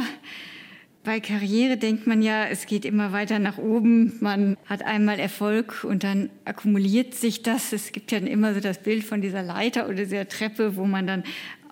Bei 1.04 1.20
Karriere 1.20 1.76
denkt 1.76 2.06
man 2.06 2.22
ja, 2.22 2.46
es 2.46 2.66
geht 2.66 2.84
immer 2.86 3.12
weiter 3.12 3.38
nach 3.38 3.58
oben. 3.58 4.16
Man 4.20 4.56
hat 4.64 4.82
einmal 4.82 5.18
Erfolg 5.18 5.84
und 5.84 6.02
dann 6.02 6.30
akkumuliert 6.46 7.14
sich 7.14 7.42
das. 7.42 7.72
Es 7.72 7.92
gibt 7.92 8.10
ja 8.10 8.18
immer 8.18 8.54
so 8.54 8.60
das 8.60 8.78
Bild 8.78 9.04
von 9.04 9.20
dieser 9.20 9.42
Leiter 9.42 9.86
oder 9.86 9.96
dieser 9.96 10.28
Treppe, 10.28 10.76
wo 10.76 10.86
man 10.86 11.06
dann 11.06 11.24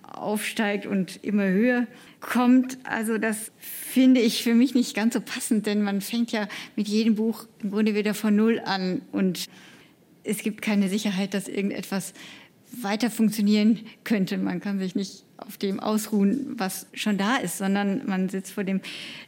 aufsteigt 0.07 0.87
und 0.87 1.25
immer 1.25 1.45
höher 1.45 1.87
kommt. 2.21 2.79
Also 2.85 3.19
das 3.19 3.53
finde 3.59 4.21
ich 4.21 4.43
für 4.43 4.55
mich 4.55 4.75
nicht 4.75 4.95
ganz 4.95 5.15
so 5.15 5.21
passend, 5.21 5.67
denn 5.67 5.83
man 5.83 6.01
fängt 6.01 6.33
ja 6.33 6.47
mit 6.77 6.89
jedem 6.89 7.15
Buch 7.15 7.47
im 7.63 7.71
Grunde 7.71 7.95
wieder 7.95 8.13
von 8.13 8.37
Null 8.37 8.61
an 8.65 9.03
und 9.13 9.49
es 10.25 10.39
gibt 10.39 10.63
keine 10.63 10.89
Sicherheit, 10.89 11.35
dass 11.35 11.49
irgendetwas 11.49 12.15
weiter 12.81 13.11
funktionieren 13.11 13.81
könnte. 14.05 14.39
Man 14.39 14.61
kann 14.61 14.79
sich 14.79 14.95
nicht 14.95 15.25
auf 15.37 15.57
dem 15.57 15.81
ausruhen, 15.81 16.55
was 16.57 16.87
schon 16.95 17.19
da 17.19 17.37
ist, 17.37 17.59
sondern 17.59 18.07
man 18.07 18.29
sitzt 18.29 18.53
vor 18.53 18.65
dem 18.65 18.81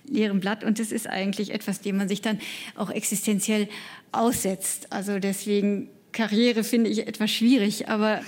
leeren 0.07 0.41
Blatt 0.41 0.65
und 0.65 0.79
das 0.79 0.93
ist 0.93 1.09
eigentlich 1.09 1.53
etwas, 1.53 1.81
dem 1.81 1.97
man 1.97 2.09
sich 2.09 2.23
dann 2.23 2.39
auch 2.77 2.91
existenziell 2.91 3.69
aussetzt. 4.13 4.93
Also 4.93 5.19
deswegen 5.19 5.89
Karriere 6.13 6.65
finde 6.65 6.91
ich 6.91 7.07
etwas 7.07 7.31
schwierig, 7.31 7.89
aber 7.89 8.21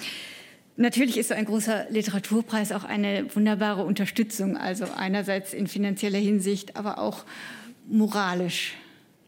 Natürlich 0.79 1.17
ist 1.17 1.29
so 1.29 1.35
ein 1.35 1.47
großer 1.47 1.87
Literaturpreis 1.89 2.71
auch 2.71 2.85
eine 2.85 3.35
wunderbare 3.35 3.83
Unterstützung, 3.83 4.59
also 4.59 4.85
einerseits 4.95 5.55
in 5.55 5.69
finanzieller 5.69 6.19
Hinsicht, 6.19 6.77
aber 6.77 6.99
auch 6.99 7.25
moralisch. 7.89 8.75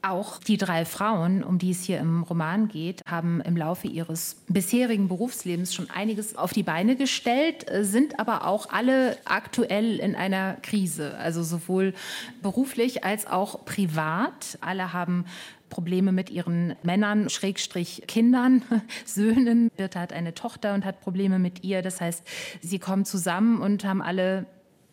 Auch 0.02 0.38
die 0.38 0.56
drei 0.56 0.84
Frauen, 0.84 1.42
um 1.42 1.58
die 1.58 1.72
es 1.72 1.82
hier 1.82 1.98
im 1.98 2.22
Roman 2.22 2.68
geht, 2.68 3.02
haben 3.06 3.40
im 3.40 3.56
Laufe 3.56 3.88
ihres 3.88 4.36
bisherigen 4.48 5.08
Berufslebens 5.08 5.74
schon 5.74 5.90
einiges 5.90 6.36
auf 6.36 6.52
die 6.52 6.62
Beine 6.62 6.96
gestellt, 6.96 7.66
sind 7.80 8.20
aber 8.20 8.46
auch 8.46 8.70
alle 8.70 9.16
aktuell 9.24 9.98
in 9.98 10.14
einer 10.14 10.54
Krise, 10.62 11.16
also 11.18 11.42
sowohl 11.42 11.94
beruflich 12.42 13.04
als 13.04 13.26
auch 13.26 13.64
privat. 13.64 14.58
Alle 14.60 14.92
haben 14.92 15.24
Probleme 15.68 16.12
mit 16.12 16.30
ihren 16.30 16.74
Männern, 16.82 17.28
Schrägstrich 17.28 18.04
Kindern, 18.06 18.62
Söhnen. 19.04 19.70
Birte 19.76 20.00
hat 20.00 20.12
eine 20.12 20.34
Tochter 20.34 20.74
und 20.74 20.84
hat 20.84 21.00
Probleme 21.00 21.38
mit 21.38 21.64
ihr. 21.64 21.82
Das 21.82 22.00
heißt, 22.00 22.22
sie 22.60 22.78
kommen 22.78 23.04
zusammen 23.04 23.60
und 23.60 23.84
haben 23.84 24.02
alle 24.02 24.46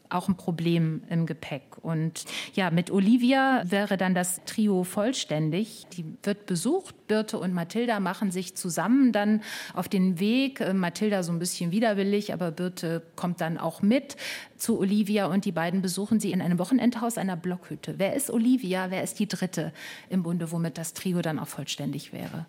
auch 0.09 0.27
ein 0.27 0.37
Problem 0.37 1.03
im 1.09 1.25
Gepäck. 1.25 1.77
Und 1.81 2.25
ja, 2.53 2.71
mit 2.71 2.91
Olivia 2.91 3.63
wäre 3.65 3.97
dann 3.97 4.13
das 4.15 4.41
Trio 4.45 4.83
vollständig. 4.83 5.85
Die 5.93 6.05
wird 6.23 6.45
besucht. 6.45 7.07
Birte 7.07 7.37
und 7.37 7.53
Mathilda 7.53 7.99
machen 7.99 8.31
sich 8.31 8.55
zusammen 8.55 9.11
dann 9.11 9.41
auf 9.73 9.87
den 9.87 10.19
Weg. 10.19 10.59
Äh, 10.59 10.73
Mathilda 10.73 11.23
so 11.23 11.31
ein 11.31 11.39
bisschen 11.39 11.71
widerwillig, 11.71 12.33
aber 12.33 12.51
Birte 12.51 13.03
kommt 13.15 13.41
dann 13.41 13.57
auch 13.57 13.81
mit 13.81 14.17
zu 14.57 14.79
Olivia 14.79 15.27
und 15.27 15.45
die 15.45 15.51
beiden 15.51 15.81
besuchen 15.81 16.19
sie 16.19 16.31
in 16.31 16.41
einem 16.41 16.59
Wochenendhaus 16.59 17.17
einer 17.17 17.35
Blockhütte. 17.35 17.95
Wer 17.97 18.15
ist 18.15 18.31
Olivia? 18.31 18.89
Wer 18.89 19.03
ist 19.03 19.19
die 19.19 19.27
dritte 19.27 19.73
im 20.09 20.23
Bunde, 20.23 20.51
womit 20.51 20.77
das 20.77 20.93
Trio 20.93 21.21
dann 21.21 21.39
auch 21.39 21.47
vollständig 21.47 22.13
wäre? 22.13 22.45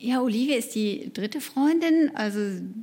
Ja, 0.00 0.22
Olivia 0.22 0.56
ist 0.56 0.76
die 0.76 1.10
dritte 1.12 1.40
Freundin. 1.40 2.12
Also 2.14 2.38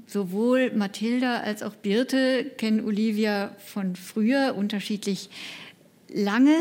sowohl 0.06 0.72
Mathilda 0.72 1.40
als 1.40 1.64
auch 1.64 1.74
Birte 1.74 2.52
kennen 2.58 2.84
Olivia 2.84 3.56
von 3.66 3.96
früher 3.96 4.54
unterschiedlich 4.58 5.30
lange. 6.14 6.56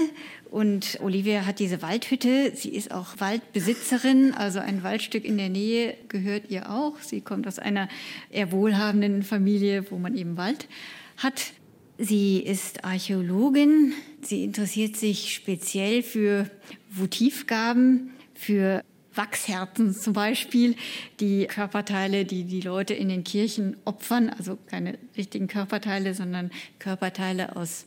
Und 0.53 1.01
Olivia 1.03 1.45
hat 1.45 1.59
diese 1.59 1.83
Waldhütte. 1.83 2.53
Sie 2.55 2.69
ist 2.69 2.93
auch 2.93 3.19
Waldbesitzerin, 3.19 4.33
also 4.33 4.61
ein 4.61 4.85
Waldstück 4.85 5.25
in 5.25 5.39
der 5.39 5.49
Nähe 5.49 5.97
gehört 6.07 6.49
ihr 6.51 6.71
auch. 6.71 7.01
Sie 7.01 7.21
kommt 7.21 7.49
aus 7.49 7.59
einer 7.59 7.89
eher 8.31 8.53
wohlhabenden 8.53 9.25
Familie, 9.25 9.91
wo 9.91 9.99
man 9.99 10.17
eben 10.17 10.37
Wald 10.37 10.69
hat. 11.17 11.53
Sie 11.99 12.39
ist 12.39 12.85
Archäologin. 12.85 13.93
Sie 14.23 14.45
interessiert 14.45 14.95
sich 14.95 15.35
speziell 15.35 16.05
für 16.05 16.49
Votivgaben, 16.91 18.13
für 18.35 18.85
Wachsherzen 19.15 19.95
zum 19.95 20.13
Beispiel, 20.13 20.77
die 21.21 21.47
Körperteile, 21.47 22.25
die 22.25 22.45
die 22.45 22.61
Leute 22.61 22.95
in 22.95 23.09
den 23.09 23.25
Kirchen 23.25 23.77
opfern, 23.85 24.31
also 24.31 24.59
keine 24.67 24.99
richtigen 25.17 25.47
Körperteile, 25.47 26.15
sondern 26.15 26.51
Körperteile 26.79 27.57
aus 27.57 27.87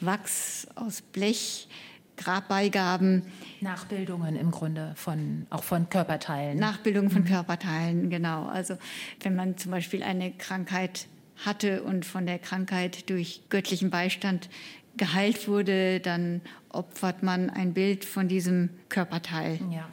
Wachs, 0.00 0.66
aus 0.74 1.00
Blech, 1.02 1.68
Grabbeigaben. 2.16 3.22
Nachbildungen 3.60 4.36
im 4.36 4.50
Grunde 4.50 4.92
von, 4.96 5.46
auch 5.50 5.62
von 5.62 5.88
Körperteilen. 5.88 6.58
Nachbildungen 6.58 7.10
von 7.10 7.22
mhm. 7.22 7.26
Körperteilen, 7.26 8.10
genau. 8.10 8.46
Also 8.46 8.76
wenn 9.22 9.36
man 9.36 9.56
zum 9.56 9.70
Beispiel 9.70 10.02
eine 10.02 10.32
Krankheit 10.32 11.06
hatte 11.44 11.82
und 11.82 12.04
von 12.04 12.26
der 12.26 12.38
Krankheit 12.38 13.10
durch 13.10 13.42
göttlichen 13.50 13.90
Beistand 13.90 14.48
geheilt 14.96 15.46
wurde, 15.48 16.00
dann 16.00 16.40
opfert 16.70 17.22
man 17.22 17.50
ein 17.50 17.74
Bild 17.74 18.04
von 18.04 18.28
diesem 18.28 18.70
Körperteil. 18.88 19.60
Ja. 19.70 19.88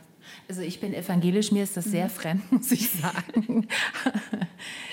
Also 0.48 0.62
ich 0.62 0.80
bin 0.80 0.94
evangelisch, 0.94 1.52
mir 1.52 1.64
ist 1.64 1.78
das 1.78 1.86
sehr 1.86 2.06
mhm. 2.06 2.10
fremd, 2.10 2.52
muss 2.52 2.72
ich 2.72 2.90
sagen. 2.90 3.68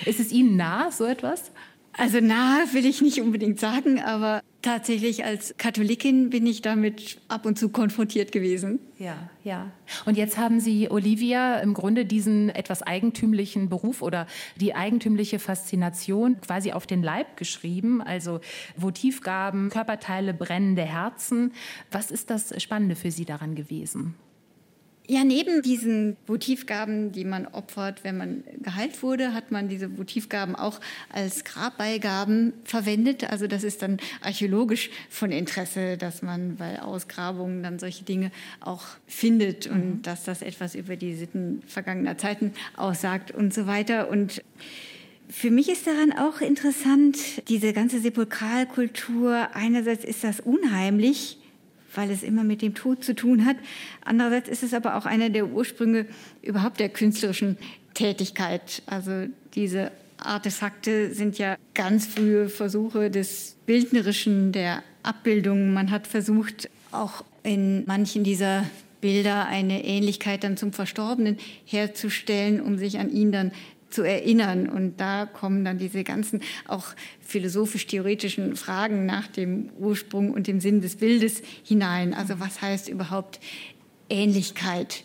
ist 0.06 0.20
es 0.20 0.32
Ihnen 0.32 0.56
nah, 0.56 0.90
so 0.90 1.04
etwas? 1.04 1.50
Also 1.92 2.20
nah 2.20 2.64
will 2.72 2.86
ich 2.86 3.02
nicht 3.02 3.20
unbedingt 3.20 3.58
sagen, 3.58 4.00
aber 4.00 4.42
tatsächlich 4.62 5.24
als 5.24 5.54
Katholikin 5.58 6.30
bin 6.30 6.46
ich 6.46 6.62
damit 6.62 7.18
ab 7.28 7.46
und 7.46 7.58
zu 7.58 7.68
konfrontiert 7.68 8.32
gewesen. 8.32 8.78
Ja, 8.98 9.16
ja. 9.42 9.70
Und 10.06 10.16
jetzt 10.16 10.38
haben 10.38 10.60
Sie, 10.60 10.90
Olivia, 10.90 11.58
im 11.58 11.74
Grunde 11.74 12.04
diesen 12.04 12.48
etwas 12.50 12.82
eigentümlichen 12.82 13.68
Beruf 13.68 14.02
oder 14.02 14.26
die 14.56 14.74
eigentümliche 14.74 15.38
Faszination 15.38 16.40
quasi 16.40 16.72
auf 16.72 16.86
den 16.86 17.02
Leib 17.02 17.36
geschrieben. 17.36 18.00
Also 18.02 18.40
Votivgaben, 18.76 19.70
Körperteile, 19.70 20.32
brennende 20.32 20.84
Herzen. 20.84 21.52
Was 21.90 22.10
ist 22.10 22.30
das 22.30 22.62
Spannende 22.62 22.96
für 22.96 23.10
Sie 23.10 23.24
daran 23.24 23.54
gewesen? 23.54 24.14
Ja, 25.10 25.24
neben 25.24 25.60
diesen 25.62 26.16
Votivgaben, 26.28 27.10
die 27.10 27.24
man 27.24 27.48
opfert, 27.48 28.04
wenn 28.04 28.16
man 28.16 28.44
geheilt 28.62 29.02
wurde, 29.02 29.34
hat 29.34 29.50
man 29.50 29.68
diese 29.68 29.98
Votivgaben 29.98 30.54
auch 30.54 30.80
als 31.12 31.42
Grabbeigaben 31.42 32.52
verwendet. 32.62 33.28
Also 33.28 33.48
das 33.48 33.64
ist 33.64 33.82
dann 33.82 33.96
archäologisch 34.20 34.88
von 35.08 35.32
Interesse, 35.32 35.96
dass 35.96 36.22
man 36.22 36.54
bei 36.58 36.80
Ausgrabungen 36.80 37.64
dann 37.64 37.80
solche 37.80 38.04
Dinge 38.04 38.30
auch 38.60 38.84
findet 39.08 39.66
und 39.66 39.84
mhm. 39.84 40.02
dass 40.02 40.22
das 40.22 40.42
etwas 40.42 40.76
über 40.76 40.94
die 40.94 41.16
Sitten 41.16 41.64
vergangener 41.66 42.16
Zeiten 42.16 42.52
aussagt 42.76 43.32
und 43.32 43.52
so 43.52 43.66
weiter. 43.66 44.10
Und 44.10 44.44
für 45.28 45.50
mich 45.50 45.68
ist 45.70 45.88
daran 45.88 46.12
auch 46.12 46.40
interessant, 46.40 47.18
diese 47.48 47.72
ganze 47.72 47.98
Sepulkralkultur. 47.98 49.48
Einerseits 49.54 50.04
ist 50.04 50.22
das 50.22 50.38
unheimlich, 50.38 51.39
weil 51.94 52.10
es 52.10 52.22
immer 52.22 52.44
mit 52.44 52.62
dem 52.62 52.74
Tod 52.74 53.04
zu 53.04 53.14
tun 53.14 53.44
hat. 53.44 53.56
Andererseits 54.04 54.48
ist 54.48 54.62
es 54.62 54.74
aber 54.74 54.96
auch 54.96 55.06
einer 55.06 55.30
der 55.30 55.48
Ursprünge 55.48 56.06
überhaupt 56.42 56.80
der 56.80 56.88
künstlerischen 56.88 57.56
Tätigkeit. 57.94 58.82
Also 58.86 59.26
diese 59.54 59.90
Artefakte 60.18 61.14
sind 61.14 61.38
ja 61.38 61.56
ganz 61.74 62.06
frühe 62.06 62.48
Versuche 62.48 63.10
des 63.10 63.56
Bildnerischen, 63.66 64.52
der 64.52 64.82
Abbildung. 65.02 65.72
Man 65.72 65.90
hat 65.90 66.06
versucht, 66.06 66.68
auch 66.92 67.24
in 67.42 67.84
manchen 67.86 68.24
dieser 68.24 68.64
Bilder 69.00 69.46
eine 69.46 69.84
Ähnlichkeit 69.84 70.44
dann 70.44 70.56
zum 70.56 70.72
Verstorbenen 70.72 71.38
herzustellen, 71.64 72.60
um 72.60 72.76
sich 72.76 72.98
an 72.98 73.10
ihn 73.10 73.32
dann 73.32 73.52
zu 73.90 74.02
erinnern. 74.02 74.68
Und 74.68 75.00
da 75.00 75.26
kommen 75.26 75.64
dann 75.64 75.78
diese 75.78 76.04
ganzen 76.04 76.40
auch 76.66 76.94
philosophisch-theoretischen 77.20 78.56
Fragen 78.56 79.06
nach 79.06 79.26
dem 79.26 79.70
Ursprung 79.78 80.32
und 80.32 80.46
dem 80.46 80.60
Sinn 80.60 80.80
des 80.80 80.96
Bildes 80.96 81.42
hinein. 81.64 82.14
Also 82.14 82.40
was 82.40 82.62
heißt 82.62 82.88
überhaupt 82.88 83.40
Ähnlichkeit? 84.08 85.04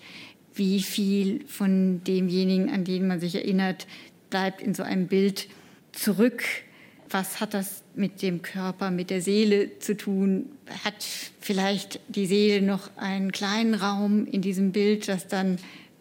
Wie 0.53 0.81
viel 0.81 1.45
von 1.47 2.01
demjenigen, 2.05 2.69
an 2.69 2.85
den 2.85 3.07
man 3.07 3.19
sich 3.19 3.35
erinnert, 3.35 3.87
bleibt 4.29 4.61
in 4.61 4.73
so 4.73 4.83
einem 4.83 5.07
Bild 5.07 5.47
zurück? 5.91 6.43
Was 7.09 7.39
hat 7.39 7.53
das 7.53 7.83
mit 7.93 8.21
dem 8.21 8.41
Körper, 8.41 8.89
mit 8.89 9.09
der 9.09 9.21
Seele 9.21 9.79
zu 9.79 9.95
tun? 9.95 10.47
Hat 10.83 11.05
vielleicht 11.39 11.99
die 12.07 12.25
Seele 12.25 12.65
noch 12.65 12.89
einen 12.97 13.31
kleinen 13.31 13.75
Raum 13.75 14.25
in 14.25 14.41
diesem 14.41 14.71
Bild, 14.71 15.07
das 15.07 15.27
dann 15.27 15.57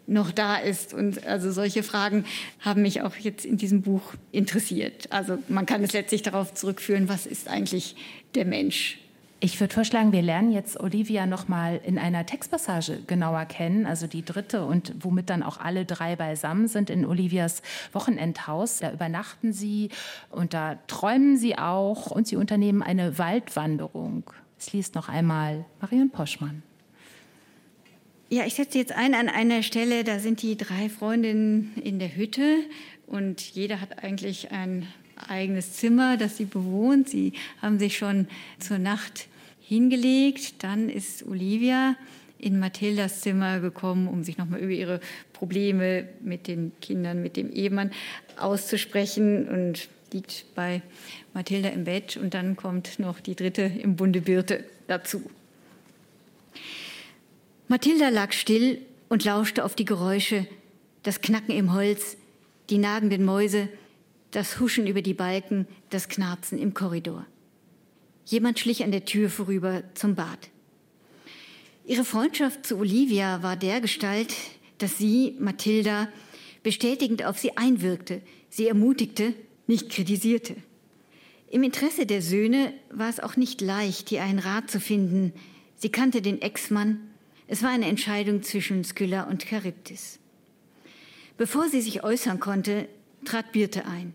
noch 0.06 0.32
da 0.32 0.56
ist. 0.56 0.94
Und 0.94 1.26
also 1.26 1.50
solche 1.52 1.82
Fragen 1.82 2.24
haben 2.60 2.82
mich 2.82 3.02
auch 3.02 3.16
jetzt 3.16 3.44
in 3.44 3.56
diesem 3.56 3.82
Buch 3.82 4.14
interessiert. 4.32 5.12
Also 5.12 5.38
man 5.48 5.66
kann 5.66 5.82
es 5.82 5.92
letztlich 5.92 6.22
darauf 6.22 6.54
zurückführen, 6.54 7.08
was 7.08 7.26
ist 7.26 7.48
eigentlich 7.48 7.96
der 8.34 8.44
Mensch? 8.44 8.98
Ich 9.40 9.60
würde 9.60 9.74
vorschlagen, 9.74 10.12
wir 10.12 10.22
lernen 10.22 10.52
jetzt 10.52 10.80
Olivia 10.80 11.26
noch 11.26 11.48
mal 11.48 11.78
in 11.84 11.98
einer 11.98 12.24
Textpassage 12.24 13.00
genauer 13.06 13.44
kennen, 13.44 13.84
also 13.84 14.06
die 14.06 14.24
dritte 14.24 14.64
und 14.64 14.94
womit 15.00 15.28
dann 15.28 15.42
auch 15.42 15.60
alle 15.60 15.84
drei 15.84 16.16
beisammen 16.16 16.66
sind 16.66 16.88
in 16.88 17.04
Olivias 17.04 17.60
Wochenendhaus. 17.92 18.78
Da 18.78 18.90
übernachten 18.90 19.52
sie 19.52 19.90
und 20.30 20.54
da 20.54 20.78
träumen 20.86 21.36
sie 21.36 21.58
auch 21.58 22.10
und 22.10 22.26
sie 22.26 22.36
unternehmen 22.36 22.82
eine 22.82 23.18
Waldwanderung. 23.18 24.30
Es 24.58 24.72
liest 24.72 24.94
noch 24.94 25.10
einmal 25.10 25.66
Marion 25.78 26.08
Poschmann. 26.08 26.62
Ja, 28.34 28.44
ich 28.44 28.54
setze 28.54 28.78
jetzt 28.78 28.90
ein 28.90 29.14
an 29.14 29.28
einer 29.28 29.62
Stelle, 29.62 30.02
da 30.02 30.18
sind 30.18 30.42
die 30.42 30.56
drei 30.56 30.88
Freundinnen 30.88 31.72
in 31.84 32.00
der 32.00 32.16
Hütte 32.16 32.64
und 33.06 33.40
jeder 33.40 33.80
hat 33.80 34.02
eigentlich 34.02 34.50
ein 34.50 34.88
eigenes 35.28 35.74
Zimmer, 35.74 36.16
das 36.16 36.36
sie 36.36 36.44
bewohnt. 36.44 37.08
Sie 37.08 37.34
haben 37.62 37.78
sich 37.78 37.96
schon 37.96 38.26
zur 38.58 38.78
Nacht 38.78 39.28
hingelegt. 39.60 40.64
Dann 40.64 40.88
ist 40.88 41.24
Olivia 41.24 41.94
in 42.40 42.58
Mathildas 42.58 43.20
Zimmer 43.20 43.60
gekommen, 43.60 44.08
um 44.08 44.24
sich 44.24 44.36
nochmal 44.36 44.58
über 44.58 44.72
ihre 44.72 45.00
Probleme 45.32 46.08
mit 46.20 46.48
den 46.48 46.72
Kindern, 46.80 47.22
mit 47.22 47.36
dem 47.36 47.52
Ehemann 47.52 47.92
auszusprechen 48.36 49.46
und 49.46 49.88
liegt 50.12 50.46
bei 50.56 50.82
Mathilda 51.34 51.68
im 51.68 51.84
Bett. 51.84 52.16
Und 52.16 52.34
dann 52.34 52.56
kommt 52.56 52.98
noch 52.98 53.20
die 53.20 53.36
dritte 53.36 53.62
im 53.62 53.94
Bunde 53.94 54.22
Birte 54.22 54.64
dazu. 54.88 55.22
Mathilda 57.68 58.10
lag 58.10 58.32
still 58.32 58.82
und 59.08 59.24
lauschte 59.24 59.64
auf 59.64 59.74
die 59.74 59.86
Geräusche, 59.86 60.46
das 61.02 61.20
Knacken 61.20 61.54
im 61.54 61.72
Holz, 61.72 62.16
die 62.68 62.78
nagenden 62.78 63.24
Mäuse, 63.24 63.68
das 64.32 64.60
Huschen 64.60 64.86
über 64.86 65.00
die 65.00 65.14
Balken, 65.14 65.66
das 65.90 66.08
Knarzen 66.08 66.58
im 66.58 66.74
Korridor. 66.74 67.24
Jemand 68.26 68.58
schlich 68.58 68.84
an 68.84 68.90
der 68.90 69.04
Tür 69.04 69.30
vorüber 69.30 69.82
zum 69.94 70.14
Bad. 70.14 70.50
Ihre 71.86 72.04
Freundschaft 72.04 72.66
zu 72.66 72.76
Olivia 72.78 73.42
war 73.42 73.56
der 73.56 73.80
Gestalt, 73.80 74.34
dass 74.78 74.98
sie, 74.98 75.36
Mathilda, 75.38 76.08
bestätigend 76.62 77.24
auf 77.24 77.38
sie 77.38 77.56
einwirkte, 77.56 78.22
sie 78.50 78.66
ermutigte, 78.66 79.34
nicht 79.66 79.90
kritisierte. 79.90 80.56
Im 81.50 81.62
Interesse 81.62 82.04
der 82.04 82.20
Söhne 82.20 82.72
war 82.90 83.08
es 83.08 83.20
auch 83.20 83.36
nicht 83.36 83.60
leicht, 83.60 84.08
hier 84.08 84.22
einen 84.22 84.38
Rat 84.38 84.70
zu 84.70 84.80
finden. 84.80 85.32
Sie 85.76 85.90
kannte 85.90 86.20
den 86.20 86.42
Ex-Mann, 86.42 87.00
es 87.46 87.62
war 87.62 87.70
eine 87.70 87.86
Entscheidung 87.86 88.42
zwischen 88.42 88.84
Skylla 88.84 89.24
und 89.24 89.42
Charybdis. 89.42 90.18
Bevor 91.36 91.68
sie 91.68 91.80
sich 91.80 92.02
äußern 92.02 92.40
konnte, 92.40 92.88
trat 93.24 93.52
Birte 93.52 93.86
ein. 93.86 94.14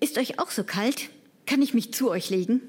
Ist 0.00 0.18
euch 0.18 0.38
auch 0.38 0.50
so 0.50 0.64
kalt? 0.64 1.10
Kann 1.46 1.62
ich 1.62 1.74
mich 1.74 1.92
zu 1.92 2.10
euch 2.10 2.30
legen? 2.30 2.60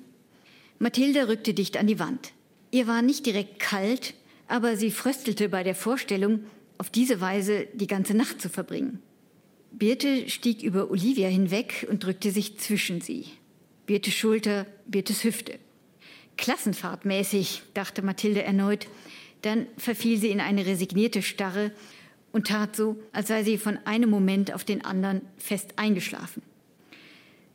Mathilda 0.79 1.23
rückte 1.23 1.53
dicht 1.53 1.77
an 1.77 1.87
die 1.87 1.99
Wand. 1.99 2.31
Ihr 2.71 2.87
war 2.87 3.01
nicht 3.01 3.25
direkt 3.25 3.59
kalt, 3.59 4.13
aber 4.47 4.77
sie 4.77 4.91
fröstelte 4.91 5.49
bei 5.49 5.63
der 5.63 5.75
Vorstellung, 5.75 6.45
auf 6.77 6.89
diese 6.89 7.19
Weise 7.19 7.67
die 7.73 7.87
ganze 7.87 8.15
Nacht 8.15 8.41
zu 8.41 8.49
verbringen. 8.49 9.01
Birte 9.71 10.29
stieg 10.29 10.63
über 10.63 10.89
Olivia 10.89 11.27
hinweg 11.27 11.85
und 11.89 12.03
drückte 12.03 12.31
sich 12.31 12.57
zwischen 12.57 13.01
sie. 13.01 13.25
Birtes 13.85 14.13
Schulter, 14.13 14.65
Birtes 14.87 15.23
Hüfte. 15.23 15.59
Klassenfahrtmäßig, 16.37 17.63
dachte 17.73 18.01
Mathilde 18.01 18.43
erneut, 18.43 18.87
dann 19.41 19.67
verfiel 19.77 20.17
sie 20.17 20.29
in 20.29 20.41
eine 20.41 20.65
resignierte 20.65 21.21
Starre 21.21 21.71
und 22.31 22.47
tat 22.47 22.75
so, 22.75 22.97
als 23.11 23.27
sei 23.27 23.43
sie 23.43 23.57
von 23.57 23.77
einem 23.85 24.09
Moment 24.09 24.53
auf 24.53 24.63
den 24.63 24.83
anderen 24.83 25.21
fest 25.37 25.73
eingeschlafen. 25.77 26.41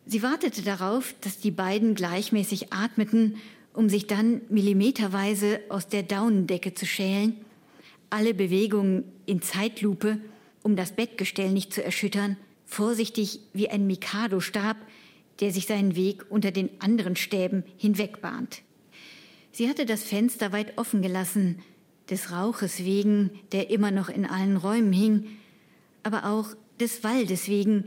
Sie 0.06 0.22
wartete 0.22 0.62
darauf, 0.62 1.14
dass 1.20 1.38
die 1.38 1.50
beiden 1.50 1.94
gleichmäßig 1.94 2.72
atmeten, 2.72 3.36
um 3.72 3.88
sich 3.88 4.06
dann 4.06 4.42
millimeterweise 4.50 5.60
aus 5.68 5.88
der 5.88 6.02
Daunendecke 6.02 6.74
zu 6.74 6.86
schälen, 6.86 7.36
alle 8.10 8.34
Bewegungen 8.34 9.04
in 9.26 9.42
Zeitlupe, 9.42 10.18
um 10.62 10.76
das 10.76 10.92
Bettgestell 10.92 11.50
nicht 11.50 11.72
zu 11.72 11.82
erschüttern, 11.82 12.36
vorsichtig 12.66 13.40
wie 13.52 13.68
ein 13.68 13.86
Mikado-Stab, 13.86 14.76
der 15.40 15.52
sich 15.52 15.66
seinen 15.66 15.96
Weg 15.96 16.24
unter 16.30 16.50
den 16.50 16.70
anderen 16.80 17.16
Stäben 17.16 17.64
hinwegbahnt. 17.76 18.62
Sie 19.52 19.68
hatte 19.68 19.86
das 19.86 20.02
Fenster 20.02 20.52
weit 20.52 20.78
offen 20.78 21.02
gelassen, 21.02 21.60
des 22.10 22.32
Rauches 22.32 22.84
wegen, 22.84 23.30
der 23.52 23.70
immer 23.70 23.90
noch 23.90 24.08
in 24.08 24.26
allen 24.26 24.56
Räumen 24.56 24.92
hing, 24.92 25.26
aber 26.02 26.26
auch 26.26 26.48
des 26.80 27.04
Waldes 27.04 27.48
wegen, 27.48 27.84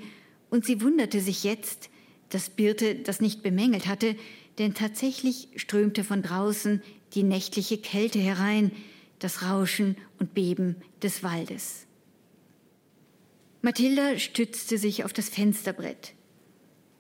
und 0.49 0.65
sie 0.65 0.82
wunderte 0.82 1.20
sich 1.20 1.43
jetzt, 1.43 1.89
dass 2.30 2.49
Birte 2.49 2.95
das 2.95 3.22
nicht 3.22 3.43
bemängelt 3.43 3.88
hatte, 3.88 4.15
denn 4.57 4.74
tatsächlich 4.74 5.49
strömte 5.55 6.03
von 6.03 6.22
draußen 6.22 6.82
die 7.13 7.24
nächtliche 7.24 7.78
Kälte 7.78 8.20
herein, 8.20 8.72
das 9.20 9.43
Rauschen 9.43 9.97
und 10.20 10.34
Beben 10.34 10.76
des 11.01 11.24
Waldes. 11.24 11.86
Mathilda 13.61 14.18
stützte 14.20 14.78
sich 14.78 15.03
auf 15.03 15.13
das 15.13 15.30
Fensterbrett. 15.30 16.13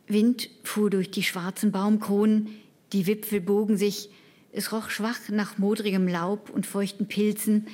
Wind 0.07 0.49
fuhr 0.63 0.89
durch 0.89 1.11
die 1.11 1.23
schwarzen 1.23 1.71
Baumkronen, 1.71 2.49
die 2.93 3.07
Wipfel 3.07 3.41
bogen 3.41 3.77
sich, 3.77 4.09
es 4.51 4.71
roch 4.71 4.89
schwach 4.89 5.29
nach 5.29 5.57
modrigem 5.57 6.07
Laub 6.07 6.49
und 6.49 6.65
feuchten 6.65 7.07
Pilzen, 7.07 7.67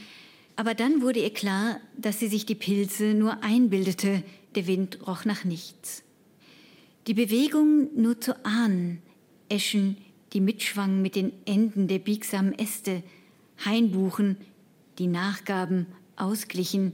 aber 0.55 0.75
dann 0.75 1.01
wurde 1.01 1.19
ihr 1.19 1.33
klar, 1.33 1.79
dass 1.97 2.19
sie 2.19 2.27
sich 2.27 2.45
die 2.45 2.55
Pilze 2.55 3.13
nur 3.13 3.43
einbildete, 3.43 4.23
der 4.55 4.67
Wind 4.67 4.99
roch 5.07 5.25
nach 5.25 5.43
nichts. 5.45 6.03
Die 7.07 7.13
Bewegung 7.13 7.89
nur 7.95 8.21
zu 8.21 8.45
ahnen, 8.45 9.01
Eschen, 9.49 9.97
die 10.31 10.41
mitschwangen 10.41 11.01
mit 11.01 11.15
den 11.15 11.33
Enden 11.45 11.87
der 11.87 11.99
biegsamen 11.99 12.57
Äste, 12.57 13.03
Hainbuchen, 13.65 14.37
die 14.99 15.07
nachgaben, 15.07 15.87
ausglichen, 16.15 16.93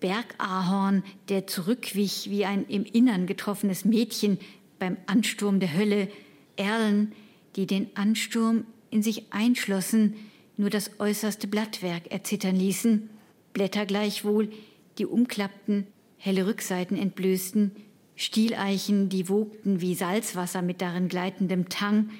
Bergahorn, 0.00 1.04
der 1.28 1.46
zurückwich 1.46 2.28
wie 2.30 2.44
ein 2.44 2.66
im 2.66 2.84
Innern 2.84 3.26
getroffenes 3.26 3.84
Mädchen 3.84 4.38
beim 4.78 4.96
Ansturm 5.06 5.60
der 5.60 5.74
Hölle, 5.74 6.08
Erlen, 6.56 7.12
die 7.56 7.66
den 7.66 7.88
Ansturm 7.94 8.64
in 8.92 9.02
sich 9.02 9.32
einschlossen, 9.32 10.14
nur 10.56 10.70
das 10.70 11.00
äußerste 11.00 11.48
Blattwerk 11.48 12.12
erzittern 12.12 12.54
ließen, 12.54 13.10
Blätter 13.52 13.86
gleichwohl, 13.86 14.50
die 14.98 15.06
umklappten, 15.06 15.86
helle 16.18 16.46
Rückseiten 16.46 16.96
entblößten, 16.96 17.72
Stieleichen, 18.14 19.08
die 19.08 19.28
wogten 19.28 19.80
wie 19.80 19.94
Salzwasser 19.94 20.62
mit 20.62 20.82
darin 20.82 21.08
gleitendem 21.08 21.68
Tang. 21.70 22.10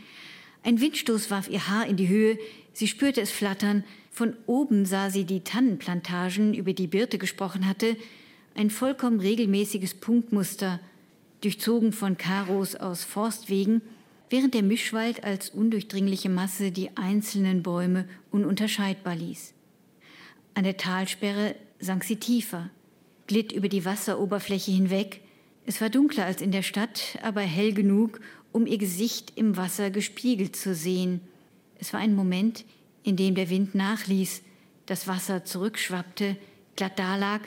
Ein 0.62 0.80
Windstoß 0.80 1.30
warf 1.30 1.48
ihr 1.48 1.68
Haar 1.68 1.86
in 1.86 1.96
die 1.96 2.08
Höhe, 2.08 2.38
sie 2.72 2.88
spürte 2.88 3.20
es 3.20 3.30
flattern, 3.30 3.84
von 4.10 4.34
oben 4.46 4.86
sah 4.86 5.10
sie 5.10 5.24
die 5.24 5.44
Tannenplantagen, 5.44 6.54
über 6.54 6.72
die 6.72 6.86
Birte 6.86 7.18
gesprochen 7.18 7.68
hatte, 7.68 7.96
ein 8.54 8.70
vollkommen 8.70 9.20
regelmäßiges 9.20 9.94
Punktmuster, 9.94 10.80
durchzogen 11.42 11.92
von 11.92 12.16
Karos 12.16 12.76
aus 12.76 13.04
Forstwegen, 13.04 13.82
während 14.32 14.54
der 14.54 14.62
Mischwald 14.62 15.24
als 15.24 15.50
undurchdringliche 15.50 16.30
Masse 16.30 16.72
die 16.72 16.96
einzelnen 16.96 17.62
Bäume 17.62 18.08
ununterscheidbar 18.30 19.14
ließ. 19.14 19.52
An 20.54 20.64
der 20.64 20.78
Talsperre 20.78 21.54
sank 21.78 22.02
sie 22.02 22.16
tiefer, 22.16 22.70
glitt 23.26 23.52
über 23.52 23.68
die 23.68 23.84
Wasseroberfläche 23.84 24.70
hinweg. 24.70 25.20
Es 25.66 25.82
war 25.82 25.90
dunkler 25.90 26.24
als 26.24 26.40
in 26.40 26.50
der 26.50 26.62
Stadt, 26.62 27.18
aber 27.22 27.42
hell 27.42 27.74
genug, 27.74 28.20
um 28.52 28.66
ihr 28.66 28.78
Gesicht 28.78 29.34
im 29.36 29.58
Wasser 29.58 29.90
gespiegelt 29.90 30.56
zu 30.56 30.74
sehen. 30.74 31.20
Es 31.78 31.92
war 31.92 32.00
ein 32.00 32.14
Moment, 32.14 32.64
in 33.02 33.16
dem 33.16 33.34
der 33.34 33.50
Wind 33.50 33.74
nachließ, 33.74 34.42
das 34.86 35.06
Wasser 35.06 35.44
zurückschwappte, 35.44 36.36
glatt 36.76 36.98
dalag 36.98 37.42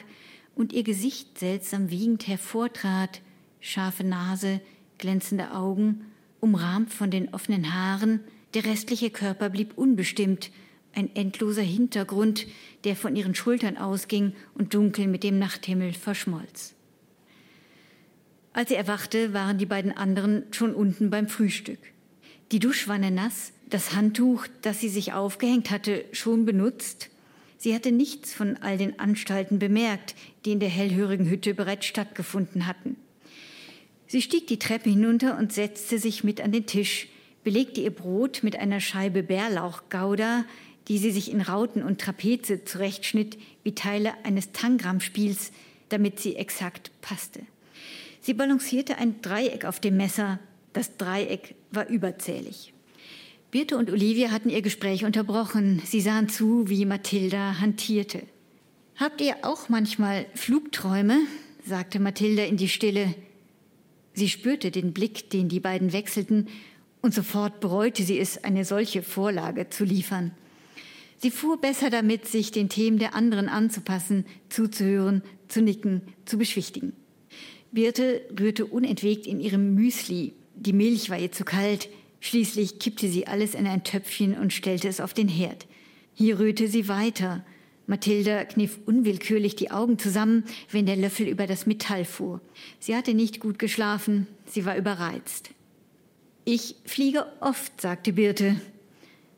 und 0.53 0.71
ihr 0.71 0.83
Gesicht 0.83 1.39
seltsam 1.39 1.89
wiegend 1.89 2.27
hervortrat, 2.27 3.21
scharfe 3.59 4.03
Nase, 4.03 4.61
glänzende 4.99 5.51
Augen, 5.51 6.05
umrahmt 6.45 6.93
von 6.93 7.09
den 7.09 7.33
offenen 7.33 7.73
Haaren, 7.73 8.19
der 8.53 8.65
restliche 8.65 9.09
Körper 9.09 9.49
blieb 9.49 9.75
unbestimmt, 9.79 10.51
ein 10.93 11.13
endloser 11.15 11.63
Hintergrund, 11.63 12.45
der 12.83 12.95
von 12.95 13.15
ihren 13.15 13.33
Schultern 13.33 13.77
ausging 13.77 14.33
und 14.53 14.75
dunkel 14.75 15.07
mit 15.07 15.23
dem 15.23 15.39
Nachthimmel 15.39 15.93
verschmolz. 15.93 16.75
Als 18.53 18.69
sie 18.69 18.75
erwachte, 18.75 19.33
waren 19.33 19.57
die 19.57 19.65
beiden 19.65 19.91
anderen 19.91 20.43
schon 20.51 20.75
unten 20.75 21.09
beim 21.09 21.27
Frühstück. 21.27 21.79
Die 22.51 22.59
Duschwanne 22.59 23.09
nass, 23.09 23.51
das 23.71 23.95
Handtuch, 23.95 24.45
das 24.61 24.79
sie 24.79 24.89
sich 24.89 25.13
aufgehängt 25.13 25.71
hatte, 25.71 26.05
schon 26.11 26.45
benutzt. 26.45 27.09
Sie 27.57 27.73
hatte 27.73 27.91
nichts 27.91 28.35
von 28.35 28.57
all 28.57 28.77
den 28.77 28.99
Anstalten 28.99 29.57
bemerkt, 29.57 30.13
die 30.45 30.51
in 30.51 30.59
der 30.59 30.69
hellhörigen 30.69 31.27
Hütte 31.27 31.55
bereits 31.55 31.87
stattgefunden 31.87 32.67
hatten. 32.67 32.97
Sie 34.07 34.21
stieg 34.21 34.47
die 34.47 34.59
Treppe 34.59 34.89
hinunter 34.89 35.37
und 35.37 35.51
setzte 35.53 35.99
sich 35.99 36.23
mit 36.23 36.41
an 36.41 36.51
den 36.51 36.65
Tisch, 36.65 37.07
belegte 37.43 37.81
ihr 37.81 37.91
Brot 37.91 38.43
mit 38.43 38.57
einer 38.57 38.79
Scheibe 38.79 39.23
Bärlauchgouda, 39.23 40.45
die 40.87 40.97
sie 40.97 41.11
sich 41.11 41.31
in 41.31 41.41
Rauten 41.41 41.83
und 41.83 41.99
Trapeze 42.01 42.63
zurechtschnitt 42.63 43.37
wie 43.63 43.73
Teile 43.73 44.13
eines 44.23 44.51
Tangram-Spiels, 44.51 45.51
damit 45.89 46.19
sie 46.19 46.35
exakt 46.35 46.91
passte. 47.01 47.41
Sie 48.21 48.33
balancierte 48.33 48.97
ein 48.97 49.21
Dreieck 49.21 49.65
auf 49.65 49.79
dem 49.79 49.97
Messer. 49.97 50.39
Das 50.73 50.97
Dreieck 50.97 51.55
war 51.71 51.87
überzählig. 51.87 52.73
Birte 53.51 53.77
und 53.77 53.89
Olivia 53.91 54.31
hatten 54.31 54.49
ihr 54.49 54.61
Gespräch 54.61 55.05
unterbrochen. 55.05 55.81
Sie 55.85 56.01
sahen 56.01 56.29
zu, 56.29 56.67
wie 56.67 56.85
Mathilda 56.85 57.59
hantierte. 57.59 58.23
Habt 58.95 59.21
ihr 59.21 59.35
auch 59.43 59.69
manchmal 59.69 60.25
Flugträume? 60.35 61.19
sagte 61.65 61.99
Mathilda 61.99 62.43
in 62.43 62.57
die 62.57 62.69
Stille. 62.69 63.13
Sie 64.15 64.29
spürte 64.29 64.71
den 64.71 64.93
Blick, 64.93 65.29
den 65.29 65.49
die 65.49 65.59
beiden 65.59 65.93
wechselten, 65.93 66.47
und 67.01 67.13
sofort 67.13 67.59
bereute 67.59 68.01
sie 68.01 68.17
es, 68.17 68.43
eine 68.43 68.65
solche 68.65 69.03
Vorlage 69.03 69.69
zu 69.69 69.83
liefern. 69.83 70.31
Sie 71.17 71.29
fuhr 71.29 71.61
besser 71.61 71.89
damit, 71.89 72.27
sich 72.27 72.51
den 72.51 72.69
Themen 72.69 72.97
der 72.97 73.13
anderen 73.13 73.47
anzupassen, 73.47 74.25
zuzuhören, 74.49 75.21
zu 75.47 75.61
nicken, 75.61 76.01
zu 76.25 76.37
beschwichtigen. 76.37 76.93
Birte 77.71 78.21
rührte 78.39 78.65
unentwegt 78.65 79.27
in 79.27 79.39
ihrem 79.39 79.75
Müsli. 79.75 80.33
Die 80.55 80.73
Milch 80.73 81.09
war 81.09 81.19
ihr 81.19 81.31
zu 81.31 81.43
kalt. 81.43 81.89
Schließlich 82.21 82.79
kippte 82.79 83.07
sie 83.07 83.27
alles 83.27 83.53
in 83.53 83.67
ein 83.67 83.83
Töpfchen 83.83 84.35
und 84.37 84.53
stellte 84.53 84.87
es 84.87 85.01
auf 85.01 85.13
den 85.13 85.27
Herd. 85.27 85.67
Hier 86.13 86.39
rührte 86.39 86.67
sie 86.67 86.87
weiter. 86.87 87.45
Mathilda 87.87 88.45
kniff 88.45 88.79
unwillkürlich 88.85 89.55
die 89.55 89.71
Augen 89.71 89.99
zusammen, 89.99 90.43
wenn 90.71 90.85
der 90.85 90.95
Löffel 90.95 91.27
über 91.27 91.45
das 91.45 91.65
Metall 91.65 92.05
fuhr. 92.05 92.41
Sie 92.79 92.95
hatte 92.95 93.13
nicht 93.13 93.39
gut 93.39 93.59
geschlafen, 93.59 94.27
sie 94.47 94.65
war 94.65 94.75
überreizt. 94.75 95.51
Ich 96.45 96.75
fliege 96.85 97.25
oft, 97.39 97.81
sagte 97.81 98.13
Birte. 98.13 98.59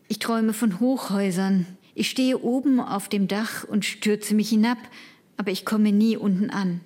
Ich 0.07 0.19
träume 0.19 0.53
von 0.53 0.79
Hochhäusern. 0.79 1.65
Ich 1.95 2.09
stehe 2.09 2.39
oben 2.39 2.79
auf 2.79 3.09
dem 3.09 3.27
Dach 3.27 3.63
und 3.63 3.85
stürze 3.85 4.35
mich 4.35 4.49
hinab, 4.49 4.77
aber 5.35 5.51
ich 5.51 5.65
komme 5.65 5.91
nie 5.91 6.15
unten 6.15 6.49
an. 6.49 6.81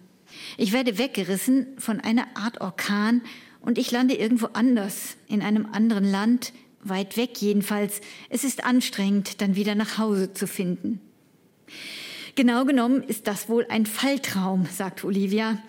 Ich 0.57 0.71
werde 0.71 0.97
weggerissen 0.97 1.67
von 1.77 1.99
einer 1.99 2.25
Art 2.35 2.61
Orkan 2.61 3.21
und 3.59 3.77
ich 3.77 3.91
lande 3.91 4.15
irgendwo 4.15 4.47
anders, 4.53 5.17
in 5.27 5.41
einem 5.41 5.67
anderen 5.71 6.09
Land, 6.09 6.53
weit 6.83 7.17
weg 7.17 7.39
jedenfalls. 7.39 8.01
Es 8.29 8.43
ist 8.43 8.63
anstrengend, 8.63 9.41
dann 9.41 9.55
wieder 9.55 9.75
nach 9.75 9.97
Hause 9.97 10.33
zu 10.33 10.47
finden. 10.47 10.99
Genau 12.35 12.65
genommen 12.65 13.03
ist 13.03 13.27
das 13.27 13.49
wohl 13.49 13.65
ein 13.69 13.85
Falltraum, 13.85 14.65
sagt 14.65 15.03
Olivia. 15.03 15.61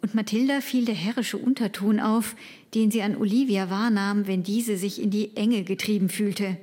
Und 0.00 0.14
Mathilda 0.14 0.60
fiel 0.60 0.84
der 0.84 0.94
herrische 0.94 1.36
Unterton 1.36 1.98
auf, 1.98 2.36
den 2.74 2.90
sie 2.90 3.02
an 3.02 3.16
Olivia 3.16 3.70
wahrnahm, 3.70 4.26
wenn 4.26 4.42
diese 4.42 4.76
sich 4.76 5.02
in 5.02 5.10
die 5.10 5.36
Enge 5.36 5.64
getrieben 5.64 6.08
fühlte. 6.08 6.56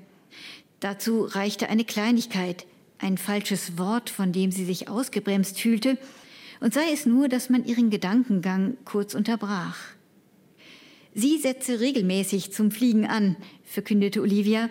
Dazu 0.79 1.23
reichte 1.23 1.69
eine 1.69 1.83
Kleinigkeit, 1.83 2.65
ein 2.99 3.17
falsches 3.17 3.77
Wort, 3.77 4.09
von 4.09 4.31
dem 4.31 4.51
sie 4.51 4.65
sich 4.65 4.87
ausgebremst 4.87 5.59
fühlte, 5.59 5.97
und 6.61 6.73
sei 6.73 6.91
es 6.93 7.05
nur, 7.05 7.27
dass 7.27 7.49
man 7.49 7.65
ihren 7.65 7.89
Gedankengang 7.89 8.77
kurz 8.85 9.13
unterbrach. 9.13 9.77
Sie 11.13 11.37
setze 11.37 11.79
regelmäßig 11.79 12.51
zum 12.51 12.71
Fliegen 12.71 13.05
an, 13.05 13.35
verkündete 13.63 14.21
Olivia. 14.21 14.69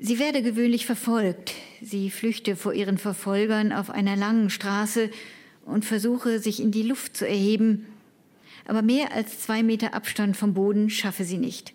Sie 0.00 0.18
werde 0.18 0.42
gewöhnlich 0.42 0.86
verfolgt. 0.86 1.54
Sie 1.84 2.10
flüchte 2.10 2.56
vor 2.56 2.72
ihren 2.72 2.96
Verfolgern 2.96 3.70
auf 3.70 3.90
einer 3.90 4.16
langen 4.16 4.48
Straße 4.48 5.10
und 5.66 5.84
versuche, 5.84 6.38
sich 6.38 6.62
in 6.62 6.70
die 6.70 6.82
Luft 6.82 7.14
zu 7.14 7.28
erheben. 7.28 7.84
Aber 8.66 8.80
mehr 8.80 9.12
als 9.12 9.40
zwei 9.40 9.62
Meter 9.62 9.92
Abstand 9.92 10.34
vom 10.34 10.54
Boden 10.54 10.88
schaffe 10.88 11.24
sie 11.24 11.36
nicht. 11.36 11.74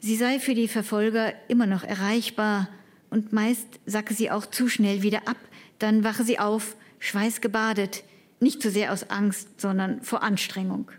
Sie 0.00 0.16
sei 0.16 0.38
für 0.38 0.54
die 0.54 0.68
Verfolger 0.68 1.34
immer 1.48 1.66
noch 1.66 1.84
erreichbar 1.84 2.70
und 3.10 3.34
meist 3.34 3.66
sacke 3.84 4.14
sie 4.14 4.30
auch 4.30 4.46
zu 4.46 4.68
schnell 4.68 5.02
wieder 5.02 5.28
ab. 5.28 5.36
Dann 5.78 6.02
wache 6.02 6.24
sie 6.24 6.38
auf, 6.38 6.74
schweißgebadet, 6.98 8.04
nicht 8.40 8.62
so 8.62 8.70
sehr 8.70 8.90
aus 8.90 9.10
Angst, 9.10 9.60
sondern 9.60 10.00
vor 10.00 10.22
Anstrengung. 10.22 10.90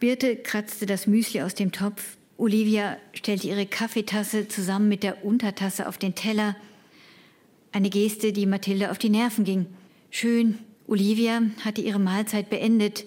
Birte 0.00 0.34
kratzte 0.34 0.86
das 0.86 1.06
Müsli 1.06 1.42
aus 1.42 1.54
dem 1.54 1.70
Topf. 1.70 2.16
Olivia 2.38 2.96
stellte 3.12 3.46
ihre 3.46 3.66
Kaffeetasse 3.66 4.48
zusammen 4.48 4.88
mit 4.88 5.04
der 5.04 5.24
Untertasse 5.24 5.88
auf 5.88 5.98
den 5.98 6.16
Teller. 6.16 6.56
Eine 7.78 7.90
Geste, 7.90 8.32
die 8.32 8.46
Mathilde 8.46 8.90
auf 8.90 8.98
die 8.98 9.08
Nerven 9.08 9.44
ging. 9.44 9.66
Schön, 10.10 10.58
Olivia 10.88 11.42
hatte 11.64 11.80
ihre 11.80 12.00
Mahlzeit 12.00 12.50
beendet. 12.50 13.04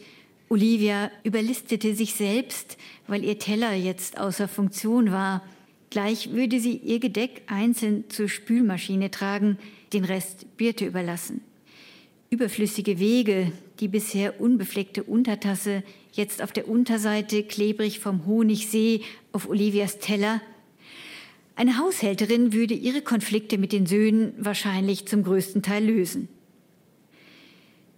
Olivia 0.47 1.11
überlistete 1.25 1.93
sich 1.93 2.13
selbst, 2.13 2.77
weil 3.05 3.25
ihr 3.25 3.37
Teller 3.37 3.73
jetzt 3.73 4.17
außer 4.17 4.47
Funktion 4.47 5.11
war. 5.11 5.43
Gleich 5.89 6.31
würde 6.31 6.61
sie 6.61 6.77
ihr 6.77 6.99
Gedeck 6.99 7.41
einzeln 7.47 8.05
zur 8.07 8.29
Spülmaschine 8.29 9.11
tragen, 9.11 9.57
den 9.91 10.05
Rest 10.05 10.55
Birte 10.55 10.85
überlassen. 10.85 11.41
Überflüssige 12.29 12.97
Wege, 12.97 13.51
die 13.81 13.89
bisher 13.89 14.39
unbefleckte 14.39 15.03
Untertasse, 15.03 15.83
jetzt 16.13 16.41
auf 16.41 16.53
der 16.53 16.69
Unterseite 16.69 17.43
klebrig 17.43 17.99
vom 17.99 18.25
Honigsee 18.25 19.01
auf 19.33 19.49
Olivias 19.49 19.99
Teller. 19.99 20.39
Eine 21.61 21.77
Haushälterin 21.77 22.53
würde 22.53 22.73
ihre 22.73 23.03
Konflikte 23.03 23.59
mit 23.59 23.71
den 23.71 23.85
Söhnen 23.85 24.33
wahrscheinlich 24.39 25.05
zum 25.05 25.21
größten 25.21 25.61
Teil 25.61 25.85
lösen. 25.85 26.27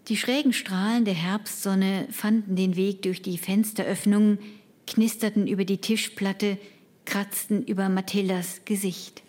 Die 0.09 0.18
schrägen 0.18 0.51
Strahlen 0.51 1.05
der 1.05 1.14
Herbstsonne 1.14 2.09
fanden 2.11 2.57
den 2.57 2.76
Weg 2.76 3.03
durch 3.03 3.22
die 3.22 3.38
Fensteröffnungen, 3.38 4.38
knisterten 4.86 5.47
über 5.47 5.64
die 5.64 5.78
Tischplatte, 5.78 6.57
kratzten 7.05 7.64
über 7.64 7.88
Mathildas 7.88 8.66
Gesicht. 8.66 9.24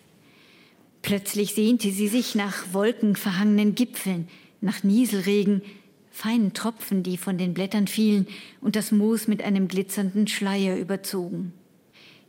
Plötzlich 1.03 1.55
sehnte 1.55 1.93
sie 1.93 2.09
sich 2.09 2.35
nach 2.35 2.72
wolkenverhangenen 2.72 3.76
Gipfeln, 3.76 4.26
nach 4.61 4.82
Nieselregen, 4.82 5.62
feinen 6.11 6.55
Tropfen, 6.55 7.05
die 7.05 7.18
von 7.18 7.39
den 7.39 7.55
Blättern 7.55 7.87
fielen 7.87 8.26
und 8.61 8.74
das 8.74 8.91
Moos 8.91 9.28
mit 9.28 9.45
einem 9.45 9.68
glitzernden 9.68 10.26
Schleier 10.26 10.76
überzogen. 10.76 11.53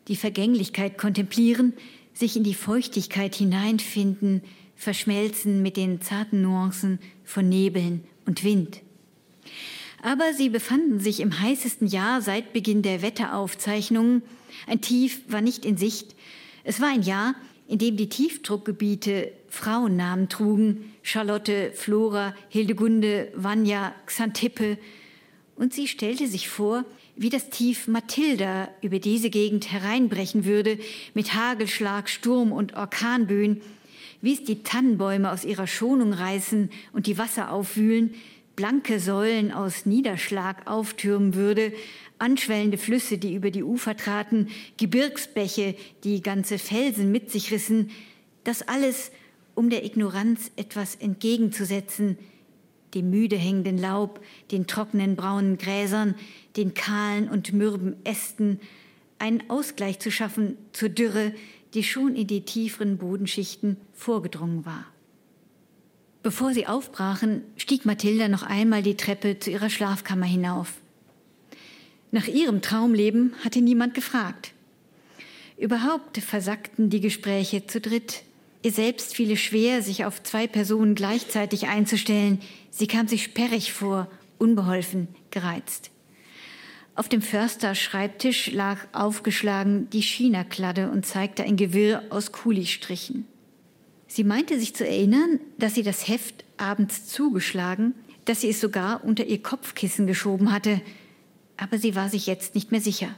Die 0.07 0.15
Vergänglichkeit 0.15 0.99
kontemplieren, 0.99 1.73
sich 2.15 2.35
in 2.35 2.43
die 2.43 2.55
Feuchtigkeit 2.55 3.35
hineinfinden, 3.35 4.41
verschmelzen 4.75 5.61
mit 5.61 5.77
den 5.77 6.01
zarten 6.01 6.41
Nuancen 6.41 6.99
von 7.23 7.47
Nebeln 7.47 8.03
und 8.25 8.43
Wind. 8.43 8.81
Aber 10.01 10.33
sie 10.33 10.49
befanden 10.49 10.99
sich 10.99 11.19
im 11.19 11.39
heißesten 11.39 11.87
Jahr 11.87 12.21
seit 12.21 12.53
Beginn 12.53 12.81
der 12.81 13.01
Wetteraufzeichnungen. 13.01 14.23
Ein 14.67 14.81
Tief 14.81 15.21
war 15.27 15.41
nicht 15.41 15.65
in 15.65 15.77
Sicht. 15.77 16.15
Es 16.63 16.81
war 16.81 16.89
ein 16.89 17.03
Jahr, 17.03 17.35
in 17.67 17.79
dem 17.79 17.97
die 17.97 18.09
Tiefdruckgebiete 18.09 19.31
Frauennamen 19.49 20.29
trugen, 20.29 20.93
Charlotte, 21.01 21.71
Flora, 21.73 22.35
Hildegunde, 22.49 23.31
Vanya, 23.35 23.93
Xantippe. 24.05 24.77
Und 25.55 25.73
sie 25.73 25.87
stellte 25.87 26.27
sich 26.27 26.49
vor, 26.49 26.83
wie 27.15 27.29
das 27.29 27.49
Tief 27.49 27.87
Mathilda 27.87 28.69
über 28.81 28.99
diese 28.99 29.29
Gegend 29.29 29.71
hereinbrechen 29.71 30.45
würde, 30.45 30.77
mit 31.13 31.33
Hagelschlag, 31.33 32.09
Sturm 32.09 32.51
und 32.51 32.75
Orkanböen, 32.75 33.61
wie 34.21 34.33
es 34.33 34.43
die 34.43 34.63
Tannenbäume 34.63 35.31
aus 35.31 35.45
ihrer 35.45 35.67
Schonung 35.67 36.11
reißen 36.11 36.69
und 36.91 37.07
die 37.07 37.17
Wasser 37.17 37.51
aufwühlen, 37.51 38.15
blanke 38.55 38.99
Säulen 38.99 39.51
aus 39.51 39.85
Niederschlag 39.85 40.67
auftürmen 40.67 41.35
würde, 41.35 41.73
anschwellende 42.19 42.77
Flüsse, 42.77 43.17
die 43.17 43.33
über 43.33 43.51
die 43.51 43.63
Ufer 43.63 43.95
traten, 43.95 44.47
Gebirgsbäche, 44.77 45.75
die 46.03 46.21
ganze 46.21 46.57
Felsen 46.57 47.11
mit 47.11 47.31
sich 47.31 47.51
rissen, 47.51 47.91
das 48.43 48.67
alles, 48.67 49.11
um 49.53 49.69
der 49.69 49.85
Ignoranz 49.85 50.51
etwas 50.55 50.95
entgegenzusetzen, 50.95 52.17
dem 52.95 53.09
müde 53.09 53.35
hängenden 53.35 53.77
Laub, 53.77 54.19
den 54.51 54.65
trockenen 54.65 55.15
braunen 55.15 55.57
Gräsern, 55.57 56.15
den 56.55 56.73
kahlen 56.73 57.29
und 57.29 57.53
mürben 57.53 57.97
Ästen, 58.05 58.59
einen 59.19 59.49
Ausgleich 59.49 59.99
zu 59.99 60.11
schaffen 60.11 60.57
zur 60.71 60.89
Dürre, 60.89 61.33
die 61.73 61.83
schon 61.83 62.15
in 62.15 62.27
die 62.27 62.41
tieferen 62.41 62.97
Bodenschichten 62.97 63.77
vorgedrungen 63.93 64.65
war. 64.65 64.85
Bevor 66.23 66.53
sie 66.53 66.65
aufbrachen, 66.65 67.43
stieg 67.55 67.85
Mathilda 67.85 68.27
noch 68.27 68.41
einmal 68.41 68.81
die 68.81 68.97
Treppe 68.97 69.37
zu 69.39 69.51
ihrer 69.51 69.69
Schlafkammer 69.69 70.25
hinauf. 70.25 70.73
Nach 72.11 72.27
ihrem 72.27 72.61
Traumleben 72.61 73.33
hatte 73.43 73.61
niemand 73.61 73.93
gefragt. 73.93 74.53
Überhaupt 75.57 76.17
versackten 76.17 76.89
die 76.89 77.01
Gespräche 77.01 77.67
zu 77.67 77.79
dritt. 77.79 78.23
Ihr 78.65 78.71
selbst 78.71 79.13
fiel 79.15 79.29
es 79.29 79.41
schwer, 79.41 79.83
sich 79.83 80.05
auf 80.05 80.23
zwei 80.23 80.47
Personen 80.47 80.95
gleichzeitig 80.95 81.67
einzustellen. 81.67 82.41
Sie 82.71 82.87
kam 82.87 83.07
sich 83.07 83.21
sperrig 83.21 83.71
vor, 83.71 84.09
unbeholfen, 84.39 85.07
gereizt. 85.29 85.91
Auf 86.95 87.07
dem 87.07 87.21
Förster-Schreibtisch 87.21 88.51
lag 88.51 88.79
aufgeschlagen 88.91 89.87
die 89.91 90.01
China-Kladde 90.01 90.89
und 90.89 91.05
zeigte 91.05 91.43
ein 91.43 91.57
Gewirr 91.57 92.05
aus 92.09 92.31
Kulistrichen. 92.31 93.27
Sie 94.07 94.23
meinte 94.23 94.59
sich 94.59 94.75
zu 94.75 94.83
erinnern, 94.83 95.39
dass 95.59 95.75
sie 95.75 95.83
das 95.83 96.07
Heft 96.07 96.43
abends 96.57 97.05
zugeschlagen, 97.05 97.93
dass 98.25 98.41
sie 98.41 98.49
es 98.49 98.59
sogar 98.59 99.03
unter 99.03 99.27
ihr 99.27 99.43
Kopfkissen 99.43 100.07
geschoben 100.07 100.51
hatte, 100.51 100.81
aber 101.55 101.77
sie 101.77 101.93
war 101.93 102.09
sich 102.09 102.25
jetzt 102.25 102.55
nicht 102.55 102.71
mehr 102.71 102.81
sicher. 102.81 103.09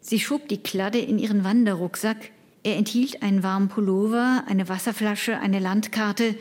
Sie 0.00 0.18
schob 0.18 0.48
die 0.48 0.60
Kladde 0.60 0.98
in 0.98 1.20
ihren 1.20 1.44
Wanderrucksack. 1.44 2.32
Er 2.62 2.76
enthielt 2.76 3.22
einen 3.22 3.42
warmen 3.42 3.68
Pullover, 3.68 4.44
eine 4.46 4.68
Wasserflasche, 4.68 5.38
eine 5.38 5.58
Landkarte, 5.58 6.34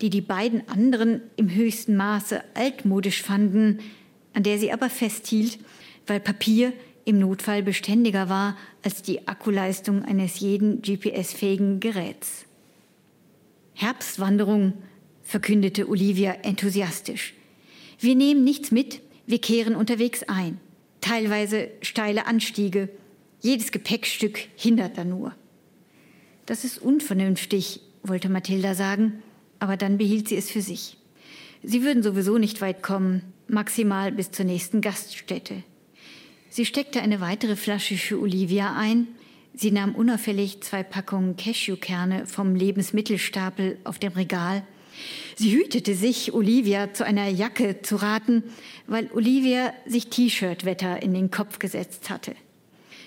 die 0.00 0.10
die 0.10 0.20
beiden 0.20 0.68
anderen 0.68 1.20
im 1.36 1.52
höchsten 1.52 1.96
Maße 1.96 2.42
altmodisch 2.54 3.22
fanden, 3.22 3.80
an 4.32 4.42
der 4.42 4.58
sie 4.58 4.72
aber 4.72 4.90
festhielt, 4.90 5.58
weil 6.06 6.20
Papier 6.20 6.72
im 7.04 7.18
Notfall 7.18 7.62
beständiger 7.62 8.28
war 8.28 8.56
als 8.82 9.02
die 9.02 9.26
Akkuleistung 9.26 10.04
eines 10.04 10.40
jeden 10.40 10.82
GPS-fähigen 10.82 11.80
Geräts. 11.80 12.44
Herbstwanderung, 13.74 14.74
verkündete 15.22 15.88
Olivia 15.88 16.32
enthusiastisch. 16.42 17.34
Wir 17.98 18.14
nehmen 18.14 18.44
nichts 18.44 18.70
mit, 18.70 19.00
wir 19.26 19.40
kehren 19.40 19.74
unterwegs 19.74 20.22
ein. 20.24 20.58
Teilweise 21.00 21.68
steile 21.80 22.26
Anstiege. 22.26 22.88
Jedes 23.40 23.72
Gepäckstück 23.72 24.38
hindert 24.56 24.98
da 24.98 25.04
nur. 25.04 25.34
Das 26.48 26.64
ist 26.64 26.82
unvernünftig, 26.82 27.80
wollte 28.02 28.28
Mathilda 28.28 28.74
sagen, 28.74 29.22
aber 29.60 29.76
dann 29.76 29.98
behielt 29.98 30.28
sie 30.28 30.36
es 30.36 30.50
für 30.50 30.62
sich. 30.62 30.96
Sie 31.62 31.82
würden 31.84 32.02
sowieso 32.02 32.38
nicht 32.38 32.60
weit 32.60 32.82
kommen, 32.82 33.22
maximal 33.46 34.10
bis 34.10 34.32
zur 34.32 34.44
nächsten 34.44 34.80
Gaststätte. 34.80 35.62
Sie 36.50 36.66
steckte 36.66 37.00
eine 37.00 37.20
weitere 37.20 37.54
Flasche 37.54 37.96
für 37.96 38.20
Olivia 38.20 38.74
ein 38.74 39.06
Sie 39.60 39.72
nahm 39.72 39.96
unauffällig 39.96 40.60
zwei 40.60 40.84
Packungen 40.84 41.36
Cashewkerne 41.36 42.26
vom 42.26 42.54
Lebensmittelstapel 42.54 43.78
auf 43.82 43.98
dem 43.98 44.12
Regal. 44.12 44.62
Sie 45.34 45.52
hütete 45.52 45.96
sich, 45.96 46.32
Olivia 46.32 46.92
zu 46.94 47.04
einer 47.04 47.26
Jacke 47.26 47.82
zu 47.82 47.96
raten, 47.96 48.44
weil 48.86 49.10
Olivia 49.12 49.72
sich 49.84 50.10
T-Shirt-Wetter 50.10 51.02
in 51.02 51.12
den 51.12 51.32
Kopf 51.32 51.58
gesetzt 51.58 52.08
hatte. 52.08 52.36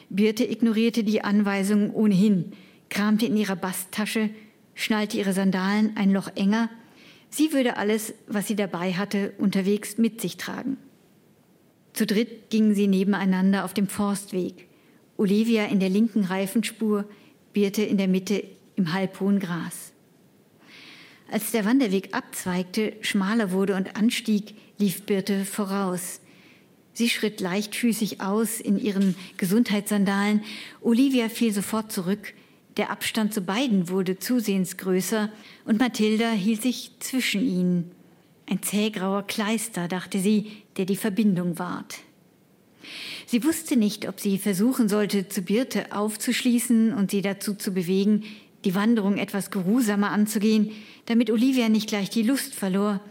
Birte 0.09 0.43
ignorierte 0.43 1.05
die 1.05 1.23
Anweisungen 1.23 1.89
ohnehin, 1.91 2.51
kramte 2.91 3.25
in 3.25 3.35
ihrer 3.35 3.55
Basttasche, 3.55 4.29
schnallte 4.75 5.17
ihre 5.17 5.33
Sandalen 5.33 5.97
ein 5.97 6.11
Loch 6.11 6.29
enger. 6.35 6.69
Sie 7.31 7.53
würde 7.53 7.77
alles, 7.77 8.13
was 8.27 8.47
sie 8.47 8.55
dabei 8.55 8.93
hatte, 8.93 9.33
unterwegs 9.39 9.97
mit 9.97 10.21
sich 10.21 10.37
tragen. 10.37 10.77
Zu 11.93 12.05
dritt 12.05 12.49
gingen 12.51 12.75
sie 12.75 12.87
nebeneinander 12.87 13.65
auf 13.65 13.73
dem 13.73 13.87
Forstweg. 13.87 14.67
Olivia 15.17 15.65
in 15.65 15.79
der 15.79 15.89
linken 15.89 16.25
Reifenspur, 16.25 17.05
Birte 17.53 17.81
in 17.81 17.97
der 17.97 18.07
Mitte 18.07 18.43
im 18.75 18.93
halbhohen 18.93 19.39
Gras. 19.39 19.91
Als 21.31 21.51
der 21.51 21.65
Wanderweg 21.65 22.13
abzweigte, 22.13 22.93
schmaler 23.01 23.51
wurde 23.51 23.75
und 23.75 23.95
anstieg, 23.95 24.55
lief 24.77 25.03
Birte 25.03 25.45
voraus. 25.45 26.19
Sie 26.93 27.07
schritt 27.07 27.39
leichtfüßig 27.39 28.19
aus 28.19 28.59
in 28.59 28.77
ihren 28.77 29.15
Gesundheitssandalen. 29.37 30.43
Olivia 30.81 31.29
fiel 31.29 31.53
sofort 31.53 31.91
zurück. 31.91 32.33
Der 32.77 32.89
Abstand 32.89 33.33
zu 33.33 33.41
beiden 33.41 33.89
wurde 33.89 34.17
zusehends 34.17 34.77
größer 34.77 35.29
und 35.65 35.79
Mathilda 35.79 36.31
hielt 36.31 36.61
sich 36.61 36.91
zwischen 36.99 37.41
ihnen. 37.41 37.91
Ein 38.49 38.63
zähgrauer 38.63 39.23
Kleister, 39.23 39.87
dachte 39.87 40.19
sie, 40.19 40.51
der 40.77 40.85
die 40.85 40.95
Verbindung 40.95 41.59
wahrt. 41.59 41.99
Sie 43.25 43.43
wusste 43.43 43.75
nicht, 43.75 44.07
ob 44.07 44.19
sie 44.19 44.37
versuchen 44.37 44.89
sollte, 44.89 45.27
zu 45.29 45.41
Birte 45.41 45.95
aufzuschließen 45.95 46.93
und 46.93 47.11
sie 47.11 47.21
dazu 47.21 47.53
zu 47.53 47.71
bewegen, 47.73 48.23
die 48.65 48.75
Wanderung 48.75 49.17
etwas 49.17 49.51
geruhsamer 49.51 50.11
anzugehen, 50.11 50.71
damit 51.05 51.31
Olivia 51.31 51.69
nicht 51.69 51.89
gleich 51.89 52.09
die 52.09 52.23
Lust 52.23 52.53
verlor, 52.53 53.01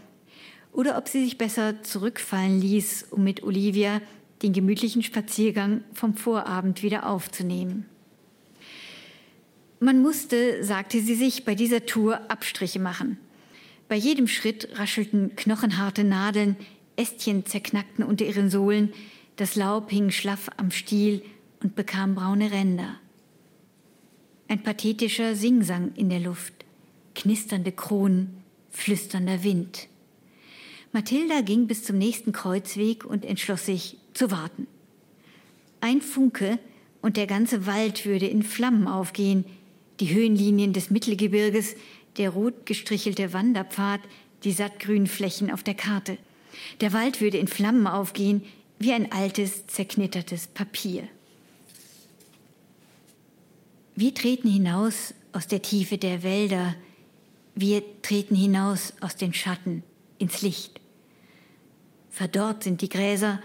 oder 0.73 0.97
ob 0.97 1.09
sie 1.09 1.25
sich 1.25 1.37
besser 1.37 1.83
zurückfallen 1.83 2.61
ließ, 2.61 3.09
um 3.11 3.25
mit 3.25 3.43
Olivia 3.43 4.01
den 4.43 4.53
gemütlichen 4.53 5.03
Spaziergang 5.03 5.83
vom 5.93 6.15
Vorabend 6.15 6.83
wieder 6.83 7.09
aufzunehmen. 7.09 7.87
Man 9.83 10.03
musste, 10.03 10.63
sagte 10.63 11.01
sie 11.01 11.15
sich, 11.15 11.47
bei 11.47 11.55
dieser 11.55 11.87
Tour 11.87 12.31
Abstriche 12.31 12.79
machen. 12.79 13.19
Bei 13.89 13.97
jedem 13.97 14.29
Schritt 14.29 14.69
raschelten 14.75 15.35
knochenharte 15.37 16.05
Nadeln, 16.05 16.57
Ästchen 16.97 17.47
zerknackten 17.47 18.05
unter 18.05 18.27
ihren 18.27 18.51
Sohlen, 18.51 18.93
das 19.37 19.57
Laub 19.57 19.91
hing 19.91 20.11
schlaff 20.11 20.51
am 20.59 20.71
Stiel 20.71 21.23
und 21.63 21.77
bekam 21.77 22.15
braune 22.15 22.53
Ränder. 22.53 22.97
Ein 24.49 24.63
pathetischer 24.63 25.35
Singsang 25.35 25.93
in 25.95 26.11
der 26.11 26.21
Luft, 26.21 26.53
knisternde 27.15 27.73
Kronen, 27.73 28.43
flüsternder 28.69 29.43
Wind. 29.43 29.89
Mathilda 30.93 31.41
ging 31.41 31.67
bis 31.67 31.85
zum 31.85 31.97
nächsten 31.97 32.33
Kreuzweg 32.33 33.07
und 33.07 33.25
entschloss 33.25 33.65
sich 33.65 33.97
zu 34.13 34.31
warten. 34.31 34.67
Ein 35.81 36.03
Funke 36.03 36.59
und 37.01 37.17
der 37.17 37.27
ganze 37.27 37.67
Wald 37.67 38.05
würde 38.05 38.27
in 38.27 38.43
Flammen 38.43 38.87
aufgehen, 38.87 39.47
die 40.01 40.15
Höhenlinien 40.15 40.73
des 40.73 40.91
Mittelgebirges, 40.91 41.77
der 42.17 42.31
rot 42.31 42.67
gestrichelte 42.67 43.33
Wanderpfad, 43.33 44.01
die 44.45 44.53
sattgrünen 44.53 45.07
Flächen 45.07 45.51
auf 45.51 45.63
der 45.63 45.75
Karte. 45.75 46.19
Der 46.81 46.93
Wald 46.93 47.21
würde 47.21 47.39
in 47.39 47.49
Flammen 47.49 47.87
aufgehen, 47.87 48.43
wie 48.79 48.93
ein 48.93 49.13
altes, 49.13 49.67
zerknittertes 49.67 50.47
Papier. 50.49 51.07
Wir 53.95 54.15
treten 54.15 54.49
hinaus 54.49 55.15
aus 55.33 55.47
der 55.47 55.63
Tiefe 55.63 55.99
der 55.99 56.23
Wälder, 56.23 56.75
wir 57.55 57.83
treten 58.01 58.35
hinaus 58.35 58.95
aus 59.01 59.17
den 59.17 59.35
Schatten 59.35 59.83
ins 60.19 60.41
Licht. 60.41 60.81
Verdorrt 62.09 62.65
sind 62.65 62.81
die 62.81 62.89
Gräser, 62.89 63.41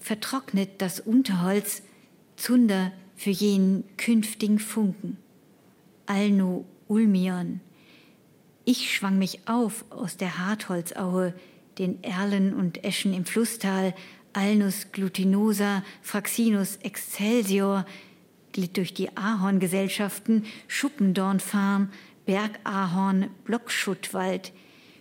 vertrocknet 0.00 0.70
das 0.80 1.00
Unterholz, 1.00 1.82
Zunder 2.36 2.92
für 3.16 3.30
jenen 3.30 3.84
künftigen 3.96 4.58
Funken. 4.58 5.18
Alno 6.08 6.64
Ulmion. 6.88 7.60
Ich 8.64 8.94
schwang 8.94 9.18
mich 9.18 9.40
auf 9.46 9.84
aus 9.90 10.16
der 10.16 10.38
Hartholzaue, 10.38 11.34
den 11.78 12.02
Erlen 12.02 12.54
und 12.54 12.82
Eschen 12.82 13.12
im 13.12 13.26
Flusstal, 13.26 13.94
Alnus 14.32 14.90
glutinosa, 14.90 15.84
Fraxinus 16.00 16.76
excelsior, 16.76 17.84
glitt 18.52 18.78
durch 18.78 18.94
die 18.94 19.14
Ahorngesellschaften, 19.16 20.46
Schuppendornfarm, 20.66 21.90
Bergahorn, 22.24 23.28
Blockschuttwald, 23.44 24.52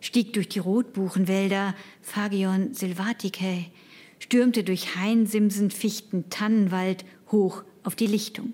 stieg 0.02 0.34
durch 0.34 0.50
die 0.50 0.60
Rotbuchenwälder, 0.60 1.74
Phagion 2.02 2.74
silvaticae, 2.74 3.72
stürmte 4.20 4.66
durch 4.66 4.98
Hainsimsen, 4.98 5.72
Fichten, 5.72 6.30
Tannenwald 6.30 7.06
hoch 7.32 7.64
auf 7.84 7.96
die 7.96 8.08
Lichtung. 8.08 8.54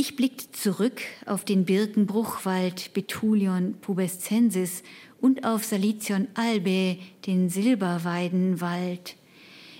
Ich 0.00 0.16
blickte 0.16 0.50
zurück 0.52 1.02
auf 1.26 1.44
den 1.44 1.66
Birkenbruchwald, 1.66 2.94
Betulion 2.94 3.74
pubescensis 3.82 4.82
und 5.20 5.44
auf 5.44 5.62
Salicion 5.62 6.26
albae, 6.32 6.98
den 7.26 7.50
Silberweidenwald. 7.50 9.16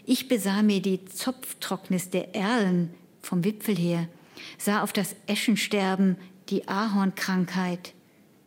Ich 0.04 0.28
besah 0.28 0.60
mir 0.60 0.82
die 0.82 1.06
Zopftrocknis 1.06 2.10
der 2.10 2.34
Erlen 2.34 2.90
vom 3.22 3.44
Wipfel 3.44 3.74
her, 3.74 4.10
sah 4.58 4.82
auf 4.82 4.92
das 4.92 5.16
Eschensterben, 5.26 6.18
die 6.50 6.68
Ahornkrankheit. 6.68 7.94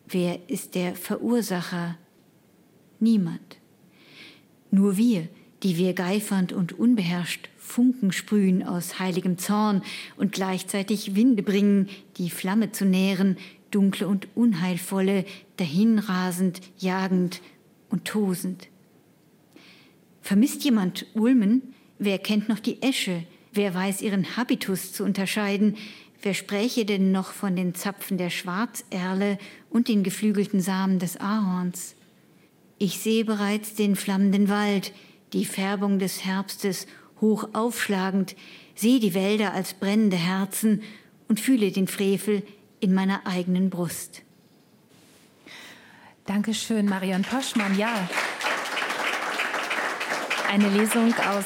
Wer 0.08 0.48
ist 0.48 0.76
der 0.76 0.96
Verursacher? 0.96 1.98
Niemand. 3.00 3.58
Nur 4.70 4.96
wir, 4.96 5.28
die 5.64 5.78
wir 5.78 5.94
geifernd 5.94 6.54
und 6.54 6.74
unbeherrscht 6.74 7.50
Funken 7.64 8.12
sprühen 8.12 8.64
aus 8.64 9.00
heiligem 9.00 9.38
Zorn 9.38 9.82
und 10.18 10.32
gleichzeitig 10.32 11.16
Winde 11.16 11.44
bringen, 11.44 11.90
die 12.18 12.30
Flamme 12.30 12.72
zu 12.72 12.86
nähren, 12.86 13.38
dunkle 13.72 14.08
und 14.08 14.28
unheilvolle, 14.36 15.26
dahinrasend, 15.58 16.62
jagend 16.78 17.42
und 17.90 18.06
tosend. 18.06 18.68
Vermisst 20.22 20.64
jemand 20.64 21.06
Ulmen? 21.16 21.74
Wer 22.00 22.20
kennt 22.20 22.50
noch 22.50 22.60
die 22.60 22.82
Esche? 22.82 23.24
Wer 23.52 23.74
weiß 23.74 24.02
ihren 24.02 24.36
Habitus 24.38 24.94
zu 24.94 25.04
unterscheiden? 25.04 25.76
wer 26.24 26.34
spräche 26.34 26.86
denn 26.86 27.12
noch 27.12 27.32
von 27.32 27.56
den 27.56 27.76
Zapfen 27.76 28.18
der 28.18 28.30
Schwarzerle 28.30 29.38
und 29.70 29.90
den 29.90 30.04
geflügelten 30.04 30.62
Samen 30.62 30.98
des 30.98 31.18
Ahorns? 31.18 31.96
Ich 32.80 33.00
sehe 33.00 33.26
bereits 33.26 33.76
den 33.76 33.96
flammenden 33.96 34.50
Wald, 34.50 34.94
die 35.34 35.46
Färbung 35.46 36.00
des 36.00 36.26
Herbstes 36.26 36.88
hoch 37.24 37.50
aufschlagend, 37.54 38.36
sehe 38.76 39.00
die 39.00 39.16
Wälder 39.16 39.54
als 39.54 39.74
brennende 39.74 40.18
Herzen 40.18 40.84
und 41.28 41.40
fühle 41.40 41.72
den 41.72 41.88
Frevel 41.88 42.44
in 42.80 42.94
meiner 42.94 43.26
eigenen 43.26 43.72
Brust. 43.72 44.22
Dankeschön, 46.26 46.86
Marion 46.86 47.24
Poschmann. 47.24 47.78
Ja, 47.78 48.08
eine 50.50 50.70
Lesung 50.70 51.14
aus 51.14 51.46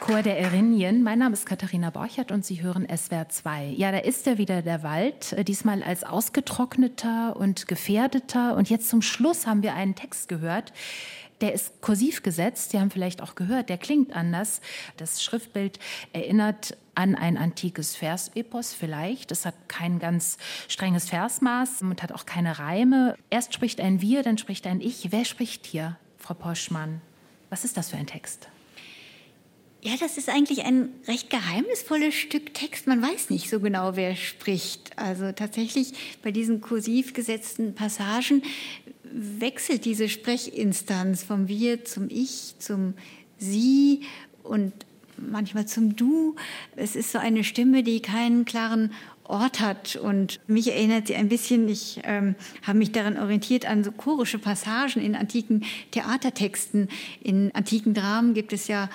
Chor 0.00 0.22
der 0.22 0.38
Erinien. 0.38 1.02
Mein 1.02 1.18
Name 1.18 1.32
ist 1.32 1.46
Katharina 1.46 1.90
Borchert 1.90 2.30
und 2.30 2.44
Sie 2.44 2.62
hören 2.62 2.86
SWR 2.88 3.28
2. 3.28 3.74
Ja, 3.76 3.90
da 3.90 3.98
ist 3.98 4.24
ja 4.26 4.38
wieder 4.38 4.62
der 4.62 4.84
Wald, 4.84 5.32
äh, 5.32 5.42
diesmal 5.42 5.82
als 5.82 6.04
ausgetrockneter 6.04 7.34
und 7.36 7.66
gefährdeter. 7.66 8.54
Und 8.54 8.70
jetzt 8.70 8.88
zum 8.88 9.02
Schluss 9.02 9.48
haben 9.48 9.64
wir 9.64 9.74
einen 9.74 9.96
Text 9.96 10.28
gehört, 10.28 10.72
der 11.40 11.52
ist 11.52 11.80
kursiv 11.80 12.22
gesetzt. 12.22 12.70
Sie 12.70 12.80
haben 12.80 12.90
vielleicht 12.90 13.22
auch 13.22 13.34
gehört, 13.34 13.68
der 13.68 13.78
klingt 13.78 14.14
anders. 14.14 14.60
Das 14.96 15.22
Schriftbild 15.22 15.78
erinnert 16.12 16.76
an 16.94 17.14
ein 17.14 17.36
antikes 17.36 17.94
Versepos 17.94 18.72
vielleicht. 18.72 19.30
Es 19.30 19.44
hat 19.44 19.54
kein 19.68 19.98
ganz 19.98 20.38
strenges 20.68 21.10
Versmaß 21.10 21.82
und 21.82 22.02
hat 22.02 22.12
auch 22.12 22.24
keine 22.24 22.58
Reime. 22.58 23.16
Erst 23.28 23.54
spricht 23.54 23.80
ein 23.80 24.00
Wir, 24.00 24.22
dann 24.22 24.38
spricht 24.38 24.66
ein 24.66 24.80
Ich. 24.80 25.12
Wer 25.12 25.24
spricht 25.24 25.66
hier, 25.66 25.96
Frau 26.18 26.34
Poschmann? 26.34 27.02
Was 27.50 27.64
ist 27.64 27.76
das 27.76 27.90
für 27.90 27.96
ein 27.96 28.06
Text? 28.06 28.48
Ja, 29.82 29.92
das 30.00 30.18
ist 30.18 30.28
eigentlich 30.28 30.64
ein 30.64 30.88
recht 31.06 31.30
geheimnisvolles 31.30 32.12
Stück 32.12 32.54
Text. 32.54 32.88
Man 32.88 33.00
weiß 33.00 33.30
nicht 33.30 33.48
so 33.48 33.60
genau, 33.60 33.94
wer 33.94 34.16
spricht. 34.16 34.98
Also 34.98 35.30
tatsächlich 35.30 35.92
bei 36.24 36.32
diesen 36.32 36.60
kursiv 36.60 37.12
gesetzten 37.12 37.72
Passagen 37.74 38.42
wechselt 39.12 39.84
diese 39.84 40.08
Sprechinstanz 40.08 41.22
vom 41.22 41.48
Wir 41.48 41.84
zum 41.84 42.08
Ich, 42.10 42.54
zum 42.58 42.94
Sie 43.38 44.02
und 44.42 44.72
manchmal 45.18 45.66
zum 45.66 45.96
Du. 45.96 46.36
Es 46.76 46.96
ist 46.96 47.12
so 47.12 47.18
eine 47.18 47.44
Stimme, 47.44 47.82
die 47.82 48.00
keinen 48.00 48.44
klaren 48.44 48.92
Ort 49.24 49.60
hat. 49.60 49.96
Und 49.96 50.40
mich 50.46 50.68
erinnert 50.68 51.08
sie 51.08 51.16
ein 51.16 51.28
bisschen, 51.28 51.68
ich 51.68 52.00
ähm, 52.04 52.34
habe 52.62 52.78
mich 52.78 52.92
daran 52.92 53.18
orientiert, 53.18 53.66
an 53.66 53.84
so 53.84 53.92
chorische 53.92 54.38
Passagen 54.38 55.02
in 55.02 55.16
antiken 55.16 55.64
Theatertexten. 55.90 56.88
In 57.22 57.54
antiken 57.54 57.94
Dramen 57.94 58.34
gibt 58.34 58.52
es 58.52 58.68
ja 58.68 58.88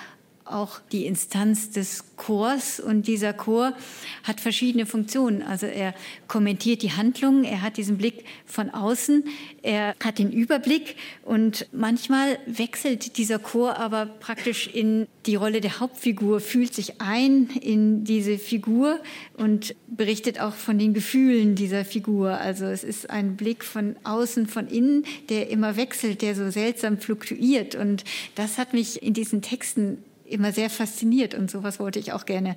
auch 0.44 0.80
die 0.92 1.06
Instanz 1.06 1.70
des 1.70 2.04
Chors 2.16 2.78
und 2.78 3.06
dieser 3.06 3.32
Chor 3.32 3.74
hat 4.22 4.40
verschiedene 4.40 4.86
Funktionen. 4.86 5.42
Also 5.42 5.66
er 5.66 5.94
kommentiert 6.28 6.82
die 6.82 6.92
Handlungen, 6.92 7.44
er 7.44 7.62
hat 7.62 7.76
diesen 7.76 7.98
Blick 7.98 8.24
von 8.46 8.70
außen, 8.70 9.24
er 9.62 9.94
hat 10.02 10.18
den 10.18 10.30
Überblick 10.30 10.96
und 11.22 11.66
manchmal 11.72 12.38
wechselt 12.46 13.16
dieser 13.18 13.38
Chor 13.38 13.78
aber 13.78 14.06
praktisch 14.06 14.68
in 14.68 15.06
die 15.26 15.34
Rolle 15.36 15.60
der 15.60 15.80
Hauptfigur, 15.80 16.40
fühlt 16.40 16.74
sich 16.74 17.00
ein 17.00 17.48
in 17.60 18.04
diese 18.04 18.38
Figur 18.38 19.00
und 19.34 19.74
berichtet 19.88 20.40
auch 20.40 20.54
von 20.54 20.78
den 20.78 20.94
Gefühlen 20.94 21.54
dieser 21.54 21.84
Figur. 21.84 22.38
Also 22.38 22.66
es 22.66 22.84
ist 22.84 23.10
ein 23.10 23.36
Blick 23.36 23.64
von 23.64 23.96
außen, 24.04 24.46
von 24.46 24.68
innen, 24.68 25.04
der 25.28 25.50
immer 25.50 25.76
wechselt, 25.76 26.22
der 26.22 26.34
so 26.34 26.50
seltsam 26.50 26.98
fluktuiert 26.98 27.74
und 27.74 28.04
das 28.34 28.58
hat 28.58 28.74
mich 28.74 29.02
in 29.02 29.14
diesen 29.14 29.42
Texten 29.42 29.98
immer 30.32 30.52
sehr 30.52 30.70
fasziniert 30.70 31.34
und 31.34 31.50
sowas 31.50 31.78
wollte 31.78 31.98
ich 31.98 32.12
auch 32.12 32.26
gerne 32.26 32.56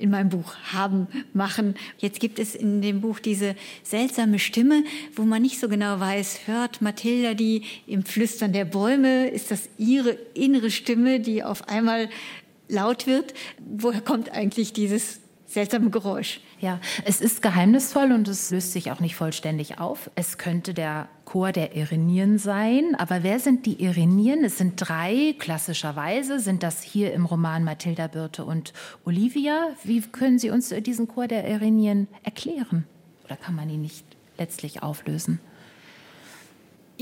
in 0.00 0.10
meinem 0.10 0.30
Buch 0.30 0.54
haben, 0.72 1.06
machen. 1.34 1.74
Jetzt 1.98 2.20
gibt 2.20 2.38
es 2.38 2.54
in 2.54 2.80
dem 2.80 3.00
Buch 3.02 3.18
diese 3.20 3.54
seltsame 3.82 4.38
Stimme, 4.38 4.82
wo 5.14 5.22
man 5.22 5.42
nicht 5.42 5.60
so 5.60 5.68
genau 5.68 6.00
weiß, 6.00 6.46
hört 6.46 6.80
Mathilda 6.80 7.34
die 7.34 7.64
im 7.86 8.04
Flüstern 8.04 8.52
der 8.52 8.64
Bäume? 8.64 9.28
Ist 9.28 9.50
das 9.50 9.68
ihre 9.78 10.16
innere 10.34 10.70
Stimme, 10.70 11.20
die 11.20 11.44
auf 11.44 11.68
einmal 11.68 12.08
laut 12.68 13.06
wird? 13.06 13.34
Woher 13.58 14.00
kommt 14.00 14.32
eigentlich 14.32 14.72
dieses 14.72 15.20
seltsame 15.46 15.90
Geräusch? 15.90 16.40
Ja, 16.60 16.78
es 17.06 17.22
ist 17.22 17.40
geheimnisvoll 17.40 18.12
und 18.12 18.28
es 18.28 18.50
löst 18.50 18.72
sich 18.72 18.90
auch 18.90 19.00
nicht 19.00 19.16
vollständig 19.16 19.78
auf. 19.78 20.10
Es 20.14 20.36
könnte 20.36 20.74
der 20.74 21.08
Chor 21.24 21.52
der 21.52 21.74
Irenien 21.74 22.36
sein. 22.36 22.94
Aber 22.98 23.22
wer 23.22 23.40
sind 23.40 23.64
die 23.64 23.82
Irenien? 23.82 24.44
Es 24.44 24.58
sind 24.58 24.74
drei, 24.76 25.34
klassischerweise 25.38 26.38
sind 26.38 26.62
das 26.62 26.82
hier 26.82 27.14
im 27.14 27.24
Roman 27.24 27.64
Mathilda 27.64 28.08
Birte 28.08 28.44
und 28.44 28.74
Olivia. 29.06 29.68
Wie 29.84 30.02
können 30.02 30.38
Sie 30.38 30.50
uns 30.50 30.68
diesen 30.68 31.08
Chor 31.08 31.28
der 31.28 31.48
Irenien 31.48 32.08
erklären? 32.24 32.84
Oder 33.24 33.36
kann 33.36 33.56
man 33.56 33.70
ihn 33.70 33.80
nicht 33.80 34.04
letztlich 34.36 34.82
auflösen? 34.82 35.40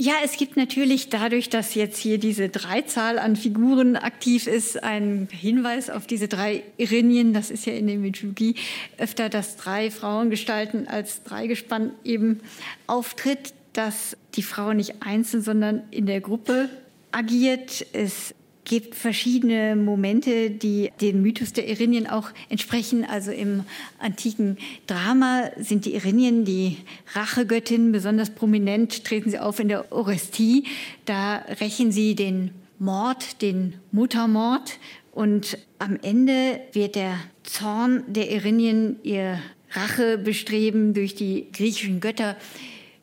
Ja, 0.00 0.12
es 0.22 0.36
gibt 0.36 0.56
natürlich 0.56 1.08
dadurch, 1.08 1.48
dass 1.48 1.74
jetzt 1.74 1.98
hier 1.98 2.18
diese 2.18 2.48
Dreizahl 2.48 3.18
an 3.18 3.34
Figuren 3.34 3.96
aktiv 3.96 4.46
ist, 4.46 4.80
einen 4.84 5.26
Hinweis 5.28 5.90
auf 5.90 6.06
diese 6.06 6.28
drei 6.28 6.62
Irinien. 6.76 7.32
Das 7.32 7.50
ist 7.50 7.66
ja 7.66 7.72
in 7.72 7.88
der 7.88 7.96
Mythologie 7.96 8.54
öfter, 8.96 9.28
dass 9.28 9.56
drei 9.56 9.90
Frauengestalten 9.90 10.86
als 10.86 11.24
Dreigespann 11.24 11.90
eben 12.04 12.38
auftritt, 12.86 13.54
dass 13.72 14.16
die 14.36 14.44
Frau 14.44 14.72
nicht 14.72 15.02
einzeln, 15.02 15.42
sondern 15.42 15.82
in 15.90 16.06
der 16.06 16.20
Gruppe 16.20 16.68
agiert. 17.10 17.84
Es 17.92 18.36
gibt 18.68 18.94
verschiedene 18.94 19.74
Momente, 19.74 20.50
die 20.50 20.92
dem 21.00 21.22
Mythos 21.22 21.52
der 21.52 21.66
Irinien 21.66 22.06
auch 22.06 22.30
entsprechen. 22.48 23.04
Also 23.04 23.32
im 23.32 23.64
antiken 23.98 24.58
Drama 24.86 25.50
sind 25.58 25.84
die 25.84 25.94
Irinien 25.94 26.44
die 26.44 26.76
Rachegöttin. 27.14 27.90
Besonders 27.90 28.30
prominent 28.30 29.04
treten 29.04 29.30
sie 29.30 29.40
auf 29.40 29.58
in 29.58 29.68
der 29.68 29.90
Orestie. 29.90 30.64
Da 31.06 31.36
rächen 31.60 31.90
sie 31.90 32.14
den 32.14 32.50
Mord, 32.78 33.42
den 33.42 33.74
Muttermord. 33.90 34.78
Und 35.10 35.58
am 35.80 35.98
Ende 36.02 36.60
wird 36.72 36.94
der 36.94 37.18
Zorn 37.42 38.04
der 38.06 38.30
Irinien 38.30 38.96
ihr 39.02 39.40
Rachebestreben 39.72 40.94
durch 40.94 41.14
die 41.14 41.48
griechischen 41.52 42.00
Götter 42.00 42.36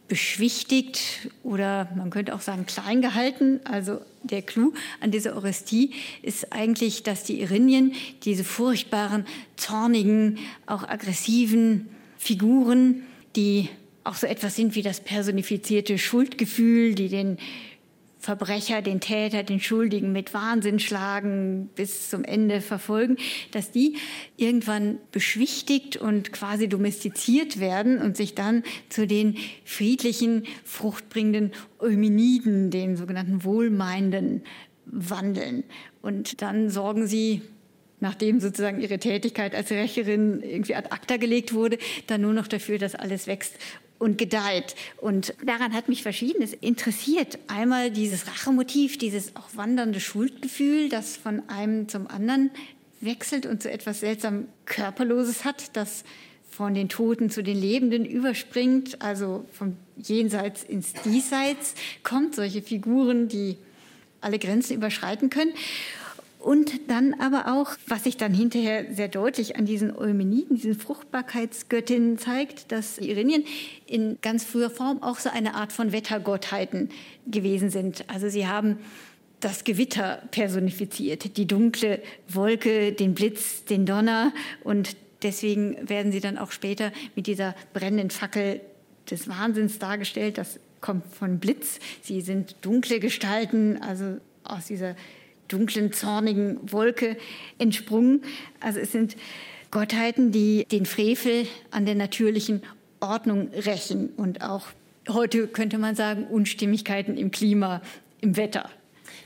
beschwichtigt 0.08 1.30
oder 1.43 1.89
man 1.95 2.10
könnte 2.10 2.36
auch 2.36 2.41
sagen 2.41 2.66
klein 2.66 3.01
gehalten. 3.01 3.60
Also 3.64 4.01
der 4.24 4.41
Clou 4.41 4.74
an 4.99 5.12
dieser 5.12 5.36
Orestie 5.36 5.91
ist 6.22 6.53
eigentlich, 6.53 7.03
dass 7.03 7.24
die 7.24 7.41
Irinien, 7.41 7.93
diese 8.24 8.43
furchtbaren, 8.43 9.26
zornigen, 9.56 10.38
auch 10.66 10.88
aggressiven 10.88 11.88
Figuren, 12.18 13.03
die 13.36 13.70
auch 14.03 14.16
so 14.16 14.28
etwas 14.28 14.56
sind 14.56 14.76
wie 14.76 14.84
das 14.84 14.99
personifizierte 14.99 15.97
Schuldgefühl, 15.97 16.93
die 16.93 17.10
den 17.10 17.38
Verbrecher, 18.26 18.82
den 18.82 19.02
Täter, 19.02 19.44
den 19.44 19.60
Schuldigen 19.60 20.12
mit 20.12 20.34
Wahnsinn 20.34 20.80
schlagen, 20.80 21.70
bis 21.76 22.10
zum 22.10 22.24
Ende 22.24 22.60
verfolgen, 22.60 23.18
dass 23.52 23.70
die 23.70 23.98
irgendwann 24.36 24.98
beschwichtigt 25.12 25.98
und 25.98 26.34
quasi 26.34 26.68
domestiziert 26.68 27.60
werden 27.60 28.02
und 28.02 28.18
sich 28.18 28.34
dann 28.34 28.64
zu 28.90 29.06
den 29.06 29.38
friedlichen, 29.64 30.46
fruchtbringenden 30.64 31.52
Eumeniden, 31.78 32.72
den 32.72 32.96
sogenannten 32.98 33.44
Wohlmeinenden, 33.44 34.42
wandeln. 34.88 35.64
Und 36.02 36.42
dann 36.42 36.72
sorgen 36.72 37.06
sie 37.06 37.44
nachdem 38.00 38.40
sozusagen 38.40 38.82
ihre 38.82 38.98
Tätigkeit 38.98 39.56
als 39.56 39.72
Rächerin 39.72 40.42
irgendwie 40.42 40.76
ad 40.76 40.90
acta 40.92 41.18
gelegt 41.18 41.54
wurde, 41.54 41.78
dann 42.08 42.22
nur 42.22 42.34
noch 42.34 42.48
dafür, 42.48 42.78
dass 42.78 42.94
alles 42.94 43.26
wächst 43.26 43.56
und 44.00 44.18
gedeiht. 44.18 44.76
Und 44.98 45.34
daran 45.46 45.74
hat 45.74 45.89
mich 45.89 46.04
Verschiedenes 46.04 46.54
interessiert. 46.54 47.39
Einmal 47.48 47.91
dieses 47.91 48.28
Rachemotiv, 48.28 48.98
dieses 48.98 49.36
auch 49.36 49.50
wandernde 49.56 50.00
Schuldgefühl, 50.00 50.89
das 50.89 51.18
von 51.18 51.48
einem 51.50 51.88
zum 51.88 52.08
anderen 52.08 52.52
wechselt 53.02 53.46
und 53.46 53.64
so 53.64 53.70
etwas 53.70 54.02
seltsam 54.02 54.48
Körperloses 54.66 55.46
hat, 55.46 55.76
das 55.76 56.04
von 56.50 56.74
den 56.74 56.89
Toten 56.89 57.30
zu 57.30 57.43
den 57.43 57.60
Lebenden 57.60 58.06
überspringt, 58.06 59.02
also 59.02 59.46
vom 59.52 59.76
Jenseits 59.98 60.64
ins 60.64 60.93
Diesseits 60.93 61.76
kommt, 62.04 62.36
solche 62.36 62.62
Figuren, 62.62 63.28
die 63.28 63.58
alle 64.22 64.39
Grenzen 64.39 64.76
überschreiten 64.76 65.30
können. 65.30 65.54
Und 66.46 66.91
dann 66.91 67.16
aber 67.16 67.52
auch, 67.52 67.72
was 67.88 68.04
sich 68.04 68.18
dann 68.18 68.32
hinterher 68.32 68.93
sehr 68.93 69.08
deutlich 69.08 69.56
an 69.56 69.66
diesen 69.66 69.98
Eumeniden, 69.98 70.58
diesen 70.58 70.76
Fruchtbarkeitsgöttinnen 70.76 72.20
zeigt, 72.20 72.72
dass 72.72 72.98
die 72.98 73.10
Irinien 73.10 73.43
in 73.88 74.20
ganz 74.22 74.43
früher 74.43 74.70
Form 74.70 75.02
auch 75.02 75.18
so 75.18 75.32
eine 75.32 75.56
Art 75.56 75.74
von 75.74 75.91
Wettergottheiten 75.91 76.89
gewesen 77.26 77.72
sind. 77.72 78.06
Also 78.14 78.30
sie 78.30 78.46
haben 78.46 78.78
das 79.39 79.64
Gewitter 79.64 80.22
personifiziert, 80.30 81.36
die 81.36 81.48
dunkle 81.48 82.04
Wolke, 82.28 82.91
den 82.91 83.16
Blitz, 83.16 83.66
den 83.66 83.88
Donner 83.88 84.32
und 84.64 84.96
deswegen 85.24 85.89
werden 85.89 86.12
sie 86.12 86.20
dann 86.20 86.38
auch 86.38 86.52
später 86.52 86.91
mit 87.16 87.26
dieser 87.26 87.56
brennenden 87.74 88.12
Fackel 88.12 88.62
des 89.10 89.28
Wahnsinns 89.28 89.80
dargestellt. 89.80 90.38
Das 90.38 90.60
kommt 90.80 91.08
von 91.12 91.39
Blitz. 91.39 91.80
Sie 92.04 92.22
sind 92.22 92.56
dunkle 92.62 93.00
Gestalten, 93.00 93.82
also 93.82 94.20
aus 94.43 94.68
dieser 94.68 94.96
dunklen, 95.48 95.91
zornigen 95.93 96.60
Wolke 96.72 97.18
entsprungen. 97.58 98.24
Also 98.60 98.80
es 98.80 98.91
sind 98.91 99.16
Gottheiten, 99.72 100.32
die 100.32 100.66
den 100.72 100.86
Frevel 100.86 101.48
an 101.72 101.86
der 101.86 101.96
natürlichen 101.96 102.62
Ordnung 103.00 103.50
rächen 103.50 104.10
und 104.16 104.41
auch 104.41 104.68
heute 105.10 105.48
könnte 105.48 105.78
man 105.78 105.96
sagen 105.96 106.26
Unstimmigkeiten 106.26 107.18
im 107.18 107.32
Klima, 107.32 107.82
im 108.22 108.38
Wetter. 108.38 108.70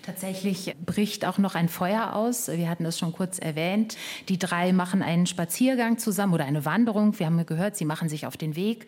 Tatsächlich 0.03 0.75
bricht 0.85 1.25
auch 1.25 1.37
noch 1.37 1.55
ein 1.55 1.69
Feuer 1.69 2.15
aus. 2.15 2.47
Wir 2.47 2.69
hatten 2.69 2.83
das 2.83 2.97
schon 2.97 3.13
kurz 3.13 3.37
erwähnt. 3.37 3.97
Die 4.27 4.39
drei 4.39 4.73
machen 4.73 5.01
einen 5.01 5.27
Spaziergang 5.27 5.97
zusammen 5.97 6.33
oder 6.33 6.45
eine 6.45 6.65
Wanderung. 6.65 7.19
Wir 7.19 7.27
haben 7.27 7.45
gehört, 7.45 7.75
sie 7.75 7.85
machen 7.85 8.09
sich 8.09 8.25
auf 8.25 8.35
den 8.35 8.55
Weg. 8.55 8.87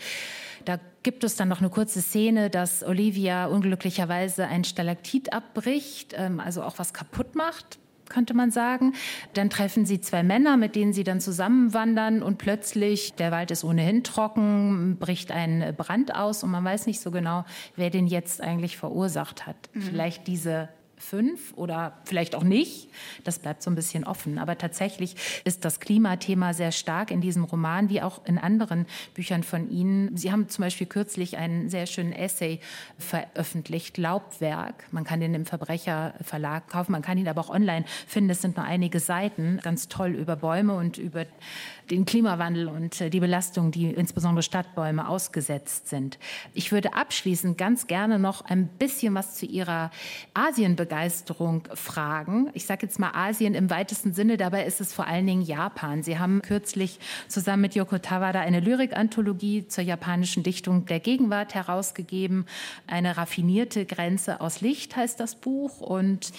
Da 0.66 0.80
gibt 1.04 1.24
es 1.24 1.36
dann 1.36 1.48
noch 1.48 1.60
eine 1.60 1.70
kurze 1.70 2.02
Szene, 2.02 2.50
dass 2.50 2.84
Olivia 2.84 3.46
unglücklicherweise 3.46 4.48
ein 4.48 4.64
Stalaktit 4.64 5.34
abbricht, 5.34 6.14
ähm, 6.18 6.40
also 6.40 6.64
auch 6.64 6.80
was 6.80 6.94
kaputt 6.94 7.36
macht 7.36 7.80
könnte 8.12 8.34
man 8.34 8.52
sagen. 8.52 8.94
Dann 9.34 9.50
treffen 9.50 9.86
sie 9.86 10.02
zwei 10.02 10.22
Männer, 10.22 10.58
mit 10.58 10.76
denen 10.76 10.94
sie 10.94 11.04
dann 11.04 11.22
zusammenwandern 11.22 12.22
und 12.22 12.38
plötzlich, 12.38 13.14
der 13.14 13.32
Wald 13.32 13.52
ist 13.52 13.64
ohnehin 13.64 14.04
trocken, 14.04 14.98
bricht 15.00 15.32
ein 15.32 15.74
Brand 15.78 16.14
aus 16.14 16.44
und 16.44 16.52
man 16.52 16.64
weiß 16.64 16.86
nicht 16.88 17.00
so 17.00 17.10
genau, 17.10 17.46
wer 17.78 17.90
den 17.90 18.08
jetzt 18.08 18.42
eigentlich 18.42 18.78
verursacht 18.78 19.48
hat. 19.48 19.56
Mhm. 19.74 19.82
Vielleicht 19.82 20.28
diese 20.28 20.68
fünf 21.02 21.54
oder 21.56 21.98
vielleicht 22.06 22.36
auch 22.36 22.44
nicht. 22.44 22.90
Das 23.24 23.40
bleibt 23.40 23.64
so 23.64 23.70
ein 23.70 23.76
bisschen 23.76 24.04
offen. 24.04 24.38
Aber 24.38 24.58
tatsächlich 24.58 25.16
ist 25.44 25.66
das 25.66 25.80
Klimathema 25.80 26.54
sehr 26.54 26.72
stark 26.72 27.12
in 27.12 27.22
diesem 27.22 27.44
Roman, 27.44 27.90
wie 27.90 28.02
auch 28.02 28.26
in 28.26 28.38
anderen 28.38 28.86
Büchern 29.14 29.44
von 29.44 29.70
Ihnen. 29.70 30.16
Sie 30.16 30.32
haben 30.32 30.48
zum 30.50 30.64
Beispiel 30.64 30.88
kürzlich 30.88 31.38
einen 31.38 31.70
sehr 31.70 31.86
schönen 31.86 32.14
Essay 32.14 32.60
veröffentlicht, 32.98 33.98
Laubwerk. 33.98 34.86
Man 34.92 35.04
kann 35.04 35.20
den 35.20 35.34
im 35.34 35.46
Verbrecherverlag 35.46 36.70
kaufen, 36.70 36.92
man 36.92 37.02
kann 37.02 37.18
ihn 37.18 37.28
aber 37.28 37.42
auch 37.42 37.50
online 37.50 37.86
finden. 38.08 38.30
Es 38.30 38.42
sind 38.42 38.58
nur 38.58 38.66
einige 38.66 39.00
Seiten, 39.00 39.60
ganz 39.62 39.88
toll 39.88 40.12
über 40.12 40.36
Bäume 40.36 40.76
und 40.76 40.98
über 40.98 41.26
den 41.90 42.06
Klimawandel 42.06 42.68
und 42.68 43.00
äh, 43.02 43.10
die 43.10 43.20
Belastung, 43.20 43.72
die 43.72 43.92
insbesondere 43.92 44.44
Stadtbäume 44.44 45.08
ausgesetzt 45.08 45.88
sind. 45.88 46.20
Ich 46.54 46.72
würde 46.72 46.94
abschließend 46.94 47.58
ganz 47.58 47.88
gerne 47.88 48.20
noch 48.20 48.46
ein 48.46 48.68
bisschen 48.68 49.16
was 49.16 49.36
zu 49.36 49.46
Ihrer 49.46 49.92
Asienbegeisterung 50.34 51.64
fragen. 51.74 52.50
Ich 52.54 52.66
sage 52.66 52.86
jetzt 52.86 53.00
mal 53.00 53.12
Asien 53.14 53.56
im 53.56 53.70
weitesten 53.70 54.14
Sinne, 54.14 54.38
dabei 54.38 54.66
ist 54.66 54.82
es 54.82 54.94
vor 54.94 55.08
allen 55.08 55.28
Dingen 55.28 55.42
Japan. 55.42 56.04
Sie 56.04 56.20
haben 56.20 56.42
kürzlich 56.42 57.00
zusammen 57.28 57.62
mit 57.62 57.76
Yoko 57.76 57.98
Tawada 57.98 58.42
eine 58.42 58.60
Lyrikanthologie 58.60 59.68
zur 59.68 59.84
japanischen 59.84 60.44
Dichtung 60.44 60.86
der 60.86 61.00
Gegenwart 61.00 61.56
herausgegeben. 61.56 62.46
Eine 62.88 63.18
raffinierte 63.18 63.86
Grenze 63.86 64.42
aus 64.42 64.62
Licht 64.62 64.96
heißt 64.96 65.20
das 65.20 65.36
Buch 65.36 65.82
und 65.82 66.32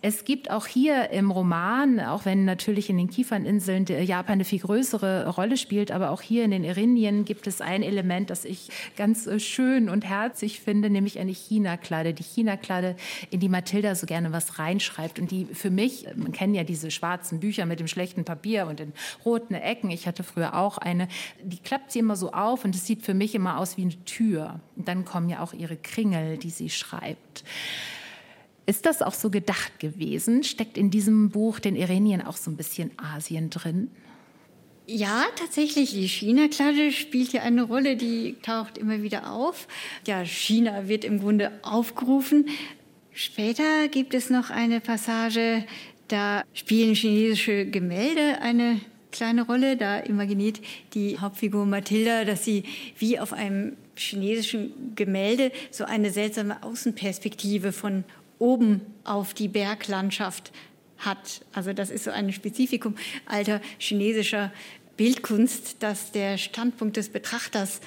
es 0.00 0.24
gibt 0.24 0.50
auch 0.50 0.66
hier 0.66 1.10
im 1.10 1.30
Roman, 1.30 1.98
auch 1.98 2.24
wenn 2.24 2.44
natürlich 2.44 2.88
in 2.88 2.96
den 2.98 3.10
Kieferninseln 3.10 3.84
Japan 3.86 4.34
eine 4.34 4.44
viel 4.44 4.60
größere 4.60 5.28
Rolle 5.30 5.56
spielt, 5.56 5.90
aber 5.90 6.10
auch 6.10 6.22
hier 6.22 6.44
in 6.44 6.52
den 6.52 6.62
Erinien 6.62 7.24
gibt 7.24 7.48
es 7.48 7.60
ein 7.60 7.82
Element, 7.82 8.30
das 8.30 8.44
ich 8.44 8.68
ganz 8.96 9.26
äh, 9.26 9.40
schön 9.40 9.88
und 9.88 10.04
herzig 10.04 10.60
finde, 10.60 10.88
nämlich 10.88 11.18
eine 11.18 11.32
China-Klade. 11.32 12.14
Die 12.14 12.22
China-Klade, 12.22 12.94
in 13.30 13.40
die 13.40 13.48
Mathilda 13.48 13.94
so 13.96 14.06
gerne 14.06 14.32
was 14.32 14.60
reinschreibt 14.60 15.18
und 15.18 15.32
die 15.32 15.46
für 15.46 15.70
mich, 15.70 16.06
man 16.14 16.30
kennt 16.30 16.54
ja 16.54 16.62
diese 16.62 16.92
schwarzen 16.92 17.40
Bücher 17.40 17.66
mit 17.66 17.80
dem 17.80 17.88
schlechten 17.88 18.24
Papier 18.24 18.68
und 18.68 18.78
den 18.78 18.92
roten 19.24 19.54
Ecken. 19.54 19.90
Ich 19.90 20.06
hatte 20.06 20.22
früher 20.22 20.54
auch 20.54 20.78
eine, 20.78 21.08
die 21.42 21.58
klappt 21.58 21.90
sie 21.90 21.98
immer 21.98 22.14
so 22.14 22.32
auf 22.32 22.64
und 22.64 22.74
es 22.74 22.86
sieht 22.86 23.02
für 23.02 23.14
mich 23.14 23.34
immer 23.34 23.58
aus 23.58 23.76
wie 23.76 23.82
eine 23.82 24.04
Tür. 24.04 24.60
Und 24.76 24.86
dann 24.86 25.04
kommen 25.04 25.28
ja 25.28 25.40
auch 25.40 25.54
ihre 25.54 25.76
Kringel, 25.76 26.38
die 26.38 26.50
sie 26.50 26.70
schreibt. 26.70 27.42
Ist 28.68 28.84
das 28.84 29.00
auch 29.00 29.14
so 29.14 29.30
gedacht 29.30 29.80
gewesen? 29.80 30.44
Steckt 30.44 30.76
in 30.76 30.90
diesem 30.90 31.30
Buch 31.30 31.58
den 31.58 31.74
Irenien 31.74 32.20
auch 32.20 32.36
so 32.36 32.50
ein 32.50 32.56
bisschen 32.58 32.90
Asien 32.98 33.48
drin? 33.48 33.90
Ja, 34.86 35.24
tatsächlich. 35.36 35.92
Die 35.92 36.06
China-Kladde 36.06 36.92
spielt 36.92 37.32
ja 37.32 37.40
eine 37.40 37.62
Rolle, 37.62 37.96
die 37.96 38.36
taucht 38.42 38.76
immer 38.76 39.02
wieder 39.02 39.32
auf. 39.32 39.68
Ja, 40.06 40.22
China 40.22 40.86
wird 40.86 41.06
im 41.06 41.18
Grunde 41.18 41.50
aufgerufen. 41.62 42.50
Später 43.10 43.88
gibt 43.88 44.12
es 44.12 44.28
noch 44.28 44.50
eine 44.50 44.80
Passage, 44.80 45.64
da 46.08 46.42
spielen 46.52 46.94
chinesische 46.94 47.64
Gemälde 47.64 48.42
eine 48.42 48.82
kleine 49.12 49.46
Rolle. 49.46 49.78
Da 49.78 50.00
imaginiert 50.00 50.60
die 50.92 51.18
Hauptfigur 51.18 51.64
Mathilda, 51.64 52.26
dass 52.26 52.44
sie 52.44 52.64
wie 52.98 53.18
auf 53.18 53.32
einem 53.32 53.78
chinesischen 53.96 54.94
Gemälde 54.94 55.52
so 55.70 55.84
eine 55.84 56.10
seltsame 56.10 56.62
Außenperspektive 56.62 57.72
von 57.72 58.04
oben 58.38 58.80
auf 59.04 59.34
die 59.34 59.48
Berglandschaft 59.48 60.52
hat. 60.98 61.42
Also 61.52 61.72
das 61.72 61.90
ist 61.90 62.04
so 62.04 62.10
ein 62.10 62.32
Spezifikum 62.32 62.94
alter 63.26 63.60
chinesischer 63.78 64.52
Bildkunst, 64.96 65.76
dass 65.82 66.12
der 66.12 66.38
Standpunkt 66.38 66.96
des 66.96 67.08
Betrachters 67.08 67.80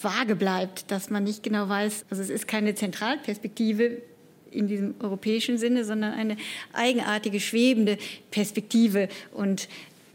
vage 0.00 0.34
bleibt, 0.34 0.90
dass 0.90 1.10
man 1.10 1.24
nicht 1.24 1.42
genau 1.42 1.68
weiß, 1.68 2.06
also 2.10 2.22
es 2.22 2.30
ist 2.30 2.48
keine 2.48 2.74
Zentralperspektive 2.74 4.02
in 4.50 4.68
diesem 4.68 4.94
europäischen 5.00 5.58
Sinne, 5.58 5.84
sondern 5.84 6.14
eine 6.14 6.36
eigenartige 6.72 7.40
schwebende 7.40 7.98
Perspektive. 8.30 9.08
Und 9.32 9.68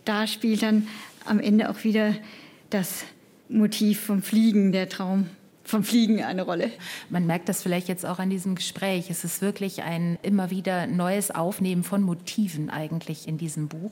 da 0.05 0.27
spielt 0.27 0.63
dann 0.63 0.87
am 1.25 1.39
Ende 1.39 1.69
auch 1.69 1.83
wieder 1.83 2.15
das 2.69 3.03
Motiv 3.49 3.99
vom 3.99 4.21
Fliegen, 4.21 4.71
der 4.71 4.89
Traum 4.89 5.27
vom 5.69 5.83
Fliegen 5.83 6.23
eine 6.23 6.41
Rolle. 6.41 6.71
Man 7.09 7.25
merkt 7.25 7.47
das 7.47 7.61
vielleicht 7.61 7.87
jetzt 7.87 8.05
auch 8.05 8.19
an 8.19 8.29
diesem 8.29 8.55
Gespräch. 8.55 9.09
Es 9.09 9.23
ist 9.23 9.41
wirklich 9.41 9.83
ein 9.83 10.17
immer 10.23 10.49
wieder 10.49 10.87
neues 10.87 11.31
Aufnehmen 11.31 11.83
von 11.83 12.01
Motiven 12.01 12.69
eigentlich 12.69 13.27
in 13.27 13.37
diesem 13.37 13.67
Buch. 13.67 13.91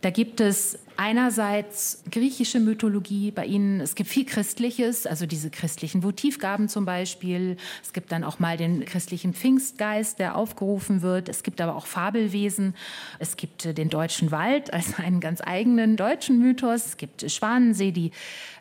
Da 0.00 0.10
gibt 0.10 0.40
es 0.40 0.78
einerseits 1.00 2.02
griechische 2.10 2.60
Mythologie 2.60 3.30
bei 3.30 3.46
Ihnen. 3.46 3.80
Es 3.80 3.94
gibt 3.94 4.08
viel 4.08 4.24
Christliches, 4.24 5.06
also 5.06 5.26
diese 5.26 5.50
christlichen 5.50 6.02
Votivgaben 6.02 6.68
zum 6.68 6.84
Beispiel. 6.84 7.56
Es 7.82 7.92
gibt 7.92 8.12
dann 8.12 8.22
auch 8.22 8.38
mal 8.38 8.56
den 8.56 8.84
christlichen 8.84 9.34
Pfingstgeist, 9.34 10.18
der 10.18 10.36
aufgerufen 10.36 11.02
wird. 11.02 11.28
Es 11.28 11.42
gibt 11.42 11.60
aber 11.60 11.74
auch 11.74 11.86
Fabelwesen. 11.86 12.74
Es 13.18 13.36
gibt 13.36 13.76
den 13.76 13.88
deutschen 13.88 14.30
Wald 14.30 14.72
als 14.72 14.98
einen 14.98 15.20
ganz 15.20 15.40
eigenen 15.44 15.96
deutschen 15.96 16.38
Mythos. 16.38 16.86
Es 16.86 16.96
gibt 16.96 17.30
Schwanensee. 17.30 17.90
Die 17.90 18.12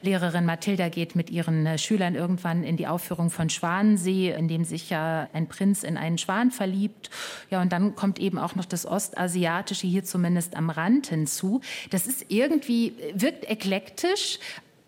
Lehrerin 0.01 0.45
Mathilda 0.45 0.89
geht 0.89 1.15
mit 1.15 1.29
ihren 1.29 1.77
Schülern 1.77 2.15
irgendwann 2.15 2.39
irgendwann 2.39 2.63
in 2.63 2.77
die 2.77 2.87
Aufführung 2.87 3.29
von 3.29 3.49
Schwanensee, 3.49 4.31
in 4.31 4.47
dem 4.47 4.63
sich 4.63 4.89
ja 4.89 5.27
ein 5.33 5.47
Prinz 5.47 5.83
in 5.83 5.97
einen 5.97 6.17
Schwan 6.17 6.51
verliebt. 6.51 7.09
Ja, 7.49 7.61
und 7.61 7.71
dann 7.71 7.95
kommt 7.95 8.19
eben 8.19 8.37
auch 8.37 8.55
noch 8.55 8.65
das 8.65 8.85
Ostasiatische 8.85 9.87
hier 9.87 10.03
zumindest 10.03 10.55
am 10.55 10.69
Rand 10.69 11.07
hinzu. 11.07 11.61
Das 11.89 12.07
ist 12.07 12.28
irgendwie, 12.29 12.93
wirkt 13.13 13.49
eklektisch, 13.49 14.39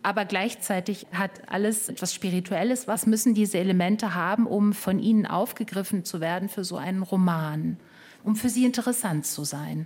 aber 0.04 0.26
gleichzeitig 0.26 1.06
hat 1.12 1.32
alles 1.48 1.90
etwas 1.90 2.14
Spirituelles. 2.14 2.88
Was 2.88 3.06
müssen 3.06 3.34
diese 3.34 3.60
Elemente 3.60 4.16
haben, 4.16 4.48
um 4.48 4.74
von 4.74 5.00
ihnen 5.00 5.26
aufgegriffen 5.26 6.06
zu 6.06 6.22
werden 6.22 6.50
für 6.50 6.64
so 6.64 6.78
einen 6.78 7.04
Roman, 7.04 7.78
um 8.24 8.36
für 8.36 8.50
sie 8.50 8.66
interessant 8.66 9.26
zu 9.26 9.44
sein? 9.44 9.86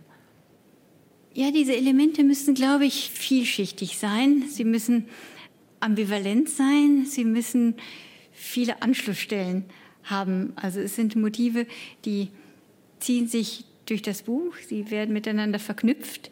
Ja, 1.34 1.51
diese 1.51 1.76
Elemente 1.76 2.24
müssen, 2.24 2.53
glaube 2.53 2.86
ich, 2.86 3.10
vielschichtig 3.10 3.97
sein. 3.97 4.43
Sie 4.47 4.64
müssen 4.64 5.08
ambivalent 5.82 6.49
sein, 6.49 7.06
sie 7.06 7.26
müssen 7.26 7.76
viele 8.32 8.82
Anschlussstellen 8.82 9.66
haben. 10.03 10.53
Also 10.56 10.80
es 10.80 10.95
sind 10.95 11.18
Motive, 11.18 11.68
die 12.06 12.30
ziehen 12.99 13.28
sich 13.28 13.66
durch 13.86 14.01
das 14.01 14.24
Buch, 14.24 14.56
sie 14.66 14.89
werden 14.89 15.14
miteinander 15.14 15.60
verknüpft. 15.60 16.32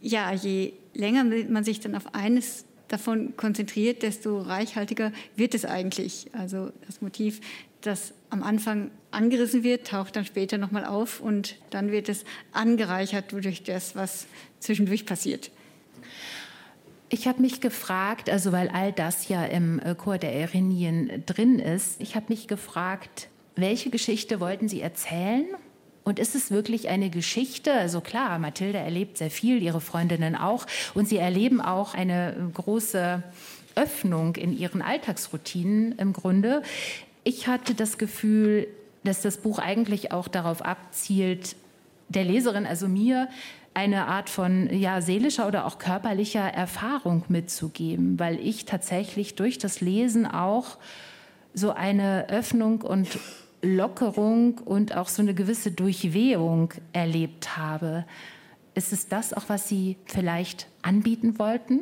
Ja, 0.00 0.32
je 0.32 0.74
länger 0.94 1.24
man 1.24 1.64
sich 1.64 1.80
dann 1.80 1.94
auf 1.94 2.14
eines 2.14 2.64
davon 2.88 3.36
konzentriert, 3.36 4.02
desto 4.02 4.40
reichhaltiger 4.40 5.12
wird 5.36 5.54
es 5.54 5.64
eigentlich. 5.64 6.30
Also 6.32 6.72
das 6.86 7.00
Motiv, 7.00 7.40
das 7.82 8.14
am 8.30 8.42
Anfang 8.42 8.90
angerissen 9.10 9.62
wird, 9.62 9.86
taucht 9.86 10.16
dann 10.16 10.24
später 10.24 10.58
nochmal 10.58 10.84
auf 10.84 11.20
und 11.20 11.56
dann 11.70 11.92
wird 11.92 12.08
es 12.08 12.24
angereichert 12.52 13.32
durch 13.32 13.62
das, 13.62 13.94
was 13.94 14.26
zwischendurch 14.58 15.06
passiert. 15.06 15.50
Ich 17.10 17.26
habe 17.26 17.40
mich 17.40 17.60
gefragt, 17.60 18.28
also 18.28 18.52
weil 18.52 18.68
all 18.68 18.92
das 18.92 19.28
ja 19.28 19.44
im 19.44 19.80
äh, 19.80 19.94
Chor 19.94 20.18
der 20.18 20.34
Erinien 20.34 21.22
drin 21.24 21.58
ist, 21.58 22.00
ich 22.00 22.16
habe 22.16 22.26
mich 22.28 22.48
gefragt, 22.48 23.28
welche 23.56 23.88
Geschichte 23.88 24.40
wollten 24.40 24.68
Sie 24.68 24.80
erzählen? 24.80 25.46
Und 26.08 26.18
ist 26.18 26.34
es 26.34 26.50
wirklich 26.50 26.88
eine 26.88 27.10
Geschichte? 27.10 27.70
Also 27.70 28.00
klar, 28.00 28.38
Mathilde 28.38 28.78
erlebt 28.78 29.18
sehr 29.18 29.30
viel, 29.30 29.62
ihre 29.62 29.82
Freundinnen 29.82 30.36
auch. 30.36 30.64
Und 30.94 31.06
sie 31.06 31.18
erleben 31.18 31.60
auch 31.60 31.92
eine 31.92 32.34
große 32.54 33.22
Öffnung 33.74 34.36
in 34.36 34.56
ihren 34.56 34.80
Alltagsroutinen 34.80 35.98
im 35.98 36.14
Grunde. 36.14 36.62
Ich 37.24 37.46
hatte 37.46 37.74
das 37.74 37.98
Gefühl, 37.98 38.68
dass 39.04 39.20
das 39.20 39.36
Buch 39.36 39.58
eigentlich 39.58 40.10
auch 40.10 40.28
darauf 40.28 40.62
abzielt, 40.62 41.56
der 42.08 42.24
Leserin, 42.24 42.64
also 42.64 42.88
mir, 42.88 43.28
eine 43.74 44.06
Art 44.06 44.30
von 44.30 44.74
ja, 44.74 45.02
seelischer 45.02 45.46
oder 45.46 45.66
auch 45.66 45.78
körperlicher 45.78 46.40
Erfahrung 46.40 47.24
mitzugeben, 47.28 48.18
weil 48.18 48.40
ich 48.40 48.64
tatsächlich 48.64 49.34
durch 49.34 49.58
das 49.58 49.82
Lesen 49.82 50.24
auch 50.24 50.78
so 51.52 51.72
eine 51.72 52.30
Öffnung 52.30 52.80
und 52.80 53.08
Lockerung 53.62 54.58
und 54.58 54.96
auch 54.96 55.08
so 55.08 55.22
eine 55.22 55.34
gewisse 55.34 55.70
Durchwehung 55.70 56.72
erlebt 56.92 57.56
habe. 57.56 58.04
Ist 58.74 58.92
es 58.92 59.08
das 59.08 59.32
auch, 59.32 59.44
was 59.48 59.68
Sie 59.68 59.96
vielleicht 60.06 60.68
anbieten 60.82 61.38
wollten? 61.38 61.80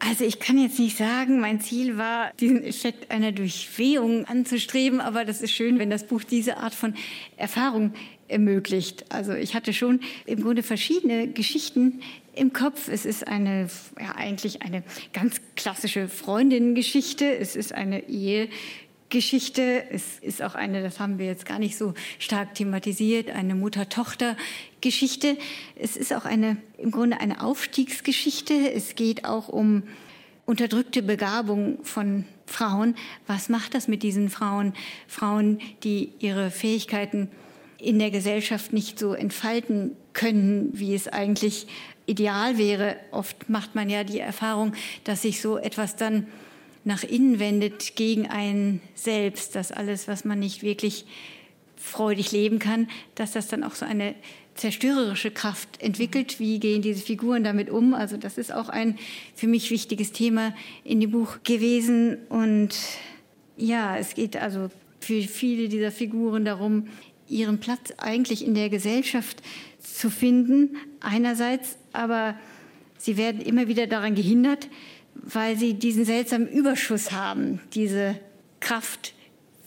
Also 0.00 0.24
ich 0.24 0.38
kann 0.38 0.58
jetzt 0.58 0.78
nicht 0.78 0.96
sagen, 0.96 1.40
mein 1.40 1.60
Ziel 1.60 1.96
war, 1.98 2.30
diesen 2.38 2.62
Effekt 2.62 3.10
einer 3.10 3.32
Durchwehung 3.32 4.26
anzustreben, 4.26 5.00
aber 5.00 5.24
das 5.24 5.42
ist 5.42 5.50
schön, 5.50 5.78
wenn 5.78 5.90
das 5.90 6.06
Buch 6.06 6.22
diese 6.22 6.58
Art 6.58 6.74
von 6.74 6.94
Erfahrung 7.36 7.94
ermöglicht. 8.28 9.06
Also 9.08 9.32
ich 9.32 9.54
hatte 9.54 9.72
schon 9.72 10.00
im 10.26 10.42
Grunde 10.42 10.62
verschiedene 10.62 11.28
Geschichten 11.28 12.00
im 12.34 12.52
Kopf. 12.52 12.88
Es 12.88 13.04
ist 13.04 13.26
eine, 13.26 13.68
ja, 13.98 14.14
eigentlich 14.14 14.62
eine 14.62 14.84
ganz 15.12 15.40
klassische 15.56 16.08
Freundinnengeschichte. 16.08 17.36
Es 17.36 17.56
ist 17.56 17.74
eine 17.74 18.08
Ehegeschichte. 19.08 19.84
Es 19.90 20.18
ist 20.20 20.42
auch 20.42 20.54
eine, 20.54 20.82
das 20.82 21.00
haben 21.00 21.18
wir 21.18 21.26
jetzt 21.26 21.46
gar 21.46 21.58
nicht 21.58 21.76
so 21.78 21.94
stark 22.18 22.54
thematisiert, 22.54 23.30
eine 23.30 23.54
Mutter-Tochter-Geschichte. 23.54 25.38
Es 25.76 25.96
ist 25.96 26.12
auch 26.12 26.24
eine, 26.24 26.58
im 26.76 26.90
Grunde 26.90 27.20
eine 27.20 27.42
Aufstiegsgeschichte. 27.42 28.70
Es 28.72 28.96
geht 28.96 29.24
auch 29.24 29.48
um 29.48 29.84
unterdrückte 30.44 31.02
Begabung 31.02 31.82
von 31.84 32.26
Frauen. 32.46 32.96
Was 33.26 33.48
macht 33.48 33.74
das 33.74 33.88
mit 33.88 34.02
diesen 34.02 34.28
Frauen? 34.28 34.74
Frauen, 35.06 35.60
die 35.84 36.12
ihre 36.18 36.50
Fähigkeiten 36.50 37.30
in 37.78 37.98
der 37.98 38.10
Gesellschaft 38.10 38.72
nicht 38.72 38.98
so 38.98 39.14
entfalten 39.14 39.96
können, 40.12 40.70
wie 40.74 40.94
es 40.94 41.08
eigentlich 41.08 41.66
ideal 42.06 42.58
wäre. 42.58 42.96
Oft 43.10 43.48
macht 43.48 43.74
man 43.74 43.88
ja 43.88 44.04
die 44.04 44.18
Erfahrung, 44.18 44.72
dass 45.04 45.22
sich 45.22 45.40
so 45.40 45.56
etwas 45.56 45.96
dann 45.96 46.26
nach 46.84 47.02
innen 47.02 47.38
wendet 47.38 47.96
gegen 47.96 48.26
einen 48.26 48.80
selbst, 48.94 49.54
dass 49.54 49.72
alles, 49.72 50.08
was 50.08 50.24
man 50.24 50.38
nicht 50.38 50.62
wirklich 50.62 51.04
freudig 51.76 52.32
leben 52.32 52.58
kann, 52.58 52.88
dass 53.14 53.32
das 53.32 53.48
dann 53.48 53.64
auch 53.64 53.74
so 53.74 53.86
eine 53.86 54.14
zerstörerische 54.54 55.30
Kraft 55.30 55.80
entwickelt. 55.80 56.40
Wie 56.40 56.58
gehen 56.58 56.82
diese 56.82 57.02
Figuren 57.02 57.44
damit 57.44 57.70
um? 57.70 57.94
Also 57.94 58.16
das 58.16 58.38
ist 58.38 58.52
auch 58.52 58.68
ein 58.68 58.98
für 59.34 59.46
mich 59.46 59.70
wichtiges 59.70 60.12
Thema 60.12 60.54
in 60.84 61.00
dem 61.00 61.12
Buch 61.12 61.38
gewesen. 61.44 62.18
Und 62.28 62.74
ja, 63.56 63.96
es 63.96 64.14
geht 64.14 64.36
also 64.36 64.70
für 65.00 65.22
viele 65.22 65.68
dieser 65.68 65.92
Figuren 65.92 66.44
darum, 66.44 66.88
ihren 67.28 67.60
Platz 67.60 67.92
eigentlich 67.98 68.44
in 68.44 68.54
der 68.54 68.68
Gesellschaft 68.68 69.42
zu 69.80 70.10
finden, 70.10 70.76
einerseits, 71.00 71.76
aber 71.92 72.34
sie 72.96 73.16
werden 73.16 73.40
immer 73.40 73.68
wieder 73.68 73.86
daran 73.86 74.14
gehindert, 74.14 74.68
weil 75.22 75.56
sie 75.56 75.74
diesen 75.74 76.04
seltsamen 76.04 76.48
Überschuss 76.48 77.12
haben, 77.12 77.60
diese 77.74 78.18
Kraft, 78.60 79.14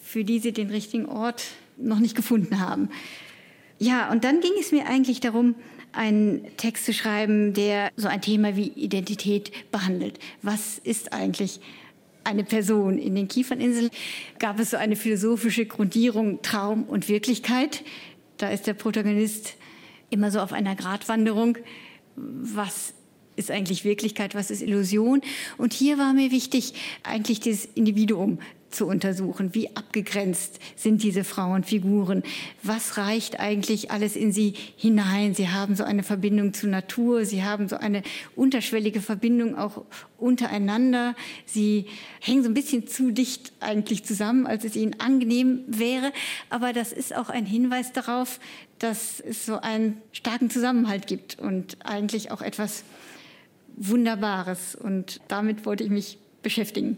für 0.01 0.23
die 0.23 0.39
sie 0.39 0.51
den 0.51 0.69
richtigen 0.69 1.05
Ort 1.05 1.43
noch 1.77 1.99
nicht 1.99 2.15
gefunden 2.15 2.59
haben. 2.59 2.89
Ja, 3.79 4.11
und 4.11 4.23
dann 4.23 4.41
ging 4.41 4.51
es 4.59 4.71
mir 4.71 4.87
eigentlich 4.87 5.19
darum, 5.19 5.55
einen 5.93 6.45
Text 6.57 6.85
zu 6.85 6.93
schreiben, 6.93 7.53
der 7.53 7.91
so 7.95 8.07
ein 8.07 8.21
Thema 8.21 8.55
wie 8.55 8.67
Identität 8.67 9.51
behandelt. 9.71 10.19
Was 10.41 10.77
ist 10.77 11.13
eigentlich 11.13 11.59
eine 12.23 12.43
Person. 12.43 12.97
In 12.97 13.15
den 13.15 13.27
Kieferninseln 13.27 13.89
gab 14.39 14.59
es 14.59 14.71
so 14.71 14.77
eine 14.77 14.95
philosophische 14.95 15.65
Grundierung 15.65 16.41
Traum 16.41 16.83
und 16.83 17.09
Wirklichkeit. 17.09 17.83
Da 18.37 18.49
ist 18.49 18.67
der 18.67 18.73
Protagonist 18.73 19.55
immer 20.09 20.31
so 20.31 20.39
auf 20.39 20.53
einer 20.53 20.75
Gratwanderung. 20.75 21.57
Was 22.15 22.93
ist 23.41 23.51
eigentlich 23.51 23.83
Wirklichkeit, 23.83 24.35
was 24.35 24.51
ist 24.51 24.61
Illusion? 24.61 25.21
Und 25.57 25.73
hier 25.73 25.97
war 25.97 26.13
mir 26.13 26.31
wichtig, 26.31 26.73
eigentlich 27.03 27.39
das 27.39 27.65
Individuum 27.65 28.39
zu 28.71 28.87
untersuchen. 28.87 29.53
Wie 29.53 29.75
abgegrenzt 29.75 30.59
sind 30.75 31.03
diese 31.03 31.23
Frauenfiguren? 31.23 32.23
Was 32.63 32.97
reicht 32.97 33.39
eigentlich 33.39 33.91
alles 33.91 34.15
in 34.15 34.31
sie 34.31 34.53
hinein? 34.77 35.35
Sie 35.35 35.49
haben 35.49 35.75
so 35.75 35.83
eine 35.83 36.03
Verbindung 36.03 36.53
zur 36.53 36.69
Natur, 36.69 37.25
sie 37.25 37.43
haben 37.43 37.67
so 37.67 37.77
eine 37.77 38.03
unterschwellige 38.35 39.01
Verbindung 39.01 39.57
auch 39.57 39.83
untereinander. 40.17 41.15
Sie 41.45 41.85
hängen 42.19 42.43
so 42.43 42.49
ein 42.49 42.53
bisschen 42.53 42.87
zu 42.87 43.11
dicht 43.11 43.51
eigentlich 43.59 44.03
zusammen, 44.05 44.47
als 44.47 44.63
es 44.63 44.75
ihnen 44.75 44.99
angenehm 44.99 45.61
wäre. 45.67 46.11
Aber 46.49 46.73
das 46.73 46.93
ist 46.93 47.15
auch 47.15 47.29
ein 47.29 47.45
Hinweis 47.45 47.91
darauf, 47.91 48.39
dass 48.79 49.19
es 49.19 49.45
so 49.45 49.59
einen 49.59 50.01
starken 50.11 50.49
Zusammenhalt 50.49 51.05
gibt 51.05 51.37
und 51.39 51.77
eigentlich 51.85 52.31
auch 52.31 52.41
etwas 52.41 52.83
Wunderbares. 53.77 54.75
Und 54.75 55.21
damit 55.27 55.65
wollte 55.65 55.83
ich 55.83 55.89
mich 55.89 56.17
beschäftigen. 56.41 56.97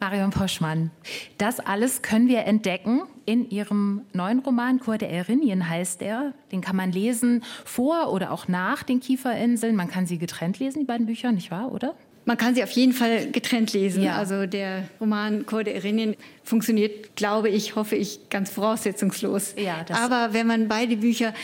Marion 0.00 0.30
Poschmann. 0.30 0.90
Das 1.36 1.60
alles 1.60 2.00
können 2.00 2.26
wir 2.28 2.44
entdecken 2.44 3.02
in 3.26 3.50
Ihrem 3.50 4.02
neuen 4.14 4.38
Roman 4.38 4.80
Chor 4.80 4.96
der 4.96 5.10
Erinien 5.10 5.68
heißt 5.68 6.00
er. 6.00 6.32
Den 6.52 6.62
kann 6.62 6.74
man 6.74 6.90
lesen 6.90 7.44
vor 7.66 8.10
oder 8.10 8.32
auch 8.32 8.48
nach 8.48 8.82
den 8.82 9.00
Kieferinseln. 9.00 9.76
Man 9.76 9.88
kann 9.88 10.06
sie 10.06 10.16
getrennt 10.16 10.58
lesen, 10.58 10.80
die 10.80 10.84
beiden 10.86 11.04
Bücher, 11.04 11.32
nicht 11.32 11.50
wahr, 11.50 11.70
oder? 11.70 11.94
Man 12.24 12.38
kann 12.38 12.54
sie 12.54 12.62
auf 12.62 12.70
jeden 12.70 12.92
Fall 12.92 13.30
getrennt 13.30 13.72
lesen. 13.74 14.02
Ja. 14.02 14.16
Also 14.16 14.46
der 14.46 14.84
Roman 15.00 15.44
Chor 15.44 15.64
der 15.64 15.74
Erinien 15.74 16.16
funktioniert, 16.44 17.14
glaube 17.14 17.50
ich, 17.50 17.76
hoffe 17.76 17.96
ich, 17.96 18.28
ganz 18.30 18.50
voraussetzungslos. 18.50 19.54
Ja, 19.58 19.84
Aber 19.92 20.32
wenn 20.32 20.46
man 20.46 20.68
beide 20.68 20.96
Bücher 20.96 21.34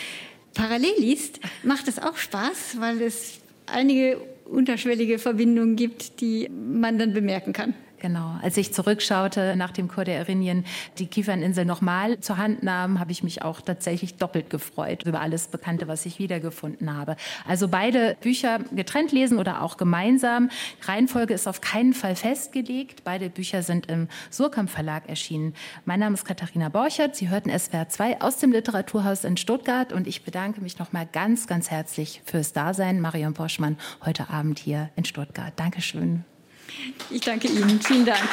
parallel 0.54 0.94
liest, 0.98 1.40
macht 1.62 1.88
es 1.88 1.98
auch 1.98 2.16
Spaß, 2.16 2.76
weil 2.78 3.02
es 3.02 3.40
einige 3.66 4.18
unterschwellige 4.44 5.18
Verbindungen 5.18 5.76
gibt, 5.76 6.20
die 6.20 6.48
man 6.48 6.98
dann 6.98 7.12
bemerken 7.12 7.52
kann. 7.52 7.74
Genau. 8.00 8.36
Als 8.42 8.56
ich 8.56 8.72
zurückschaute 8.74 9.56
nach 9.56 9.70
dem 9.70 9.88
Chor 9.88 10.04
der 10.04 10.16
Erinien, 10.16 10.64
die 10.98 11.06
Kieferninsel 11.06 11.64
nochmal 11.64 12.20
zur 12.20 12.36
Hand 12.36 12.62
nahm, 12.62 13.00
habe 13.00 13.12
ich 13.12 13.22
mich 13.22 13.42
auch 13.42 13.60
tatsächlich 13.60 14.16
doppelt 14.16 14.50
gefreut 14.50 15.04
über 15.04 15.20
alles 15.20 15.48
Bekannte, 15.48 15.88
was 15.88 16.04
ich 16.04 16.18
wiedergefunden 16.18 16.94
habe. 16.94 17.16
Also 17.46 17.68
beide 17.68 18.16
Bücher 18.20 18.60
getrennt 18.72 19.12
lesen 19.12 19.38
oder 19.38 19.62
auch 19.62 19.76
gemeinsam. 19.76 20.50
Reihenfolge 20.82 21.32
ist 21.32 21.48
auf 21.48 21.60
keinen 21.60 21.94
Fall 21.94 22.16
festgelegt. 22.16 23.02
Beide 23.04 23.30
Bücher 23.30 23.62
sind 23.62 23.86
im 23.86 24.08
Surkamp 24.30 24.70
Verlag 24.70 25.08
erschienen. 25.08 25.54
Mein 25.84 26.00
Name 26.00 26.14
ist 26.14 26.24
Katharina 26.24 26.68
Borchert. 26.68 27.16
Sie 27.16 27.28
hörten 27.28 27.56
SWR 27.56 27.88
2 27.88 28.20
aus 28.20 28.38
dem 28.38 28.52
Literaturhaus 28.52 29.24
in 29.24 29.36
Stuttgart 29.36 29.92
und 29.92 30.06
ich 30.06 30.22
bedanke 30.22 30.60
mich 30.60 30.78
nochmal 30.78 31.08
ganz, 31.10 31.46
ganz 31.46 31.70
herzlich 31.70 32.22
fürs 32.24 32.52
Dasein. 32.52 33.00
Marion 33.00 33.32
Boschmann 33.32 33.78
heute 34.04 34.28
Abend 34.28 34.58
hier 34.58 34.90
in 34.96 35.04
Stuttgart. 35.04 35.52
Dankeschön. 35.56 36.24
Ich 37.10 37.20
danke 37.20 37.48
Ihnen. 37.48 37.80
Vielen 37.80 38.04
Dank. 38.04 38.28